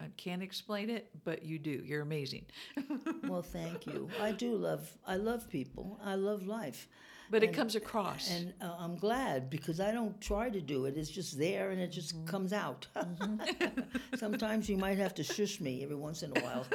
I 0.00 0.06
can't 0.16 0.42
explain 0.42 0.90
it, 0.90 1.10
but 1.24 1.44
you 1.44 1.58
do. 1.58 1.82
You're 1.84 2.02
amazing. 2.02 2.46
Well, 3.28 3.42
thank 3.42 3.86
you. 3.86 4.08
I 4.20 4.32
do 4.32 4.56
love. 4.56 4.90
I 5.06 5.14
love 5.14 5.48
people. 5.48 6.00
I 6.02 6.16
love 6.16 6.46
life. 6.48 6.88
But 7.30 7.42
it 7.44 7.52
comes 7.52 7.76
across. 7.76 8.28
And 8.30 8.52
uh, 8.60 8.74
I'm 8.78 8.96
glad 8.96 9.50
because 9.50 9.78
I 9.80 9.92
don't 9.92 10.20
try 10.20 10.50
to 10.50 10.60
do 10.60 10.86
it. 10.86 10.96
It's 10.96 11.08
just 11.10 11.38
there 11.38 11.70
and 11.70 11.80
it 11.80 11.92
just 11.92 12.14
Mm-hmm. 12.16 12.26
comes 12.26 12.52
out. 12.52 12.86
Sometimes 14.16 14.68
you 14.68 14.76
might 14.76 14.98
have 14.98 15.14
to 15.14 15.22
shush 15.22 15.60
me 15.60 15.82
every 15.84 15.96
once 15.96 16.22
in 16.22 16.32
a 16.32 16.40
while 16.40 16.66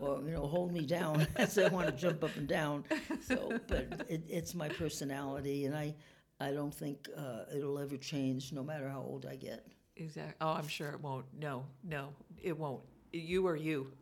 or, 0.00 0.20
you 0.22 0.30
know, 0.32 0.46
hold 0.46 0.72
me 0.72 0.86
down 0.86 1.26
as 1.36 1.58
I 1.58 1.68
want 1.68 1.86
to 1.86 1.92
jump 1.92 2.24
up 2.24 2.36
and 2.36 2.48
down. 2.48 2.84
So, 3.20 3.60
but 3.66 3.86
it, 4.08 4.22
it's 4.28 4.54
my 4.54 4.68
personality 4.70 5.66
and 5.66 5.76
I, 5.76 5.94
I 6.40 6.52
don't 6.52 6.74
think 6.74 7.08
uh, 7.16 7.44
it'll 7.54 7.78
ever 7.78 7.96
change 7.98 8.52
no 8.52 8.62
matter 8.62 8.88
how 8.88 9.00
old 9.02 9.26
I 9.26 9.36
get. 9.36 9.66
exactly. 9.96 10.36
Oh, 10.40 10.52
I'm 10.52 10.68
sure 10.68 10.88
it 10.90 11.00
won't. 11.00 11.26
No, 11.38 11.64
no, 11.84 12.08
it 12.42 12.56
won't. 12.56 12.80
You 13.12 13.46
are 13.46 13.56
you. 13.56 13.92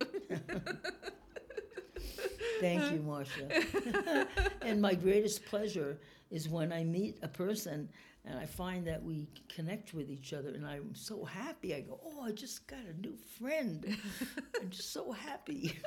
Thank 2.60 2.92
you, 2.92 2.98
Marsha. 3.00 4.26
and 4.62 4.80
my 4.80 4.94
greatest 4.94 5.44
pleasure 5.46 5.98
is 6.30 6.48
when 6.48 6.72
I 6.72 6.84
meet 6.84 7.18
a 7.22 7.28
person 7.28 7.88
and 8.26 8.38
I 8.38 8.46
find 8.46 8.86
that 8.88 9.02
we 9.02 9.28
connect 9.48 9.94
with 9.94 10.10
each 10.10 10.32
other, 10.32 10.48
and 10.48 10.66
I'm 10.66 10.94
so 10.94 11.24
happy. 11.24 11.74
I 11.74 11.80
go, 11.82 12.00
"Oh, 12.04 12.22
I 12.22 12.32
just 12.32 12.66
got 12.66 12.80
a 12.80 13.00
new 13.00 13.16
friend. 13.38 13.96
I'm 14.60 14.70
just 14.70 14.92
so 14.92 15.12
happy." 15.12 15.78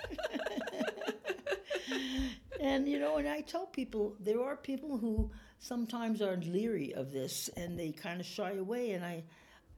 and 2.62 2.88
you 2.88 2.98
know, 2.98 3.18
and 3.18 3.28
I 3.28 3.42
tell 3.42 3.66
people 3.66 4.16
there 4.22 4.42
are 4.42 4.56
people 4.56 4.98
who 4.98 5.32
sometimes 5.60 6.22
are 6.22 6.38
leery 6.38 6.94
of 6.94 7.12
this, 7.12 7.50
and 7.58 7.78
they 7.78 7.92
kind 7.92 8.22
of 8.22 8.26
shy 8.26 8.54
away, 8.54 8.92
and 8.92 9.04
I. 9.04 9.24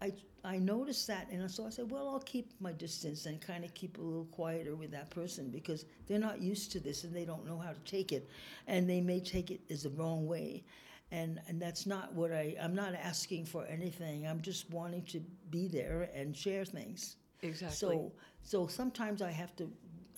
I, 0.01 0.13
I 0.43 0.57
noticed 0.57 1.05
that, 1.07 1.27
and 1.31 1.49
so 1.49 1.65
I 1.65 1.69
said, 1.69 1.91
well, 1.91 2.09
I'll 2.09 2.19
keep 2.19 2.51
my 2.59 2.71
distance 2.71 3.27
and 3.27 3.39
kind 3.39 3.63
of 3.63 3.73
keep 3.73 3.97
a 3.97 4.01
little 4.01 4.25
quieter 4.25 4.75
with 4.75 4.91
that 4.91 5.11
person 5.11 5.49
because 5.51 5.85
they're 6.07 6.19
not 6.19 6.41
used 6.41 6.71
to 6.71 6.79
this 6.79 7.03
and 7.03 7.15
they 7.15 7.25
don't 7.25 7.45
know 7.45 7.59
how 7.59 7.71
to 7.71 7.79
take 7.85 8.11
it, 8.11 8.27
and 8.67 8.89
they 8.89 9.01
may 9.01 9.19
take 9.19 9.51
it 9.51 9.61
as 9.69 9.83
the 9.83 9.89
wrong 9.91 10.25
way, 10.27 10.63
and 11.11 11.39
and 11.47 11.61
that's 11.61 11.85
not 11.85 12.13
what 12.13 12.31
I. 12.31 12.55
I'm 12.59 12.73
not 12.73 12.95
asking 12.95 13.45
for 13.45 13.65
anything. 13.65 14.25
I'm 14.25 14.41
just 14.41 14.69
wanting 14.71 15.03
to 15.05 15.21
be 15.51 15.67
there 15.67 16.09
and 16.15 16.35
share 16.35 16.65
things. 16.65 17.17
Exactly. 17.43 17.77
So 17.77 18.11
so 18.41 18.67
sometimes 18.67 19.21
I 19.21 19.31
have 19.31 19.55
to 19.57 19.69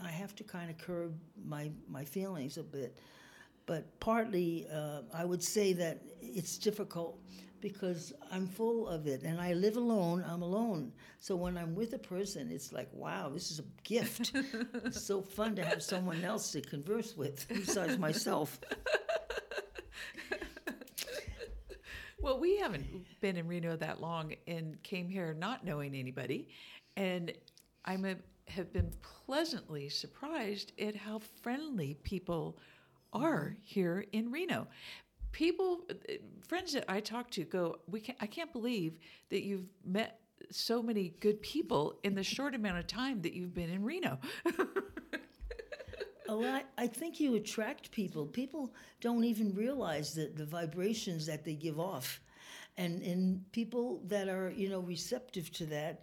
I 0.02 0.10
have 0.10 0.36
to 0.36 0.44
kind 0.44 0.70
of 0.70 0.78
curb 0.78 1.14
my 1.46 1.72
my 1.90 2.06
feelings 2.06 2.58
a 2.58 2.64
bit, 2.64 2.98
but 3.66 4.00
partly 4.00 4.68
uh, 4.74 5.02
I 5.14 5.26
would 5.26 5.44
say 5.44 5.74
that 5.74 6.02
it's 6.22 6.58
difficult 6.58 7.20
because 7.64 8.14
I'm 8.32 8.46
full 8.46 8.88
of 8.88 9.08
it 9.08 9.24
and 9.24 9.42
I 9.42 9.54
live 9.54 9.78
alone. 9.78 10.24
I'm 10.30 10.44
alone. 10.44 10.92
So 11.20 11.36
when 11.36 11.58
I'm 11.58 11.74
with 11.74 11.94
a 11.94 11.98
person, 11.98 12.52
it's 12.52 12.72
like 12.72 12.90
wow, 12.94 13.30
this 13.30 13.50
is 13.50 13.60
a 13.60 13.64
gift. 13.84 14.34
it's 14.86 15.02
so 15.02 15.22
fun 15.22 15.56
to 15.56 15.66
have 15.66 15.82
someone 15.82 16.24
else 16.24 16.52
to 16.52 16.62
converse 16.62 17.18
with 17.18 17.48
besides 17.48 17.98
myself. 17.98 18.60
Well, 22.24 22.40
we 22.40 22.58
haven't 22.58 22.86
been 23.20 23.36
in 23.36 23.50
Reno 23.50 23.76
that 23.76 24.00
long 24.00 24.34
and 24.48 24.82
came 24.82 25.10
here 25.10 25.36
not 25.38 25.66
knowing 25.66 25.94
anybody. 25.94 26.48
And 26.96 27.34
I'm 27.84 28.06
a, 28.06 28.16
have 28.48 28.72
been 28.72 28.94
pleasantly 29.26 29.90
surprised 29.90 30.72
at 30.80 30.96
how 30.96 31.20
friendly 31.42 31.96
people 32.04 32.58
are 33.12 33.58
here 33.62 34.06
in 34.14 34.32
Reno. 34.32 34.68
People, 35.34 35.82
uh, 35.90 36.14
friends 36.48 36.72
that 36.74 36.86
I 36.88 37.02
talk 37.02 37.30
to 37.32 37.44
go, 37.44 37.80
we 37.88 38.00
can, 38.00 38.16
I 38.22 38.28
can't 38.28 38.54
believe 38.54 38.98
that 39.30 39.44
you've 39.44 39.68
met 39.84 40.22
so 40.50 40.82
many 40.82 41.10
good 41.20 41.42
people 41.42 42.00
in 42.04 42.16
the 42.16 42.24
short 42.24 42.56
amount 42.56 42.78
of 42.78 42.88
time 42.88 43.22
that 43.24 43.34
you've 43.34 43.54
been 43.54 43.70
in 43.70 43.84
Reno. 43.84 44.20
Oh, 46.30 46.44
I, 46.44 46.64
I 46.78 46.88
think 46.88 47.20
you 47.20 47.36
attract 47.36 47.92
people. 47.92 48.26
People 48.26 48.74
don't 49.02 49.24
even 49.24 49.54
realize 49.54 50.16
that 50.16 50.36
the 50.36 50.46
vibrations 50.46 51.26
that 51.26 51.44
they 51.44 51.54
give 51.54 51.80
off. 51.80 52.22
And, 52.78 53.04
and 53.04 53.52
people 53.52 54.02
that 54.06 54.28
are, 54.30 54.52
you 54.56 54.70
know, 54.70 54.80
receptive 54.80 55.52
to 55.54 55.66
that, 55.68 56.02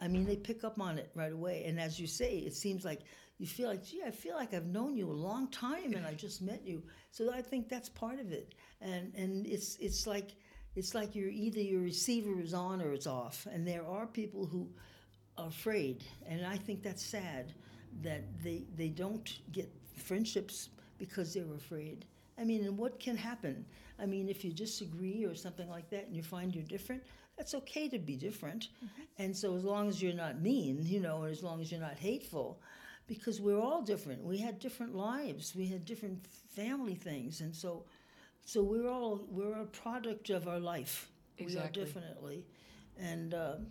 I 0.00 0.08
mean, 0.08 0.24
they 0.24 0.36
pick 0.36 0.64
up 0.64 0.80
on 0.80 0.98
it 0.98 1.10
right 1.14 1.32
away. 1.32 1.64
And 1.66 1.80
as 1.80 2.00
you 2.00 2.06
say, 2.06 2.38
it 2.38 2.54
seems 2.54 2.84
like 2.84 3.00
you 3.38 3.46
feel 3.46 3.68
like, 3.68 3.84
gee, 3.84 4.02
I 4.06 4.10
feel 4.10 4.34
like 4.34 4.54
I've 4.54 4.66
known 4.66 4.96
you 4.96 5.10
a 5.10 5.12
long 5.12 5.48
time 5.48 5.92
and 5.92 6.06
I 6.06 6.14
just 6.14 6.40
met 6.40 6.62
you. 6.64 6.82
So 7.10 7.30
I 7.32 7.42
think 7.42 7.68
that's 7.68 7.88
part 7.88 8.18
of 8.18 8.32
it. 8.32 8.54
And, 8.80 9.12
and 9.14 9.46
it's, 9.46 9.76
it's 9.76 10.06
like, 10.06 10.34
it's 10.74 10.94
like 10.94 11.14
you're 11.14 11.30
either 11.30 11.60
your 11.60 11.80
receiver 11.80 12.40
is 12.40 12.52
on 12.54 12.82
or 12.82 12.92
it's 12.92 13.06
off. 13.06 13.46
And 13.50 13.66
there 13.66 13.86
are 13.86 14.06
people 14.06 14.46
who 14.46 14.68
are 15.38 15.48
afraid. 15.48 16.04
And 16.26 16.44
I 16.44 16.56
think 16.56 16.82
that's 16.82 17.04
sad 17.04 17.54
that 18.02 18.22
they, 18.42 18.64
they 18.76 18.88
don't 18.88 19.38
get 19.52 19.70
friendships 19.96 20.68
because 20.98 21.34
they're 21.34 21.54
afraid. 21.54 22.04
I 22.38 22.44
mean, 22.44 22.64
and 22.64 22.76
what 22.76 23.00
can 23.00 23.16
happen? 23.16 23.64
I 23.98 24.06
mean, 24.06 24.28
if 24.28 24.44
you 24.44 24.52
disagree 24.52 25.24
or 25.24 25.34
something 25.34 25.68
like 25.68 25.88
that 25.90 26.06
and 26.06 26.14
you 26.14 26.22
find 26.22 26.54
you're 26.54 26.64
different, 26.64 27.02
that's 27.36 27.54
okay 27.54 27.88
to 27.88 27.98
be 27.98 28.16
different. 28.16 28.68
Mm-hmm. 28.84 29.22
And 29.22 29.36
so, 29.36 29.56
as 29.56 29.64
long 29.64 29.88
as 29.88 30.02
you're 30.02 30.14
not 30.14 30.40
mean, 30.40 30.78
you 30.82 31.00
know, 31.00 31.22
and 31.22 31.32
as 31.32 31.42
long 31.42 31.60
as 31.60 31.70
you're 31.70 31.80
not 31.80 31.96
hateful, 31.96 32.60
because 33.06 33.40
we're 33.40 33.60
all 33.60 33.82
different. 33.82 34.22
We 34.22 34.38
had 34.38 34.58
different 34.58 34.94
lives, 34.94 35.54
we 35.54 35.66
had 35.66 35.84
different 35.84 36.26
family 36.54 36.94
things. 36.94 37.40
And 37.40 37.54
so, 37.54 37.84
so 38.46 38.62
we're 38.62 38.88
all, 38.88 39.26
we're 39.28 39.60
a 39.60 39.66
product 39.66 40.30
of 40.30 40.48
our 40.48 40.60
life. 40.60 41.10
Exactly. 41.38 41.82
We 41.82 41.82
are 41.82 41.86
definitely. 41.86 42.46
And, 42.98 43.34
um, 43.34 43.66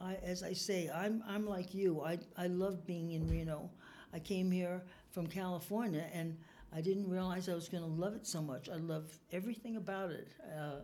I, 0.00 0.16
as 0.22 0.42
I 0.42 0.52
say, 0.52 0.90
I'm, 0.94 1.22
I'm 1.26 1.46
like 1.46 1.74
you. 1.74 2.02
I, 2.02 2.18
I 2.36 2.48
love 2.48 2.86
being 2.86 3.12
in 3.12 3.28
Reno. 3.28 3.70
I 4.12 4.18
came 4.18 4.50
here 4.50 4.82
from 5.10 5.26
California 5.26 6.04
and 6.12 6.36
I 6.74 6.80
didn't 6.82 7.08
realize 7.08 7.48
I 7.48 7.54
was 7.54 7.68
going 7.68 7.82
to 7.82 7.88
love 7.88 8.14
it 8.14 8.26
so 8.26 8.42
much. 8.42 8.68
I 8.68 8.76
love 8.76 9.18
everything 9.32 9.76
about 9.76 10.10
it, 10.10 10.28
uh, 10.54 10.80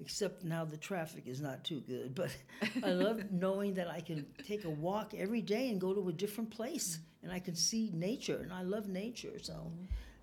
except 0.00 0.44
now 0.44 0.64
the 0.66 0.76
traffic 0.76 1.24
is 1.26 1.40
not 1.40 1.64
too 1.64 1.80
good. 1.80 2.14
But 2.14 2.36
I 2.84 2.92
love 2.92 3.24
knowing 3.32 3.74
that 3.74 3.88
I 3.88 4.00
can 4.00 4.26
take 4.46 4.64
a 4.64 4.70
walk 4.70 5.14
every 5.16 5.40
day 5.40 5.70
and 5.70 5.80
go 5.80 5.94
to 5.94 6.08
a 6.08 6.12
different 6.12 6.50
place 6.50 6.98
and 7.22 7.32
I 7.32 7.38
can 7.38 7.54
see 7.54 7.90
nature. 7.94 8.40
And 8.42 8.52
I 8.52 8.62
love 8.62 8.88
nature. 8.88 9.38
So 9.40 9.72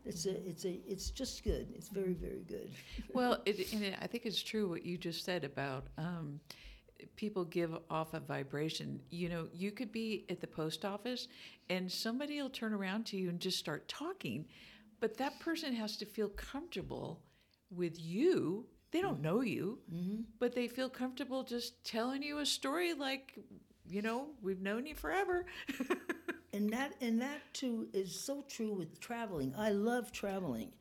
it's, 0.10 0.26
a, 0.26 0.48
it's, 0.48 0.66
a, 0.66 0.80
it's 0.88 1.10
just 1.12 1.44
good. 1.44 1.68
It's 1.76 1.90
very, 1.90 2.14
very 2.14 2.44
good. 2.48 2.72
well, 3.14 3.42
it, 3.46 3.72
and 3.74 3.84
it, 3.84 3.96
I 4.02 4.08
think 4.08 4.26
it's 4.26 4.42
true 4.42 4.68
what 4.68 4.84
you 4.86 4.98
just 4.98 5.24
said 5.24 5.44
about 5.44 5.86
um, 5.98 6.40
people 7.16 7.46
give 7.46 7.76
off 7.90 8.14
a 8.14 8.20
vibration. 8.20 9.00
You 9.12 9.30
know, 9.30 9.48
you 9.54 9.72
could 9.72 9.92
be 9.92 10.26
at 10.30 10.42
the 10.42 10.48
post 10.48 10.84
office 10.84 11.28
and 11.70 11.92
somebody 11.92 12.42
will 12.42 12.50
turn 12.50 12.74
around 12.74 13.06
to 13.08 13.18
you 13.18 13.30
and 13.30 13.40
just 13.40 13.60
start 13.60 13.88
talking, 13.88 14.46
but 15.00 15.16
that 15.18 15.40
person 15.40 15.74
has 15.74 15.96
to 15.98 16.06
feel 16.06 16.30
comfortable 16.30 17.22
with 17.70 18.00
you. 18.00 18.66
They 18.92 19.02
don't 19.02 19.22
know 19.22 19.42
you, 19.42 19.78
but 20.40 20.56
they 20.56 20.68
feel 20.68 20.90
comfortable 20.90 21.44
just 21.44 21.84
telling 21.84 22.24
you 22.24 22.40
a 22.40 22.46
story 22.46 22.94
like, 22.94 23.38
you 23.88 24.02
know, 24.02 24.30
we've 24.42 24.62
known 24.62 24.88
you 24.88 24.96
forever. 24.96 25.46
and 26.54 26.72
that 26.72 26.94
and 27.02 27.22
that 27.22 27.42
too 27.54 27.88
is 27.94 28.14
so 28.14 28.44
true 28.50 28.74
with 28.74 29.00
traveling. 29.00 29.54
I 29.58 29.70
love 29.72 30.12
traveling, 30.12 30.72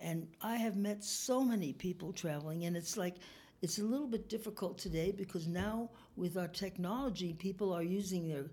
and 0.00 0.26
I 0.42 0.56
have 0.56 0.76
met 0.76 1.04
so 1.04 1.42
many 1.42 1.72
people 1.72 2.12
traveling, 2.12 2.64
and 2.64 2.76
it's 2.76 2.96
like 2.96 3.16
it's 3.60 3.78
a 3.78 3.84
little 3.84 4.06
bit 4.06 4.28
difficult 4.28 4.78
today 4.78 5.10
because 5.10 5.46
now 5.46 5.90
with 6.16 6.36
our 6.36 6.48
technology, 6.48 7.32
people 7.32 7.72
are 7.72 7.82
using 7.82 8.28
their 8.28 8.46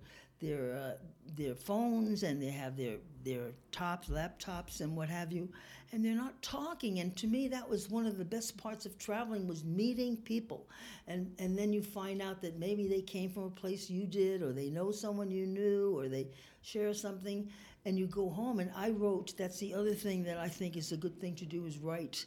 their 0.45 0.75
uh, 0.75 0.91
their 1.36 1.55
phones 1.55 2.23
and 2.23 2.41
they 2.41 2.49
have 2.49 2.77
their 2.77 2.97
their 3.23 3.51
tops, 3.71 4.08
laptops, 4.10 4.81
and 4.81 4.95
what 4.95 5.10
have 5.10 5.31
you, 5.31 5.49
and 5.91 6.05
they're 6.05 6.15
not 6.15 6.39
talking. 6.41 6.99
And 6.99 7.15
to 7.17 7.27
me, 7.27 7.47
that 7.47 7.67
was 7.67 7.89
one 7.89 8.05
of 8.05 8.17
the 8.17 8.25
best 8.25 8.55
parts 8.58 8.86
of 8.86 8.97
traveling 8.99 9.47
was 9.47 9.63
meeting 9.63 10.17
people, 10.17 10.67
and 11.08 11.34
and 11.39 11.58
then 11.58 11.73
you 11.73 11.81
find 11.81 12.21
out 12.21 12.41
that 12.41 12.60
maybe 12.60 12.88
they 12.88 13.01
came 13.01 13.29
from 13.29 13.43
a 13.43 13.49
place 13.49 13.89
you 13.89 14.05
did, 14.05 14.41
or 14.43 14.53
they 14.53 14.69
know 14.69 14.91
someone 14.91 15.31
you 15.31 15.47
knew, 15.47 15.97
or 15.97 16.08
they 16.08 16.27
share 16.62 16.93
something, 16.93 17.49
and 17.86 17.97
you 17.97 18.08
go 18.08 18.29
home. 18.29 18.60
And 18.60 18.71
I 18.75 18.91
wrote. 18.91 19.34
That's 19.38 19.60
the 19.60 19.73
other 19.73 19.93
thing 19.93 20.23
that 20.25 20.38
I 20.38 20.47
think 20.47 20.77
is 20.77 20.91
a 20.91 20.97
good 20.97 21.19
thing 21.19 21.36
to 21.36 21.45
do 21.45 21.65
is 21.65 21.77
write. 21.79 22.25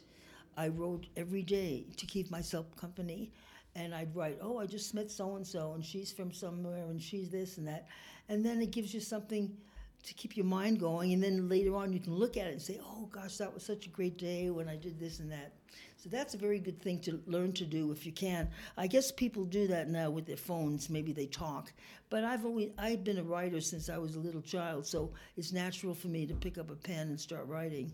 I 0.57 0.67
wrote 0.67 1.07
every 1.15 1.43
day 1.43 1.85
to 1.95 2.05
keep 2.05 2.29
myself 2.29 2.65
company. 2.75 3.31
And 3.79 3.95
I'd 3.95 4.13
write, 4.13 4.37
oh, 4.41 4.57
I 4.57 4.65
just 4.65 4.93
met 4.93 5.09
so 5.09 5.37
and 5.37 5.47
so, 5.47 5.73
and 5.73 5.83
she's 5.83 6.11
from 6.11 6.33
somewhere, 6.33 6.85
and 6.89 7.01
she's 7.01 7.29
this 7.29 7.57
and 7.57 7.67
that. 7.67 7.87
And 8.27 8.45
then 8.45 8.61
it 8.61 8.71
gives 8.71 8.93
you 8.93 8.99
something 8.99 9.55
to 10.03 10.13
keep 10.13 10.35
your 10.37 10.45
mind 10.45 10.79
going, 10.79 11.13
and 11.13 11.23
then 11.23 11.49
later 11.49 11.75
on 11.75 11.93
you 11.93 11.99
can 11.99 12.13
look 12.13 12.37
at 12.37 12.47
it 12.47 12.53
and 12.53 12.61
say, 12.61 12.79
"Oh 12.81 13.07
gosh, 13.11 13.37
that 13.37 13.53
was 13.53 13.63
such 13.63 13.85
a 13.85 13.89
great 13.89 14.17
day 14.17 14.49
when 14.49 14.67
I 14.67 14.75
did 14.75 14.99
this 14.99 15.19
and 15.19 15.31
that." 15.31 15.53
So 15.97 16.09
that's 16.09 16.33
a 16.33 16.37
very 16.37 16.59
good 16.59 16.81
thing 16.81 16.99
to 17.01 17.21
learn 17.25 17.51
to 17.53 17.65
do 17.65 17.91
if 17.91 18.05
you 18.05 18.11
can. 18.13 18.49
I 18.77 18.87
guess 18.87 19.11
people 19.11 19.43
do 19.45 19.67
that 19.67 19.89
now 19.89 20.09
with 20.09 20.25
their 20.25 20.37
phones. 20.37 20.89
Maybe 20.89 21.11
they 21.11 21.25
talk, 21.25 21.73
but 22.09 22.23
I've 22.23 22.45
always 22.45 22.71
I've 22.77 23.03
been 23.03 23.17
a 23.17 23.23
writer 23.23 23.61
since 23.61 23.89
I 23.89 23.97
was 23.97 24.15
a 24.15 24.19
little 24.19 24.41
child, 24.41 24.85
so 24.85 25.11
it's 25.35 25.51
natural 25.51 25.93
for 25.93 26.07
me 26.07 26.25
to 26.27 26.33
pick 26.33 26.57
up 26.57 26.69
a 26.69 26.75
pen 26.75 27.09
and 27.09 27.19
start 27.19 27.47
writing. 27.47 27.91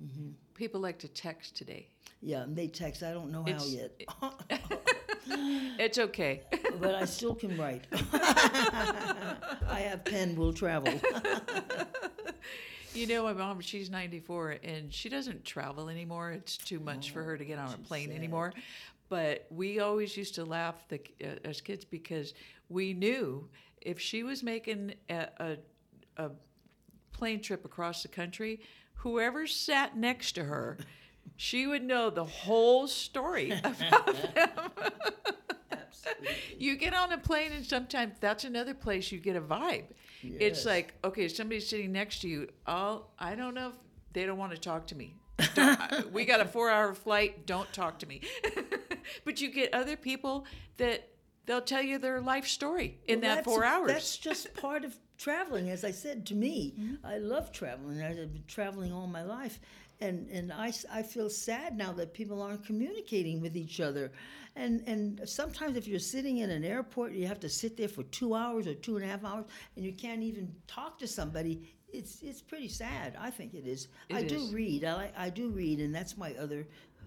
Mm-hmm. 0.00 0.30
People 0.58 0.80
like 0.80 0.98
to 0.98 1.08
text 1.08 1.56
today. 1.56 1.86
Yeah, 2.20 2.42
and 2.42 2.56
they 2.56 2.66
text. 2.66 3.04
I 3.04 3.12
don't 3.12 3.30
know 3.30 3.42
how 3.44 3.48
It's- 3.48 3.72
yet, 3.72 3.92
It's 5.78 5.98
okay. 5.98 6.42
but 6.80 6.96
I 6.96 7.04
still 7.04 7.36
can 7.36 7.56
write. 7.56 7.84
I 7.92 9.84
have 9.88 10.04
pen 10.04 10.34
will 10.34 10.52
travel. 10.52 10.92
You 12.92 13.06
know, 13.06 13.22
my 13.22 13.34
mom, 13.34 13.60
she's 13.60 13.88
94 13.88 14.56
and 14.64 14.92
she 14.92 15.08
doesn't 15.08 15.44
travel 15.44 15.88
anymore. 15.88 16.32
It's 16.32 16.56
too 16.56 16.80
much 16.80 17.12
for 17.12 17.22
her 17.22 17.36
to 17.38 17.44
get 17.44 17.58
on 17.60 17.72
a 17.72 17.76
plane 17.78 18.08
sad. 18.08 18.16
anymore. 18.16 18.52
But 19.08 19.46
we 19.50 19.78
always 19.78 20.16
used 20.16 20.34
to 20.36 20.44
laugh 20.44 20.74
the, 20.88 21.00
uh, 21.22 21.36
as 21.44 21.60
kids 21.60 21.84
because 21.84 22.34
we 22.68 22.94
knew 22.94 23.48
if 23.80 24.00
she 24.00 24.24
was 24.24 24.42
making 24.42 24.94
a, 25.08 25.28
a, 25.38 25.56
a 26.16 26.30
plane 27.12 27.40
trip 27.40 27.64
across 27.64 28.02
the 28.02 28.08
country, 28.08 28.60
whoever 28.98 29.46
sat 29.46 29.96
next 29.96 30.32
to 30.32 30.44
her, 30.44 30.78
she 31.36 31.66
would 31.66 31.82
know 31.82 32.10
the 32.10 32.24
whole 32.24 32.86
story 32.86 33.50
about 33.64 34.34
them. 34.34 34.70
you 36.58 36.76
get 36.76 36.94
on 36.94 37.12
a 37.12 37.18
plane 37.18 37.52
and 37.52 37.64
sometimes 37.64 38.14
that's 38.20 38.44
another 38.44 38.74
place 38.74 39.12
you 39.12 39.18
get 39.18 39.36
a 39.36 39.40
vibe. 39.40 39.84
It's 40.22 40.64
like, 40.64 40.94
okay, 41.04 41.28
somebody's 41.28 41.68
sitting 41.68 41.92
next 41.92 42.20
to 42.22 42.28
you. 42.28 42.48
Oh, 42.66 43.04
I 43.18 43.36
don't 43.36 43.54
know 43.54 43.68
if 43.68 43.74
they 44.12 44.26
don't 44.26 44.38
want 44.38 44.52
to 44.52 44.58
talk 44.58 44.86
to 44.88 44.96
me. 44.96 45.14
We 46.12 46.24
got 46.24 46.40
a 46.40 46.44
four 46.44 46.70
hour 46.70 46.92
flight. 46.94 47.46
Don't 47.46 47.72
talk 47.72 48.00
to 48.00 48.06
me. 48.06 48.22
but 49.24 49.40
you 49.40 49.52
get 49.52 49.72
other 49.72 49.96
people 49.96 50.44
that 50.78 51.08
they'll 51.46 51.60
tell 51.60 51.82
you 51.82 51.98
their 51.98 52.20
life 52.20 52.48
story 52.48 52.98
in 53.06 53.20
Well, 53.20 53.36
that 53.36 53.44
four 53.44 53.64
hours. 53.64 53.92
That's 53.92 54.16
just 54.16 54.52
part 54.54 54.84
of 54.84 54.96
traveling. 55.18 55.68
As 55.70 55.84
I 55.84 55.90
said, 55.90 56.24
to 56.26 56.34
me, 56.34 56.74
Mm-hmm. 56.78 57.06
I 57.06 57.18
love 57.18 57.52
traveling. 57.52 58.02
I've 58.02 58.16
been 58.16 58.42
traveling 58.46 58.92
all 58.92 59.06
my 59.06 59.22
life. 59.22 59.58
And, 60.00 60.28
and 60.30 60.52
I, 60.52 60.72
I 60.92 61.02
feel 61.02 61.28
sad 61.28 61.76
now 61.76 61.92
that 61.94 62.14
people 62.14 62.40
aren't 62.40 62.64
communicating 62.64 63.40
with 63.40 63.56
each 63.56 63.80
other. 63.80 64.12
And, 64.54 64.82
and 64.86 65.20
sometimes 65.28 65.76
if 65.76 65.88
you're 65.88 65.98
sitting 65.98 66.38
in 66.38 66.50
an 66.50 66.64
airport, 66.64 67.12
you 67.12 67.26
have 67.26 67.40
to 67.40 67.48
sit 67.48 67.76
there 67.76 67.88
for 67.88 68.04
two 68.04 68.34
hours 68.34 68.68
or 68.68 68.74
two 68.74 68.96
and 68.96 69.04
a 69.04 69.08
half 69.08 69.24
hours, 69.24 69.46
and 69.76 69.84
you 69.84 69.92
can't 69.92 70.22
even 70.22 70.54
talk 70.68 70.98
to 71.00 71.06
somebody. 71.08 71.74
It's, 71.92 72.22
it's 72.22 72.40
pretty 72.42 72.68
sad. 72.68 73.16
I 73.18 73.30
think 73.30 73.54
it 73.54 73.66
is. 73.66 73.88
I 74.12 74.20
It 74.20 74.28
do 74.28 74.46
read. 74.52 74.84
I, 74.84 74.94
like- 74.94 75.18
I 75.18 75.30
do 75.30 75.48
read, 75.50 75.80
and 75.80 75.92
that's 75.92 76.16
my 76.16 76.32
other 76.34 76.66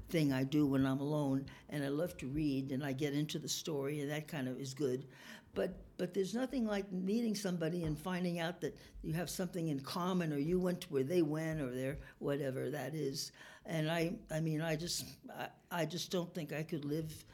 thing 0.10 0.34
I 0.34 0.43
do 0.43 0.65
when 0.65 0.86
I'm 0.86 1.00
alone, 1.00 1.45
and 1.69 1.86
I 1.86 1.88
love 1.88 2.17
to 2.17 2.28
read, 2.28 2.71
and 2.71 2.84
I 2.84 2.91
get 2.91 3.13
into 3.13 3.39
the 3.39 3.47
story, 3.47 4.02
and 4.02 4.12
that 4.12 4.28
kind 4.28 4.50
of 4.50 4.60
is 4.60 4.74
good. 4.74 5.06
But 5.53 5.75
but 5.97 6.13
there's 6.13 6.33
nothing 6.33 6.65
like 6.65 6.91
meeting 6.91 7.35
somebody 7.35 7.83
and 7.83 7.97
finding 7.97 8.39
out 8.39 8.61
that 8.61 8.75
you 9.03 9.13
have 9.13 9.29
something 9.29 9.67
in 9.67 9.79
common, 9.79 10.33
or 10.33 10.37
you 10.37 10.59
went 10.59 10.89
where 10.89 11.03
they 11.03 11.21
went, 11.21 11.61
or 11.61 11.69
their 11.69 11.97
whatever 12.19 12.69
that 12.69 12.95
is. 12.95 13.31
And 13.65 13.89
I 13.89 14.13
I 14.29 14.39
mean 14.39 14.61
I 14.61 14.75
just 14.75 15.05
I, 15.37 15.47
I 15.71 15.85
just 15.85 16.11
don't 16.11 16.33
think 16.33 16.53
I 16.53 16.63
could 16.63 16.85
live. 16.85 17.25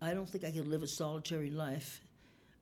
I 0.00 0.14
don't 0.14 0.28
think 0.28 0.44
I 0.44 0.50
could 0.50 0.66
live 0.68 0.82
a 0.82 0.88
solitary 0.88 1.50
life. 1.50 2.03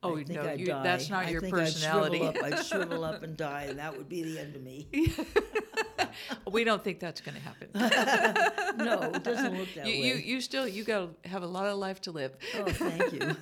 Oh, 0.03 0.17
I 0.17 0.23
think 0.23 0.41
no, 0.41 0.49
I'd 0.49 0.59
you- 0.59 0.65
die. 0.67 0.83
that's 0.83 1.09
not 1.09 1.25
I 1.25 1.29
your 1.29 1.41
think 1.41 1.53
personality. 1.55 2.21
I'd 2.21 2.33
shrivel 2.33 2.43
up, 2.43 2.53
I'd 2.59 2.65
shrivel 2.65 3.03
up 3.05 3.23
and 3.23 3.37
die, 3.49 3.63
and 3.69 3.79
that 3.79 3.97
would 3.97 4.09
be 4.09 4.23
the 4.23 4.39
end 4.39 4.55
of 4.55 4.61
me. 4.63 4.87
we 6.51 6.63
don't 6.63 6.83
think 6.83 6.99
that's 6.99 7.21
going 7.21 7.35
to 7.35 7.41
happen. 7.41 7.69
No, 8.75 9.01
it 9.03 9.23
doesn't 9.23 9.55
look 9.57 9.67
that 9.75 9.85
you, 9.85 10.01
way. 10.01 10.07
you, 10.07 10.15
you 10.15 10.41
still, 10.41 10.67
you 10.67 10.83
got 10.83 11.21
to 11.23 11.29
have 11.29 11.43
a 11.43 11.47
lot 11.47 11.67
of 11.67 11.77
life 11.77 12.01
to 12.01 12.11
live. 12.11 12.35
Oh, 12.57 12.65
thank 12.65 13.13
you. 13.13 13.35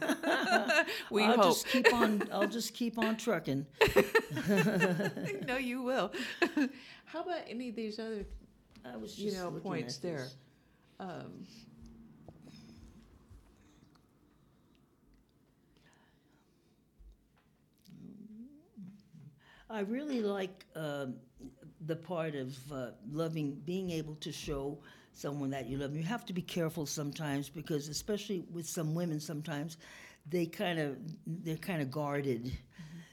We 1.10 1.24
I'll 1.24 1.36
hope. 1.38 1.44
just 1.54 1.68
keep 1.68 1.94
on. 1.94 2.24
I'll 2.34 2.48
just 2.50 2.74
keep 2.74 2.98
on 3.00 3.16
trucking. 3.16 3.66
no, 5.48 5.56
you 5.58 5.82
will. 5.84 6.12
How 7.06 7.22
about 7.22 7.42
any 7.48 7.70
of 7.70 7.76
these 7.78 7.98
other 7.98 8.26
I 8.84 8.98
was 8.98 9.16
just 9.16 9.38
you 9.38 9.42
know, 9.42 9.52
points 9.52 9.98
there. 9.98 10.28
Um, 11.00 11.46
I 19.72 19.80
really 19.82 20.22
like 20.22 20.66
um, 20.76 21.16
the 21.86 21.96
part 21.96 22.36
of 22.36 22.56
uh, 22.72 22.88
loving, 23.12 23.54
being 23.66 23.90
able 23.92 24.16
to 24.16 24.32
show 24.32 24.78
someone 25.14 25.50
that 25.52 25.68
you 25.68 25.78
love. 25.78 25.96
You 25.96 26.04
have 26.04 26.26
to 26.26 26.34
be 26.34 26.42
careful 26.42 26.86
sometimes 26.86 27.50
because, 27.50 27.88
especially 27.88 28.44
with 28.52 28.68
some 28.68 28.94
women, 28.94 29.20
sometimes 29.20 29.78
they 30.30 30.46
kind 30.46 30.80
of 30.80 30.98
they're 31.26 31.56
kind 31.58 31.82
of 31.82 31.90
guarded, 31.90 32.52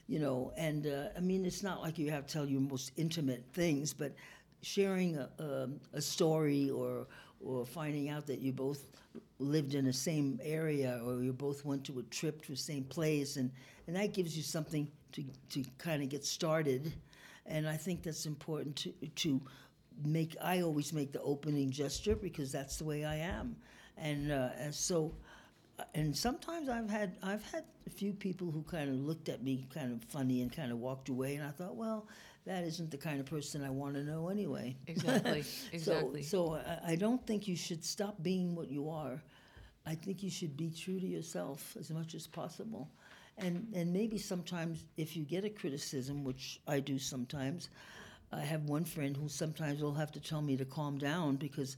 you 0.07 0.19
know. 0.19 0.51
And 0.57 0.85
uh, 0.87 1.07
I 1.15 1.21
mean, 1.21 1.45
it's 1.45 1.63
not 1.63 1.81
like 1.81 1.97
you 1.97 2.11
have 2.11 2.27
to 2.27 2.33
tell 2.33 2.45
your 2.45 2.61
most 2.61 2.91
intimate 2.97 3.43
things, 3.53 3.93
but 3.93 4.13
sharing 4.61 5.15
a, 5.15 5.29
um 5.39 5.79
a 5.93 6.01
story 6.01 6.69
or 6.69 7.07
or 7.39 7.65
finding 7.65 8.09
out 8.09 8.27
that 8.27 8.39
you 8.39 8.51
both 8.51 8.83
lived 9.39 9.73
in 9.73 9.85
the 9.85 9.93
same 9.93 10.39
area 10.43 11.01
or 11.05 11.23
you 11.23 11.31
both 11.31 11.63
went 11.63 11.85
to 11.85 11.99
a 11.99 12.03
trip 12.03 12.41
to 12.41 12.51
the 12.51 12.57
same 12.57 12.83
place 12.83 13.37
and, 13.37 13.49
and 13.87 13.95
that 13.95 14.13
gives 14.13 14.35
you 14.35 14.43
something 14.43 14.85
to, 15.11 15.23
to 15.49 15.63
kind 15.77 16.01
of 16.03 16.09
get 16.09 16.25
started 16.25 16.93
and 17.45 17.67
i 17.67 17.75
think 17.75 18.03
that's 18.03 18.25
important 18.25 18.75
to, 18.75 18.91
to 19.15 19.41
make 20.05 20.35
i 20.41 20.61
always 20.61 20.93
make 20.93 21.11
the 21.11 21.21
opening 21.21 21.69
gesture 21.69 22.15
because 22.15 22.51
that's 22.51 22.77
the 22.77 22.83
way 22.83 23.05
i 23.05 23.15
am 23.15 23.55
and, 23.97 24.31
uh, 24.31 24.49
and 24.57 24.73
so 24.73 25.13
and 25.93 26.15
sometimes 26.15 26.69
I've 26.69 26.89
had 26.89 27.15
I've 27.23 27.43
had 27.51 27.63
a 27.87 27.89
few 27.89 28.13
people 28.13 28.51
who 28.51 28.63
kind 28.63 28.89
of 28.89 28.95
looked 28.95 29.29
at 29.29 29.43
me 29.43 29.67
kind 29.73 29.91
of 29.91 30.03
funny 30.03 30.41
and 30.41 30.51
kind 30.51 30.71
of 30.71 30.79
walked 30.79 31.09
away, 31.09 31.35
and 31.35 31.45
I 31.45 31.51
thought, 31.51 31.75
well, 31.75 32.07
that 32.45 32.63
isn't 32.63 32.91
the 32.91 32.97
kind 32.97 33.19
of 33.19 33.25
person 33.25 33.63
I 33.63 33.69
want 33.69 33.95
to 33.95 34.03
know 34.03 34.29
anyway. 34.29 34.75
Exactly, 34.87 35.43
exactly. 35.71 36.23
So, 36.23 36.47
so 36.47 36.55
I, 36.55 36.91
I 36.91 36.95
don't 36.95 37.25
think 37.25 37.47
you 37.47 37.55
should 37.55 37.83
stop 37.83 38.21
being 38.21 38.55
what 38.55 38.69
you 38.69 38.89
are. 38.89 39.21
I 39.85 39.95
think 39.95 40.21
you 40.21 40.29
should 40.29 40.55
be 40.55 40.69
true 40.69 40.99
to 40.99 41.07
yourself 41.07 41.75
as 41.79 41.89
much 41.89 42.13
as 42.13 42.27
possible, 42.27 42.89
and 43.39 43.67
and 43.73 43.91
maybe 43.93 44.17
sometimes 44.17 44.85
if 44.97 45.15
you 45.15 45.23
get 45.23 45.45
a 45.45 45.49
criticism, 45.49 46.23
which 46.23 46.59
I 46.67 46.79
do 46.79 46.99
sometimes, 46.99 47.69
I 48.31 48.41
have 48.41 48.63
one 48.63 48.85
friend 48.85 49.17
who 49.17 49.27
sometimes 49.27 49.81
will 49.81 49.93
have 49.93 50.11
to 50.13 50.19
tell 50.19 50.41
me 50.41 50.57
to 50.57 50.65
calm 50.65 50.97
down 50.97 51.37
because 51.37 51.77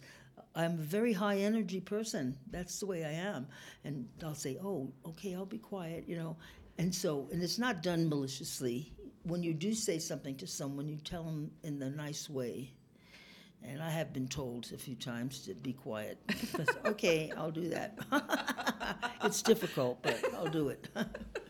I'm 0.55 0.73
a 0.73 0.83
very 0.83 1.13
high 1.13 1.37
energy 1.37 1.79
person. 1.79 2.37
That's 2.49 2.79
the 2.79 2.85
way 2.85 3.05
I 3.05 3.11
am. 3.11 3.47
And 3.85 4.07
I'll 4.23 4.35
say, 4.35 4.57
oh, 4.61 4.91
okay, 5.05 5.33
I'll 5.33 5.45
be 5.45 5.57
quiet, 5.57 6.05
you 6.07 6.17
know. 6.17 6.35
And 6.77 6.93
so, 6.93 7.29
and 7.31 7.41
it's 7.41 7.59
not 7.59 7.83
done 7.83 8.09
maliciously. 8.09 8.91
When 9.23 9.43
you 9.43 9.53
do 9.53 9.73
say 9.73 9.99
something 9.99 10.35
to 10.37 10.47
someone, 10.47 10.89
you 10.89 10.97
tell 10.97 11.23
them 11.23 11.51
in 11.63 11.79
the 11.79 11.89
nice 11.89 12.29
way. 12.29 12.73
And 13.63 13.81
I 13.81 13.91
have 13.91 14.11
been 14.11 14.27
told 14.27 14.71
a 14.73 14.77
few 14.77 14.95
times 14.95 15.41
to 15.41 15.53
be 15.53 15.73
quiet. 15.73 16.17
okay, 16.85 17.31
I'll 17.37 17.51
do 17.51 17.69
that. 17.69 17.99
it's 19.23 19.43
difficult, 19.43 20.01
but 20.01 20.19
I'll 20.35 20.47
do 20.47 20.69
it. 20.69 20.89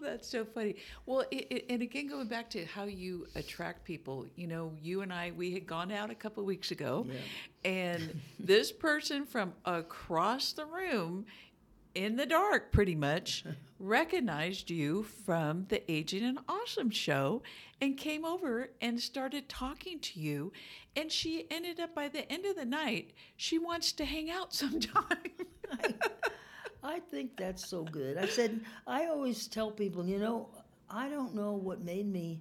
That's 0.02 0.28
so 0.28 0.44
funny. 0.44 0.76
Well, 1.06 1.24
it, 1.30 1.46
it, 1.50 1.66
and 1.68 1.82
again, 1.82 2.08
going 2.08 2.28
back 2.28 2.50
to 2.50 2.64
how 2.64 2.84
you 2.84 3.26
attract 3.34 3.84
people, 3.84 4.26
you 4.36 4.46
know, 4.46 4.72
you 4.80 5.02
and 5.02 5.12
I, 5.12 5.32
we 5.36 5.52
had 5.52 5.66
gone 5.66 5.92
out 5.92 6.10
a 6.10 6.14
couple 6.14 6.44
weeks 6.44 6.70
ago, 6.70 7.06
and 7.64 8.20
this 8.38 8.72
person 8.72 9.26
from 9.26 9.52
across 9.64 10.52
the 10.52 10.64
room, 10.64 11.26
in 11.94 12.16
the 12.16 12.26
dark, 12.26 12.70
pretty 12.72 12.94
much, 12.94 13.44
recognized 13.78 14.70
you 14.70 15.02
from 15.02 15.66
the 15.68 15.90
Aging 15.90 16.24
and 16.24 16.38
Awesome 16.48 16.90
show 16.90 17.42
and 17.80 17.96
came 17.96 18.24
over 18.24 18.70
and 18.80 19.00
started 19.00 19.48
talking 19.48 19.98
to 20.00 20.20
you. 20.20 20.52
And 20.96 21.10
she 21.10 21.46
ended 21.50 21.80
up 21.80 21.94
by 21.94 22.08
the 22.08 22.30
end 22.30 22.46
of 22.46 22.56
the 22.56 22.64
night, 22.64 23.12
she 23.36 23.58
wants 23.58 23.92
to 23.92 24.04
hang 24.04 24.30
out 24.30 24.54
sometime. 24.54 25.04
I 26.82 26.98
think 26.98 27.36
that's 27.36 27.66
so 27.66 27.84
good. 27.84 28.16
I 28.16 28.26
said, 28.26 28.60
I 28.86 29.06
always 29.06 29.46
tell 29.46 29.70
people, 29.70 30.04
you 30.06 30.18
know, 30.18 30.48
I 30.88 31.08
don't 31.08 31.34
know 31.34 31.52
what 31.52 31.82
made 31.82 32.10
me 32.10 32.40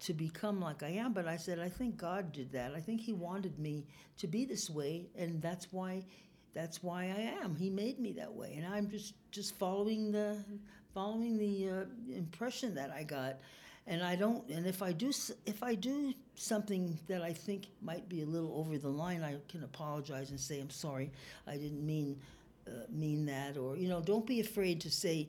to 0.00 0.12
become 0.12 0.60
like 0.60 0.82
I 0.82 0.88
am, 0.88 1.12
but 1.12 1.26
I 1.26 1.36
said, 1.36 1.58
I 1.58 1.68
think 1.68 1.96
God 1.96 2.32
did 2.32 2.52
that. 2.52 2.74
I 2.74 2.80
think 2.80 3.00
He 3.00 3.12
wanted 3.12 3.58
me 3.58 3.86
to 4.18 4.26
be 4.26 4.44
this 4.44 4.68
way, 4.70 5.06
and 5.16 5.40
that's 5.40 5.72
why. 5.72 6.04
That's 6.54 6.82
why 6.82 7.04
I 7.04 7.44
am. 7.44 7.54
He 7.54 7.68
made 7.68 7.98
me 7.98 8.12
that 8.12 8.32
way, 8.32 8.54
and 8.56 8.66
I'm 8.66 8.88
just 8.88 9.12
just 9.30 9.54
following 9.56 10.10
the 10.10 10.42
following 10.94 11.36
the 11.36 11.68
uh, 11.68 11.84
impression 12.10 12.74
that 12.76 12.90
I 12.90 13.02
got. 13.02 13.36
And 13.86 14.02
I 14.02 14.16
don't. 14.16 14.48
And 14.48 14.66
if 14.66 14.82
I 14.82 14.92
do 14.92 15.12
if 15.44 15.62
I 15.62 15.74
do 15.74 16.14
something 16.34 16.98
that 17.08 17.20
I 17.20 17.32
think 17.34 17.66
might 17.82 18.08
be 18.08 18.22
a 18.22 18.26
little 18.26 18.56
over 18.58 18.78
the 18.78 18.88
line, 18.88 19.22
I 19.22 19.36
can 19.48 19.64
apologize 19.64 20.30
and 20.30 20.40
say 20.40 20.58
I'm 20.58 20.70
sorry. 20.70 21.12
I 21.46 21.58
didn't 21.58 21.84
mean 21.84 22.18
uh, 22.66 22.70
mean 22.90 23.26
that, 23.26 23.56
or 23.56 23.76
you 23.76 23.88
know, 23.88 24.00
don't 24.00 24.26
be 24.26 24.40
afraid 24.40 24.80
to 24.82 24.90
say 24.90 25.28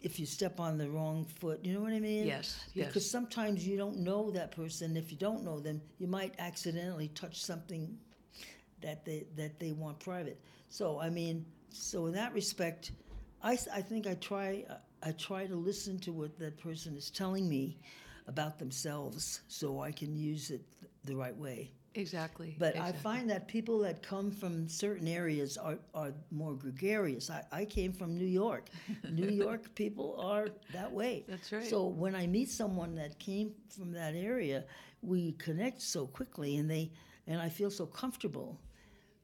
if 0.00 0.18
you 0.18 0.26
step 0.26 0.60
on 0.60 0.78
the 0.78 0.88
wrong 0.88 1.24
foot. 1.24 1.64
You 1.64 1.74
know 1.74 1.80
what 1.80 1.92
I 1.92 2.00
mean? 2.00 2.26
Yes, 2.26 2.58
yes. 2.74 2.86
Because 2.86 3.10
sometimes 3.10 3.66
you 3.66 3.76
don't 3.76 3.98
know 3.98 4.30
that 4.30 4.52
person. 4.52 4.96
If 4.96 5.10
you 5.10 5.18
don't 5.18 5.44
know 5.44 5.60
them, 5.60 5.80
you 5.98 6.06
might 6.06 6.34
accidentally 6.38 7.08
touch 7.08 7.42
something 7.42 7.98
that 8.80 9.04
they 9.04 9.26
that 9.36 9.58
they 9.58 9.72
want 9.72 10.00
private. 10.00 10.40
So 10.68 10.98
I 11.00 11.10
mean, 11.10 11.44
so 11.70 12.06
in 12.06 12.14
that 12.14 12.32
respect, 12.32 12.92
I 13.42 13.58
I 13.72 13.82
think 13.82 14.06
I 14.06 14.14
try 14.14 14.64
I 15.02 15.12
try 15.12 15.46
to 15.46 15.56
listen 15.56 15.98
to 16.00 16.12
what 16.12 16.38
that 16.38 16.58
person 16.58 16.96
is 16.96 17.10
telling 17.10 17.48
me 17.48 17.78
about 18.26 18.58
themselves, 18.58 19.40
so 19.48 19.80
I 19.80 19.92
can 19.92 20.16
use 20.16 20.50
it 20.50 20.62
the 21.04 21.16
right 21.16 21.36
way. 21.36 21.72
Exactly. 21.94 22.56
But 22.58 22.76
I 22.76 22.92
find 22.92 23.28
that 23.30 23.48
people 23.48 23.78
that 23.80 24.02
come 24.02 24.30
from 24.30 24.68
certain 24.68 25.08
areas 25.08 25.56
are, 25.56 25.78
are 25.94 26.12
more 26.30 26.54
gregarious. 26.54 27.30
I, 27.30 27.42
I 27.50 27.64
came 27.64 27.92
from 27.92 28.16
New 28.16 28.26
York. 28.26 28.68
New 29.10 29.28
York 29.28 29.74
people 29.74 30.16
are 30.20 30.48
that 30.72 30.90
way. 30.90 31.24
That's 31.28 31.50
right. 31.50 31.66
So 31.66 31.86
when 31.86 32.14
I 32.14 32.26
meet 32.26 32.48
someone 32.48 32.94
that 32.94 33.18
came 33.18 33.52
from 33.68 33.92
that 33.92 34.14
area, 34.14 34.64
we 35.02 35.32
connect 35.32 35.82
so 35.82 36.06
quickly 36.06 36.56
and 36.58 36.70
they 36.70 36.90
and 37.26 37.40
I 37.40 37.48
feel 37.48 37.70
so 37.70 37.86
comfortable 37.86 38.58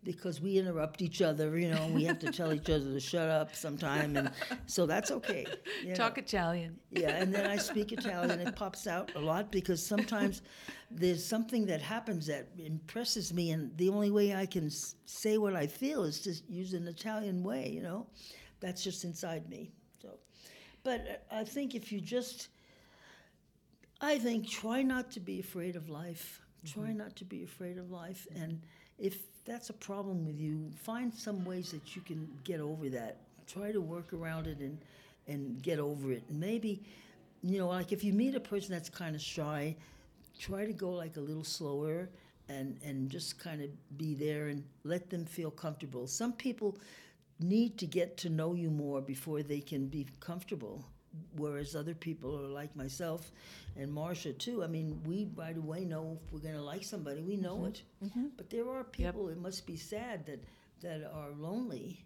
because 0.07 0.41
we 0.41 0.57
interrupt 0.57 1.03
each 1.03 1.21
other, 1.21 1.59
you 1.59 1.69
know, 1.69 1.83
and 1.83 1.93
we 1.93 2.05
have 2.05 2.21
to 2.21 2.31
tell 2.31 2.53
each 2.53 2.71
other 2.71 2.93
to 2.93 3.01
shut 3.01 3.29
up 3.29 3.57
sometime 3.57 4.17
and 4.17 4.31
so 4.67 4.87
that's 4.87 5.11
okay. 5.11 5.45
you 5.83 5.89
know. 5.89 5.95
Talk 5.97 6.17
Italian. 6.17 6.79
Yeah, 6.93 7.17
and 7.17 7.35
then 7.35 7.51
I 7.51 7.57
speak 7.57 7.93
Italian. 7.93 8.39
It 8.41 8.55
pops 8.55 8.87
out 8.87 9.11
a 9.17 9.19
lot 9.19 9.51
because 9.51 9.85
sometimes 9.85 10.43
there's 10.93 11.25
something 11.27 11.67
that 11.67 11.83
happens 11.83 12.27
that 12.29 12.47
impresses 12.57 13.35
me, 13.35 13.51
and 13.51 13.77
the 13.77 13.89
only 13.89 14.13
way 14.13 14.35
I 14.35 14.47
can 14.47 14.71
say 14.71 15.39
what 15.39 15.57
I 15.57 15.67
feel 15.67 16.05
is 16.05 16.21
to 16.21 16.35
use 16.49 16.73
an 16.73 16.87
Italian 16.87 17.43
way. 17.43 17.69
You 17.69 17.83
know, 17.83 18.07
that's 18.61 18.85
just 18.85 19.03
inside 19.03 19.51
me. 19.51 19.73
So, 20.01 20.11
but 20.85 21.21
uh, 21.33 21.41
I 21.41 21.45
think 21.45 21.75
if 21.75 21.91
you 21.91 22.01
just, 22.01 22.49
I 24.01 24.19
think 24.19 24.49
try 24.49 24.83
not 24.83 25.11
to 25.13 25.21
be 25.21 25.41
afraid 25.41 25.75
of 25.75 25.89
life. 25.89 26.43
Try 26.65 26.93
not 26.93 27.15
to 27.17 27.25
be 27.25 27.45
afraid 27.45 27.79
of 27.79 27.93
life, 27.93 28.27
and 28.35 28.61
if 28.99 29.19
that's 29.47 29.71
a 29.71 29.75
problem 29.75 30.27
with 30.27 30.39
you, 30.39 30.71
find 30.77 31.15
some 31.15 31.45
ways 31.45 31.71
that 31.71 31.95
you 31.95 32.03
can 32.03 32.29
get 32.45 32.61
over 32.61 32.89
that. 32.91 33.19
Try 33.47 33.73
to 33.73 33.81
work 33.81 34.13
around 34.13 34.47
it 34.47 34.59
and 34.59 34.79
and 35.29 35.63
get 35.63 35.79
over 35.79 36.13
it. 36.13 36.23
Maybe, 36.31 36.83
you 37.43 37.59
know, 37.59 37.69
like 37.69 37.93
if 37.93 38.05
you 38.05 38.13
meet 38.13 38.35
a 38.35 38.41
person 38.41 38.73
that's 38.73 38.89
kind 38.89 39.15
of 39.15 39.23
shy, 39.23 39.77
try 40.39 40.67
to 40.67 40.73
go 40.73 40.91
like 40.91 41.17
a 41.17 41.21
little 41.21 41.45
slower 41.45 42.09
and 42.49 42.79
and 42.85 43.11
just 43.11 43.39
kind 43.39 43.63
of 43.63 43.71
be 43.97 44.15
there 44.15 44.49
and 44.49 44.65
let 44.85 45.11
them 45.11 45.25
feel 45.25 45.51
comfortable. 45.51 46.07
Some 46.07 46.33
people 46.33 46.77
need 47.41 47.79
to 47.79 47.87
get 47.87 48.17
to 48.19 48.29
know 48.31 48.55
you 48.55 48.71
more 48.71 49.01
before 49.01 49.43
they 49.43 49.61
can 49.61 49.87
be 49.87 50.07
comfortable. 50.21 50.85
Whereas 51.37 51.75
other 51.77 51.95
people 51.95 52.39
are 52.39 52.49
like 52.49 52.75
myself 52.77 53.31
and 53.77 53.93
Marsha 53.93 54.37
too. 54.37 54.63
I 54.65 54.67
mean, 54.67 55.01
we 55.05 55.29
right 55.35 55.57
away 55.57 55.85
know 55.85 56.19
if 56.25 56.33
we're 56.33 56.41
going 56.41 56.55
to 56.55 56.63
like 56.63 56.85
somebody. 56.85 57.23
We 57.23 57.37
know 57.37 57.67
it. 57.67 57.83
But 58.37 58.51
there 58.51 58.69
are 58.71 58.85
people. 58.85 59.29
It 59.29 59.39
must 59.39 59.67
be 59.67 59.77
sad 59.77 60.27
that 60.27 60.43
that 60.83 61.11
are 61.13 61.31
lonely, 61.37 62.05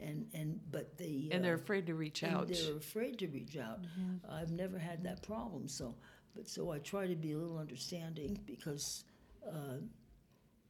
and 0.00 0.26
and 0.34 0.60
but 0.70 0.96
they 0.98 1.28
And 1.32 1.44
they're 1.44 1.54
uh, 1.54 1.58
afraid 1.58 1.86
to 1.86 1.94
reach 1.94 2.22
and 2.22 2.34
out. 2.34 2.48
they're 2.48 2.76
afraid 2.76 3.18
to 3.18 3.28
reach 3.28 3.56
out. 3.56 3.80
I've 4.30 4.50
never 4.52 4.78
had 4.78 5.02
that 5.04 5.22
problem, 5.22 5.68
so 5.68 5.94
but 6.34 6.48
so 6.48 6.70
I 6.72 6.78
try 6.78 7.06
to 7.06 7.14
be 7.16 7.32
a 7.32 7.38
little 7.38 7.58
understanding 7.58 8.38
because 8.46 9.04
uh, 9.46 9.78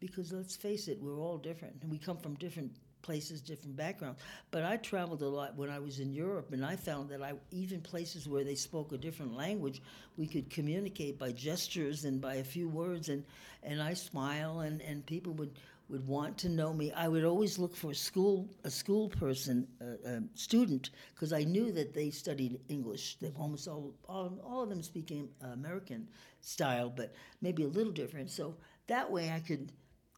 because 0.01 0.33
let's 0.33 0.57
face 0.57 0.89
it, 0.89 1.01
we're 1.01 1.19
all 1.19 1.39
different, 1.39 1.77
and 1.83 1.91
we 1.91 1.99
come 1.99 2.19
from 2.19 2.35
different 2.35 2.73
places, 3.05 3.41
different 3.41 3.77
backgrounds. 3.77 4.21
But 4.51 4.63
I 4.65 4.77
traveled 4.79 5.23
a 5.23 5.29
lot 5.29 5.57
when 5.57 5.71
I 5.71 5.79
was 5.79 6.01
in 6.01 6.13
Europe, 6.13 6.53
and 6.55 6.65
I 6.73 6.77
found 6.77 7.09
that 7.11 7.23
I 7.23 7.33
even 7.51 7.81
places 7.81 8.27
where 8.27 8.45
they 8.45 8.57
spoke 8.57 8.93
a 8.93 8.99
different 8.99 9.35
language, 9.37 9.79
we 10.17 10.27
could 10.27 10.51
communicate 10.57 11.19
by 11.19 11.31
gestures 11.33 12.05
and 12.05 12.21
by 12.21 12.35
a 12.37 12.45
few 12.45 12.69
words, 12.69 13.09
and 13.09 13.23
and 13.63 13.81
I 13.91 13.95
smile, 13.95 14.61
and 14.67 14.83
and 14.83 15.07
people 15.07 15.33
would. 15.35 15.55
Would 15.91 16.09
want 16.09 16.39
to 16.39 16.49
know 16.49 16.73
me. 16.73 16.87
I 16.93 17.09
would 17.09 17.25
always 17.25 17.59
look 17.59 17.77
for 17.77 17.91
a 17.91 17.95
school, 17.95 18.49
a 18.65 18.71
school 18.71 19.11
person, 19.11 19.69
a, 19.83 20.13
a 20.13 20.23
student, 20.35 20.89
because 21.13 21.35
I 21.41 21.45
knew 21.45 21.73
that 21.73 21.93
they 21.93 22.11
studied 22.11 22.59
English. 22.69 23.19
They 23.21 23.31
almost 23.39 23.69
all, 23.69 23.93
all, 24.09 24.33
all 24.43 24.63
of 24.63 24.71
them 24.71 24.83
speaking 24.83 25.29
uh, 25.43 25.49
American 25.49 26.09
style, 26.41 26.89
but 26.89 27.13
maybe 27.43 27.65
a 27.65 27.69
little 27.79 27.93
different. 27.93 28.31
So 28.31 28.57
that 28.87 29.11
way, 29.11 29.31
I 29.31 29.41
could 29.41 29.73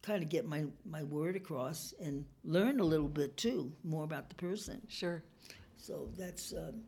kind 0.07 0.23
of 0.23 0.29
get 0.29 0.45
my, 0.45 0.63
my 0.89 1.03
word 1.03 1.35
across 1.35 1.93
and 1.99 2.23
learn 2.45 2.79
a 2.79 2.83
little 2.83 3.09
bit 3.09 3.35
too, 3.35 3.71
more 3.83 4.05
about 4.05 4.29
the 4.29 4.35
person. 4.35 4.81
Sure. 4.87 5.21
So 5.75 6.09
that's 6.17 6.53
um, 6.53 6.81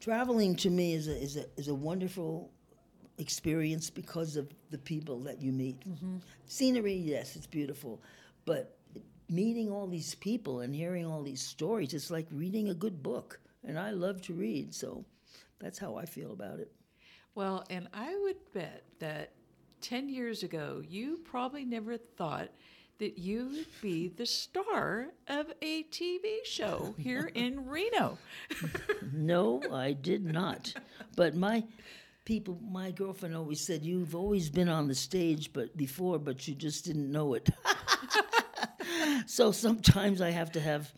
traveling 0.00 0.56
to 0.56 0.70
me 0.70 0.94
is 0.94 1.08
a, 1.08 1.16
is 1.26 1.36
a 1.36 1.44
is 1.56 1.68
a 1.68 1.74
wonderful 1.74 2.50
experience 3.18 3.90
because 3.90 4.36
of 4.36 4.48
the 4.70 4.78
people 4.78 5.20
that 5.20 5.40
you 5.40 5.52
meet. 5.52 5.76
Scenery, 6.46 6.94
yes, 6.94 7.36
it's 7.36 7.46
beautiful, 7.46 8.02
but 8.44 8.78
meeting 9.28 9.70
all 9.70 9.86
these 9.86 10.14
people 10.16 10.60
and 10.60 10.74
hearing 10.74 11.06
all 11.06 11.22
these 11.22 11.42
stories, 11.42 11.94
it's 11.94 12.10
like 12.10 12.26
reading 12.32 12.70
a 12.70 12.74
good 12.74 13.02
book. 13.02 13.40
And 13.66 13.78
I 13.78 13.90
love 13.90 14.20
to 14.22 14.34
read, 14.34 14.74
so 14.74 15.04
that's 15.60 15.78
how 15.78 15.96
I 15.96 16.06
feel 16.06 16.32
about 16.32 16.58
it. 16.60 16.72
Well, 17.34 17.64
and 17.70 17.88
I 17.92 18.14
would 18.22 18.36
bet 18.52 18.84
that 18.98 19.32
10 19.84 20.08
years 20.08 20.42
ago, 20.42 20.82
you 20.88 21.20
probably 21.24 21.62
never 21.62 21.98
thought 21.98 22.48
that 22.98 23.18
you 23.18 23.48
would 23.48 23.66
be 23.82 24.08
the 24.08 24.24
star 24.24 25.08
of 25.28 25.52
a 25.60 25.82
TV 25.84 26.38
show 26.44 26.94
here 26.98 27.30
in 27.34 27.68
Reno. 27.68 28.16
No, 29.12 29.60
I 29.70 29.92
did 29.92 30.24
not. 30.24 30.72
But 31.16 31.34
my 31.34 31.64
people, 32.24 32.58
my 32.66 32.92
girlfriend 32.92 33.36
always 33.36 33.60
said, 33.60 33.84
"You've 33.84 34.14
always 34.14 34.48
been 34.48 34.70
on 34.70 34.88
the 34.88 34.94
stage, 34.94 35.52
but 35.52 35.76
before, 35.76 36.18
but 36.18 36.48
you 36.48 36.54
just 36.54 36.86
didn't 36.86 37.12
know 37.12 37.34
it." 37.34 37.50
so 39.26 39.52
sometimes 39.52 40.22
I 40.22 40.30
have 40.30 40.52
to 40.52 40.60
have 40.60 40.90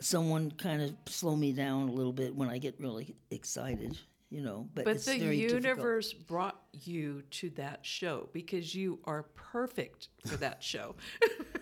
someone 0.00 0.50
kind 0.50 0.82
of 0.82 0.94
slow 1.06 1.34
me 1.34 1.52
down 1.52 1.88
a 1.88 1.92
little 1.92 2.12
bit 2.12 2.34
when 2.34 2.50
I 2.50 2.58
get 2.58 2.78
really 2.78 3.16
excited, 3.30 3.98
you 4.34 4.42
know. 4.42 4.68
But, 4.74 4.84
But 4.84 5.04
the 5.04 5.18
very 5.18 5.36
difficult. 5.42 5.64
universe 5.64 6.12
brought 6.12 6.60
you 6.72 7.22
to 7.40 7.50
that 7.50 7.86
show 7.86 8.28
because 8.32 8.74
you 8.74 8.98
are 9.04 9.22
perfect 9.36 10.08
for 10.26 10.36
that 10.38 10.62
show. 10.62 10.96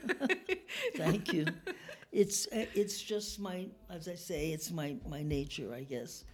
Thank 0.96 1.32
you. 1.32 1.46
It's 2.12 2.46
uh, 2.52 2.66
it's 2.74 3.00
just 3.00 3.40
my, 3.40 3.68
as 3.88 4.06
I 4.06 4.16
say, 4.16 4.52
it's 4.52 4.70
my 4.70 4.96
my 5.08 5.22
nature, 5.22 5.72
I 5.74 5.82
guess. 5.84 6.24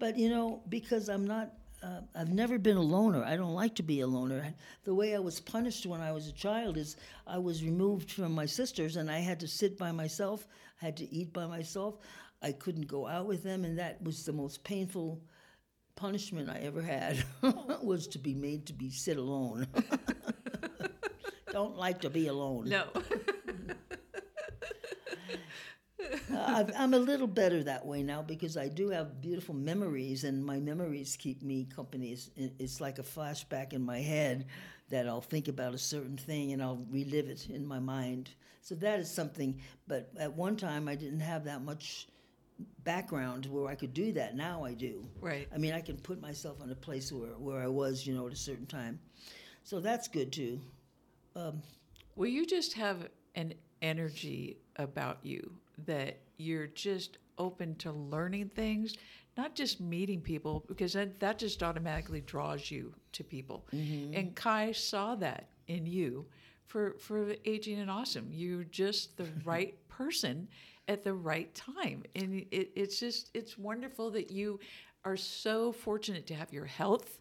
But 0.00 0.18
you 0.18 0.28
know, 0.28 0.60
because 0.68 1.08
I'm 1.08 1.24
not, 1.24 1.52
uh, 1.84 2.00
I've 2.16 2.32
never 2.32 2.58
been 2.58 2.76
a 2.76 2.82
loner. 2.82 3.22
I 3.22 3.36
don't 3.36 3.54
like 3.54 3.76
to 3.76 3.84
be 3.84 4.00
a 4.00 4.08
loner. 4.08 4.52
The 4.82 4.92
way 4.92 5.14
I 5.14 5.20
was 5.20 5.38
punished 5.38 5.86
when 5.86 6.00
I 6.00 6.10
was 6.10 6.26
a 6.26 6.32
child 6.32 6.76
is 6.76 6.96
I 7.28 7.38
was 7.38 7.62
removed 7.62 8.10
from 8.10 8.32
my 8.32 8.44
sisters, 8.46 8.96
and 8.96 9.08
I 9.08 9.20
had 9.20 9.38
to 9.38 9.46
sit 9.46 9.78
by 9.78 9.92
myself. 9.92 10.48
I 10.82 10.86
had 10.86 10.96
to 10.96 11.08
eat 11.14 11.32
by 11.32 11.46
myself. 11.46 11.98
I 12.42 12.50
couldn't 12.50 12.88
go 12.88 13.06
out 13.06 13.26
with 13.26 13.44
them, 13.44 13.64
and 13.64 13.78
that 13.78 14.02
was 14.02 14.24
the 14.24 14.32
most 14.32 14.64
painful 14.64 15.20
punishment 16.00 16.48
I 16.48 16.60
ever 16.60 16.80
had. 16.80 17.22
was 17.82 18.06
to 18.08 18.18
be 18.18 18.34
made 18.34 18.66
to 18.66 18.72
be 18.72 18.90
sit 18.90 19.18
alone. 19.18 19.66
don't 21.52 21.76
like 21.76 22.00
to 22.00 22.10
be 22.10 22.28
alone. 22.28 22.70
no. 22.70 22.86
Uh, 26.32 26.44
I've, 26.46 26.72
I'm 26.76 26.94
a 26.94 26.98
little 26.98 27.26
better 27.26 27.62
that 27.64 27.84
way 27.84 28.02
now 28.02 28.22
because 28.22 28.56
I 28.56 28.68
do 28.68 28.88
have 28.88 29.20
beautiful 29.20 29.54
memories, 29.54 30.24
and 30.24 30.44
my 30.44 30.58
memories 30.58 31.16
keep 31.18 31.42
me 31.42 31.66
company. 31.66 32.12
It's, 32.12 32.30
it's 32.36 32.80
like 32.80 32.98
a 32.98 33.02
flashback 33.02 33.74
in 33.74 33.82
my 33.82 33.98
head 33.98 34.46
that 34.88 35.06
I'll 35.06 35.20
think 35.20 35.48
about 35.48 35.74
a 35.74 35.78
certain 35.78 36.16
thing 36.16 36.52
and 36.52 36.62
I'll 36.62 36.84
relive 36.90 37.28
it 37.28 37.50
in 37.50 37.66
my 37.66 37.78
mind. 37.78 38.30
So 38.62 38.74
that 38.76 39.00
is 39.00 39.10
something. 39.10 39.60
But 39.86 40.10
at 40.18 40.34
one 40.34 40.56
time, 40.56 40.88
I 40.88 40.94
didn't 40.94 41.20
have 41.20 41.44
that 41.44 41.62
much 41.62 42.08
background 42.84 43.46
where 43.46 43.66
I 43.68 43.74
could 43.74 43.94
do 43.94 44.12
that. 44.12 44.36
Now 44.36 44.64
I 44.64 44.74
do. 44.74 45.06
Right. 45.20 45.48
I 45.54 45.58
mean, 45.58 45.72
I 45.72 45.80
can 45.80 45.96
put 45.96 46.20
myself 46.20 46.62
in 46.62 46.70
a 46.70 46.74
place 46.74 47.12
where, 47.12 47.30
where 47.38 47.60
I 47.60 47.66
was, 47.66 48.06
you 48.06 48.14
know, 48.14 48.26
at 48.26 48.32
a 48.32 48.36
certain 48.36 48.66
time. 48.66 48.98
So 49.64 49.80
that's 49.80 50.08
good 50.08 50.32
too. 50.32 50.60
Um, 51.36 51.62
Well, 52.16 52.28
you 52.28 52.46
just 52.46 52.72
have 52.74 53.08
an 53.34 53.54
energy 53.82 54.58
about 54.76 55.18
you 55.22 55.52
that 55.86 56.18
you're 56.38 56.66
just 56.68 57.18
open 57.38 57.74
to 57.76 57.92
learning 57.92 58.50
things, 58.54 58.94
not 59.36 59.54
just 59.54 59.80
meeting 59.80 60.20
people, 60.20 60.64
because 60.66 60.92
that, 60.94 61.20
that 61.20 61.38
just 61.38 61.62
automatically 61.62 62.20
draws 62.22 62.70
you 62.70 62.92
to 63.12 63.24
people. 63.24 63.66
And 64.14 64.34
Kai 64.34 64.72
saw 64.72 65.14
that 65.16 65.48
in 65.68 65.86
you 65.86 66.26
for, 66.70 66.94
for 66.98 67.34
Aging 67.44 67.80
and 67.80 67.90
Awesome. 67.90 68.28
You're 68.30 68.64
just 68.64 69.16
the 69.16 69.26
right 69.44 69.76
person 69.88 70.48
at 70.88 71.02
the 71.04 71.12
right 71.12 71.52
time. 71.54 72.04
And 72.14 72.46
it, 72.50 72.70
it's 72.76 73.00
just, 73.00 73.30
it's 73.34 73.58
wonderful 73.58 74.10
that 74.12 74.30
you 74.30 74.60
are 75.04 75.16
so 75.16 75.72
fortunate 75.72 76.26
to 76.28 76.34
have 76.34 76.52
your 76.52 76.64
health 76.64 77.18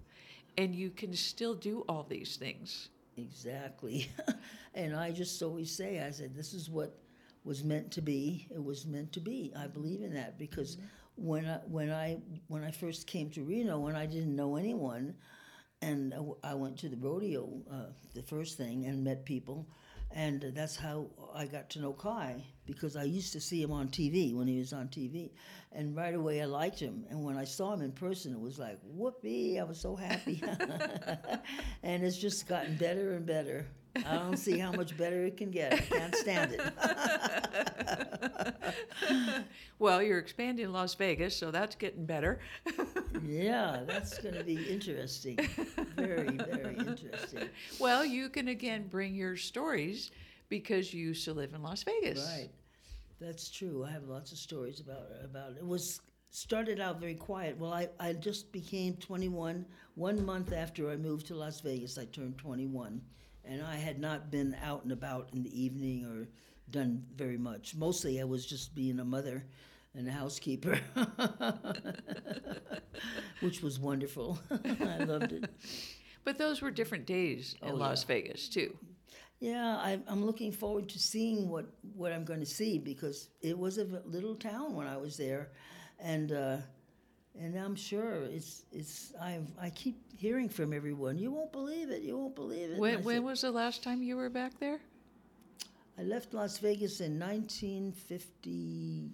and 0.58 0.76
you 0.76 0.92
can 0.92 1.14
still 1.14 1.56
do 1.56 1.84
all 1.90 2.06
these 2.08 2.38
things. 2.38 2.90
Exactly. 3.18 4.10
and 4.76 4.96
I 4.96 5.12
just 5.12 5.42
always 5.42 5.72
say, 5.72 6.00
I 6.00 6.12
said, 6.12 6.36
this 6.36 6.54
is 6.54 6.70
what 6.70 7.00
was 7.44 7.64
meant 7.64 7.92
to 7.92 8.02
be. 8.02 8.48
It 8.54 8.64
was 8.64 8.86
meant 8.86 9.12
to 9.14 9.20
be. 9.20 9.52
I 9.58 9.68
believe 9.68 10.04
in 10.04 10.14
that 10.14 10.38
because 10.38 10.76
mm-hmm. 10.76 10.86
when 11.16 11.46
I 11.48 11.58
when 11.68 11.92
I 11.92 12.20
when 12.48 12.64
I 12.64 12.72
first 12.72 13.08
came 13.08 13.30
to 13.32 13.44
Reno 13.44 13.88
and 13.88 13.98
I 13.98 14.06
didn't 14.06 14.36
know 14.36 14.56
anyone, 14.58 15.16
and 15.82 16.14
I 16.44 16.54
went 16.54 16.78
to 16.80 16.90
the 16.90 16.98
rodeo 16.98 17.50
uh, 17.72 17.86
the 18.14 18.24
first 18.24 18.58
thing 18.58 18.86
and 18.86 19.04
met 19.04 19.26
people, 19.26 19.68
and 20.12 20.52
that's 20.56 20.76
how 20.76 21.08
I 21.34 21.46
got 21.46 21.70
to 21.72 21.80
know 21.80 21.94
Kai 21.94 22.44
because 22.66 22.96
I 22.96 23.04
used 23.04 23.34
to 23.34 23.42
see 23.42 23.62
him 23.62 23.72
on 23.72 23.88
TV 23.90 24.34
when 24.36 24.48
he 24.48 24.60
was 24.60 24.74
on 24.74 24.88
TV, 24.88 25.32
and 25.72 25.96
right 25.96 26.14
away 26.14 26.42
I 26.42 26.46
liked 26.46 26.80
him. 26.80 27.06
And 27.10 27.24
when 27.24 27.38
I 27.38 27.46
saw 27.46 27.74
him 27.74 27.82
in 27.82 27.92
person, 27.92 28.34
it 28.34 28.40
was 28.40 28.60
like 28.60 28.80
whoopee! 28.84 29.60
I 29.60 29.64
was 29.64 29.80
so 29.80 29.96
happy, 29.96 30.42
and 31.84 32.04
it's 32.04 32.18
just 32.18 32.48
gotten 32.48 32.76
better 32.76 33.14
and 33.14 33.26
better. 33.26 33.66
I 33.96 34.16
don't 34.16 34.38
see 34.38 34.58
how 34.58 34.72
much 34.72 34.98
better 34.98 35.26
it 35.26 35.38
can 35.38 35.52
get. 35.52 35.74
I 35.74 35.78
can't 35.78 36.16
stand 36.16 36.54
it. 36.54 36.62
Well, 39.80 40.04
you're 40.04 40.20
expanding 40.20 40.66
in 40.66 40.74
Las 40.74 40.94
Vegas, 40.96 41.34
so 41.34 41.52
that's 41.52 41.76
getting 41.76 42.06
better. 42.06 42.40
yeah, 43.24 43.80
that's 43.88 44.20
going 44.20 44.36
to 44.36 44.44
be 44.44 44.62
interesting. 44.70 45.40
Very, 45.96 46.36
very 46.36 46.76
interesting. 46.76 47.48
well, 47.80 48.04
you 48.04 48.28
can 48.28 48.50
again 48.50 48.88
bring 48.90 49.16
your 49.16 49.38
stories 49.38 50.12
because 50.50 50.94
you 50.94 51.08
used 51.08 51.24
to 51.26 51.34
live 51.34 51.54
in 51.54 51.64
Las 51.64 51.84
Vegas. 51.84 52.28
Right. 52.38 52.50
That's 53.22 53.50
true. 53.50 53.86
I 53.88 53.92
have 53.92 54.04
lots 54.04 54.34
of 54.34 54.38
stories 54.38 54.82
about 54.82 55.08
about 55.24 55.52
it. 55.58 55.66
Was 55.66 56.02
started 56.30 56.80
out 56.80 57.00
very 57.00 57.16
quiet. 57.16 57.58
Well, 57.58 57.74
I, 57.74 57.90
I 58.00 58.14
just 58.14 58.52
became 58.52 58.94
21 58.96 59.66
one 59.96 60.26
month 60.26 60.54
after 60.54 60.90
I 60.90 60.98
moved 60.98 61.28
to 61.28 61.36
Las 61.36 61.62
Vegas. 61.62 61.98
I 61.98 62.06
turned 62.06 62.38
21, 62.38 63.02
and 63.50 63.62
I 63.64 63.76
had 63.76 64.00
not 64.00 64.30
been 64.32 64.56
out 64.64 64.84
and 64.84 64.92
about 64.92 65.30
in 65.34 65.44
the 65.44 65.62
evening 65.62 66.06
or 66.06 66.28
done 66.70 67.04
very 67.16 67.38
much. 67.38 67.76
Mostly, 67.76 68.22
I 68.22 68.24
was 68.24 68.46
just 68.46 68.76
being 68.76 69.00
a 69.00 69.06
mother 69.06 69.46
and 69.96 70.08
a 70.08 70.12
housekeeper, 70.12 70.80
which 73.42 73.62
was 73.62 73.80
wonderful. 73.80 74.40
I 74.52 75.04
loved 75.04 75.32
it. 75.32 75.50
But 76.24 76.38
those 76.38 76.62
were 76.62 76.72
different 76.72 77.06
days 77.06 77.56
in 77.62 77.72
Oh, 77.72 77.76
Las 77.76 78.04
yeah. 78.04 78.08
Vegas 78.16 78.50
too. 78.50 78.78
Yeah, 79.40 79.78
I, 79.78 80.00
I'm 80.08 80.26
looking 80.26 80.52
forward 80.52 80.90
to 80.90 81.00
seeing 81.00 81.48
what, 81.50 81.66
what 81.96 82.12
I'm 82.12 82.26
going 82.26 82.42
to 82.42 82.46
see 82.46 82.78
because 82.78 83.30
it 83.42 83.58
was 83.58 83.78
a 83.78 83.86
little 84.06 84.36
town 84.36 84.76
when 84.76 84.86
I 84.86 84.98
was 84.98 85.16
there, 85.18 85.52
and 86.00 86.32
uh, 86.34 86.58
and 87.38 87.56
I'm 87.56 87.76
sure 87.76 88.24
it's 88.24 88.64
it's 88.72 89.14
I 89.22 89.40
I 89.62 89.70
keep 89.70 89.98
hearing 90.18 90.50
from 90.50 90.74
everyone. 90.74 91.18
You 91.18 91.32
won't 91.32 91.52
believe 91.52 91.90
it. 91.90 92.02
You 92.02 92.18
won't 92.18 92.36
believe 92.36 92.72
it. 92.72 92.80
When, 92.80 92.98
I 92.98 93.02
when 93.02 93.16
said- 93.18 93.24
was 93.24 93.42
the 93.42 93.52
last 93.52 93.84
time 93.84 94.02
you 94.04 94.16
were 94.18 94.30
back 94.30 94.60
there? 94.60 94.80
I 95.98 96.04
left 96.04 96.34
Las 96.34 96.58
Vegas 96.60 97.02
in 97.02 97.20
1950. 97.20 99.12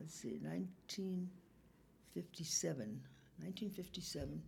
Let's 0.00 0.14
see, 0.14 0.38
1957. 0.42 3.00
1957. 3.38 4.42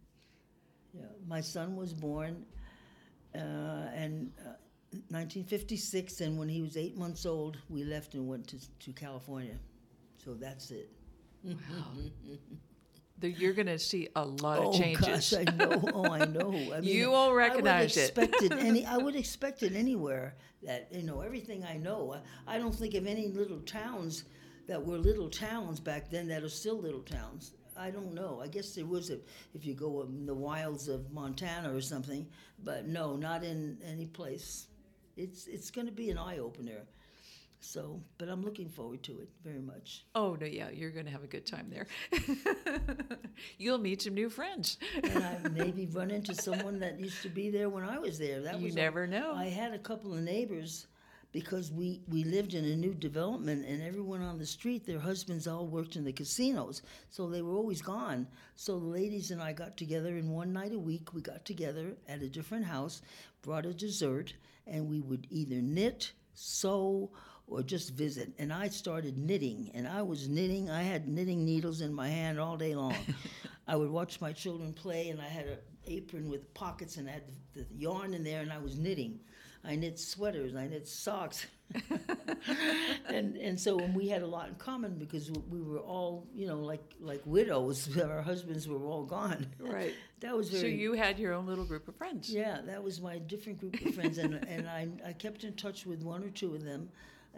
Yeah, 0.95 1.03
my 1.27 1.41
son 1.43 1.77
was 1.77 1.93
born, 1.95 2.45
uh, 3.35 3.39
and 3.95 4.31
uh, 4.41 4.57
1956. 5.11 6.21
And 6.23 6.39
when 6.39 6.49
he 6.49 6.63
was 6.63 6.77
eight 6.79 6.97
months 6.97 7.27
old, 7.27 7.59
we 7.69 7.85
left 7.85 8.15
and 8.15 8.27
went 8.29 8.47
to 8.49 8.59
to 8.81 8.93
California. 8.93 9.59
So 10.17 10.35
that's 10.35 10.71
it. 10.71 10.91
The, 11.45 11.55
you're 13.29 13.53
going 13.53 13.67
to 13.67 13.79
see 13.79 14.09
a 14.17 14.25
lot 14.25 14.59
of 14.59 14.75
changes. 14.75 15.33
oh 15.33 15.45
gosh, 15.45 15.49
I 15.49 15.57
know. 15.57 15.83
Oh, 15.95 16.05
I 16.11 16.25
know. 16.25 16.51
I 16.75 16.81
mean, 16.81 16.85
You 16.85 17.11
won't 17.11 17.35
recognize 17.37 17.97
I 17.99 18.03
it. 18.03 18.17
would 18.17 18.25
expect 18.31 18.43
it. 18.43 18.53
Any, 18.53 18.87
I 18.87 18.97
would 18.99 19.17
expect 19.17 19.63
it 19.63 19.75
anywhere. 19.75 20.35
That 20.63 20.89
you 20.93 21.03
know, 21.03 21.21
everything 21.23 21.65
I 21.65 21.77
know. 21.77 22.15
I, 22.47 22.55
I 22.57 22.59
don't 22.59 22.75
think 22.75 22.95
of 22.95 23.07
any 23.07 23.29
little 23.29 23.61
towns 23.61 24.25
that 24.69 24.85
were 24.85 24.97
little 24.99 25.29
towns 25.29 25.81
back 25.81 26.11
then 26.11 26.29
that 26.29 26.43
are 26.43 26.49
still 26.49 26.79
little 26.81 27.03
towns. 27.03 27.53
I 27.77 27.91
don't 27.91 28.15
know. 28.15 28.41
I 28.43 28.49
guess 28.49 28.75
there 28.75 28.85
was 28.87 29.11
a, 29.11 29.19
if 29.55 29.65
you 29.65 29.75
go 29.75 30.03
in 30.03 30.27
the 30.27 30.35
wilds 30.35 30.89
of 30.89 31.11
Montana 31.13 31.75
or 31.75 31.81
something, 31.81 32.27
but 32.63 32.87
no, 32.87 33.17
not 33.17 33.43
in 33.45 33.79
any 33.85 34.07
place. 34.07 34.67
It's 35.17 35.47
it's 35.47 35.71
going 35.71 35.87
to 35.87 35.93
be 35.93 36.11
an 36.11 36.19
eye 36.19 36.39
opener. 36.39 36.83
So, 37.65 38.01
but 38.19 38.29
I'm 38.29 38.43
looking 38.43 38.69
forward 38.69 39.05
to 39.05 39.21
it 39.21 39.29
very 39.45 39.61
much. 39.61 40.05
Oh 40.17 40.37
no, 40.41 40.47
yeah, 40.47 40.71
you're 40.71 40.91
going 40.91 41.07
to 41.07 41.13
have 41.13 41.23
a 41.23 41.29
good 41.29 41.47
time 41.47 41.71
there. 41.71 41.87
You'll 43.59 43.79
meet 43.79 44.03
some 44.03 44.15
new 44.15 44.29
friends. 44.29 44.79
and 45.03 45.25
I 45.25 45.49
maybe 45.53 45.87
run 45.87 46.11
into 46.11 46.35
someone 46.35 46.81
that 46.81 46.99
used 46.99 47.23
to 47.23 47.29
be 47.29 47.51
there 47.51 47.69
when 47.69 47.85
I 47.85 47.99
was 47.99 48.19
there. 48.19 48.41
That 48.41 48.59
You 48.59 48.67
was 48.67 48.75
never 48.75 49.07
know. 49.07 49.33
I 49.35 49.47
had 49.47 49.73
a 49.73 49.79
couple 49.79 50.13
of 50.13 50.21
neighbors 50.23 50.89
because 51.31 51.71
we 51.71 52.01
we 52.09 52.25
lived 52.25 52.55
in 52.55 52.65
a 52.65 52.77
new 52.77 52.95
development, 52.95 53.65
and 53.65 53.81
everyone 53.81 54.23
on 54.23 54.39
the 54.39 54.47
street, 54.47 54.85
their 54.85 54.99
husbands 54.99 55.47
all 55.47 55.67
worked 55.67 55.95
in 55.95 56.05
the 56.05 56.13
casinos, 56.13 56.83
so 57.11 57.29
they 57.29 57.43
were 57.43 57.55
always 57.55 57.81
gone. 57.81 58.27
So 58.57 58.79
the 58.81 58.87
ladies 58.87 59.31
and 59.31 59.41
I 59.41 59.53
got 59.53 59.77
together, 59.77 60.17
and 60.17 60.31
one 60.31 60.53
night 60.53 60.73
a 60.75 60.79
week 60.79 61.15
we 61.15 61.21
got 61.23 61.45
together 61.45 61.97
at 62.09 62.23
a 62.23 62.29
different 62.29 62.65
house, 62.65 63.03
brought 63.41 63.67
a 63.67 63.73
dessert, 63.73 64.35
and 64.67 64.89
we 64.89 65.01
would 65.01 65.29
either 65.31 65.63
knit, 65.63 66.13
sew. 66.35 67.11
Or 67.53 67.63
just 67.63 67.91
visit, 67.95 68.33
and 68.39 68.53
I 68.53 68.69
started 68.69 69.19
knitting, 69.19 69.71
and 69.75 69.87
I 69.87 70.03
was 70.03 70.29
knitting. 70.29 70.71
I 70.71 70.83
had 70.83 71.07
knitting 71.07 71.45
needles 71.45 71.81
in 71.83 71.93
my 71.93 72.09
hand 72.09 72.41
all 72.41 72.57
day 72.57 72.75
long. 72.75 72.97
I 73.69 73.77
would 73.77 73.91
watch 73.91 74.21
my 74.21 74.33
children 74.33 74.73
play, 74.73 75.11
and 75.11 75.21
I 75.21 75.29
had 75.29 75.47
an 75.47 75.59
apron 75.87 76.29
with 76.31 76.53
pockets, 76.55 76.97
and 76.97 77.09
I 77.09 77.13
had 77.13 77.25
the, 77.55 77.61
the 77.61 77.67
yarn 77.77 78.15
in 78.15 78.25
there, 78.25 78.41
and 78.41 78.53
I 78.53 78.59
was 78.59 78.79
knitting. 78.79 79.21
I 79.65 79.77
knit 79.77 79.99
sweaters, 80.01 80.57
I 80.57 80.67
knit 80.67 80.89
socks, 80.89 81.47
and 83.09 83.37
and 83.37 83.59
so 83.61 83.79
and 83.79 83.95
we 83.95 84.09
had 84.09 84.23
a 84.23 84.27
lot 84.27 84.49
in 84.49 84.55
common 84.57 84.99
because 84.99 85.31
we- 85.31 85.43
we 85.51 85.61
were 85.63 85.79
all 85.79 86.27
you 86.35 86.47
know 86.47 86.59
like 86.61 86.83
like 87.01 87.23
widows. 87.25 87.97
Our 88.03 88.23
husbands 88.23 88.67
were 88.69 88.85
all 88.85 89.05
gone. 89.05 89.47
Right. 89.59 89.95
That 90.21 90.37
was 90.37 90.51
very. 90.51 90.63
So 90.63 90.67
you 90.69 90.93
had 90.95 91.19
your 91.19 91.33
own 91.33 91.47
little 91.47 91.65
group 91.65 91.89
of 91.89 91.97
friends. 91.97 92.31
Yeah, 92.33 92.61
that 92.67 92.83
was 92.83 93.01
my 93.01 93.19
different 93.19 93.61
group 93.61 93.75
of 93.85 93.95
friends, 93.95 94.19
and 94.19 94.35
and 94.49 94.69
I 94.69 94.89
I 95.07 95.13
kept 95.13 95.45
in 95.45 95.55
touch 95.55 95.87
with 95.87 96.03
one 96.03 96.23
or 96.25 96.31
two 96.31 96.55
of 96.55 96.65
them, 96.65 96.89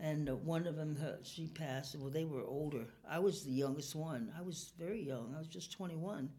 and 0.01 0.29
one 0.45 0.67
of 0.67 0.77
them 0.77 0.97
her, 0.97 1.19
she 1.23 1.47
passed. 1.47 1.97
Well, 1.97 2.11
they 2.11 2.25
were 2.25 2.45
older. 2.45 2.85
I 3.09 3.19
was 3.19 3.45
the 3.45 3.53
youngest 3.53 3.95
one. 3.95 4.33
I 4.39 4.43
was 4.43 4.73
very 4.79 5.03
young. 5.03 5.33
I 5.35 5.39
was 5.39 5.49
just 5.49 5.73
twenty 5.73 5.97
one, 5.97 6.31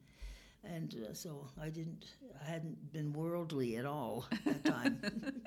and 0.63 0.95
uh, 1.09 1.13
so 1.13 1.47
I 1.61 1.69
didn't. 1.69 2.05
I 2.41 2.49
hadn't 2.49 2.91
been 2.91 3.13
worldly 3.13 3.77
at 3.77 3.85
all 3.85 4.25
at 4.31 4.45
that 4.45 4.65
time. 4.65 5.01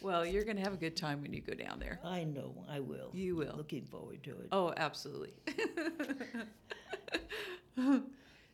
Well, 0.00 0.24
you're 0.26 0.44
going 0.44 0.56
to 0.56 0.62
have 0.62 0.74
a 0.74 0.78
good 0.78 0.96
time 0.96 1.22
when 1.22 1.32
you 1.32 1.40
go 1.40 1.54
down 1.54 1.78
there. 1.80 1.98
I 2.04 2.24
know 2.24 2.54
I 2.68 2.80
will. 2.80 3.10
You 3.14 3.36
will. 3.36 3.54
Looking 3.56 3.84
forward 3.84 4.22
to 4.24 4.30
it. 4.32 4.48
Oh, 4.52 4.72
absolutely. 4.76 5.32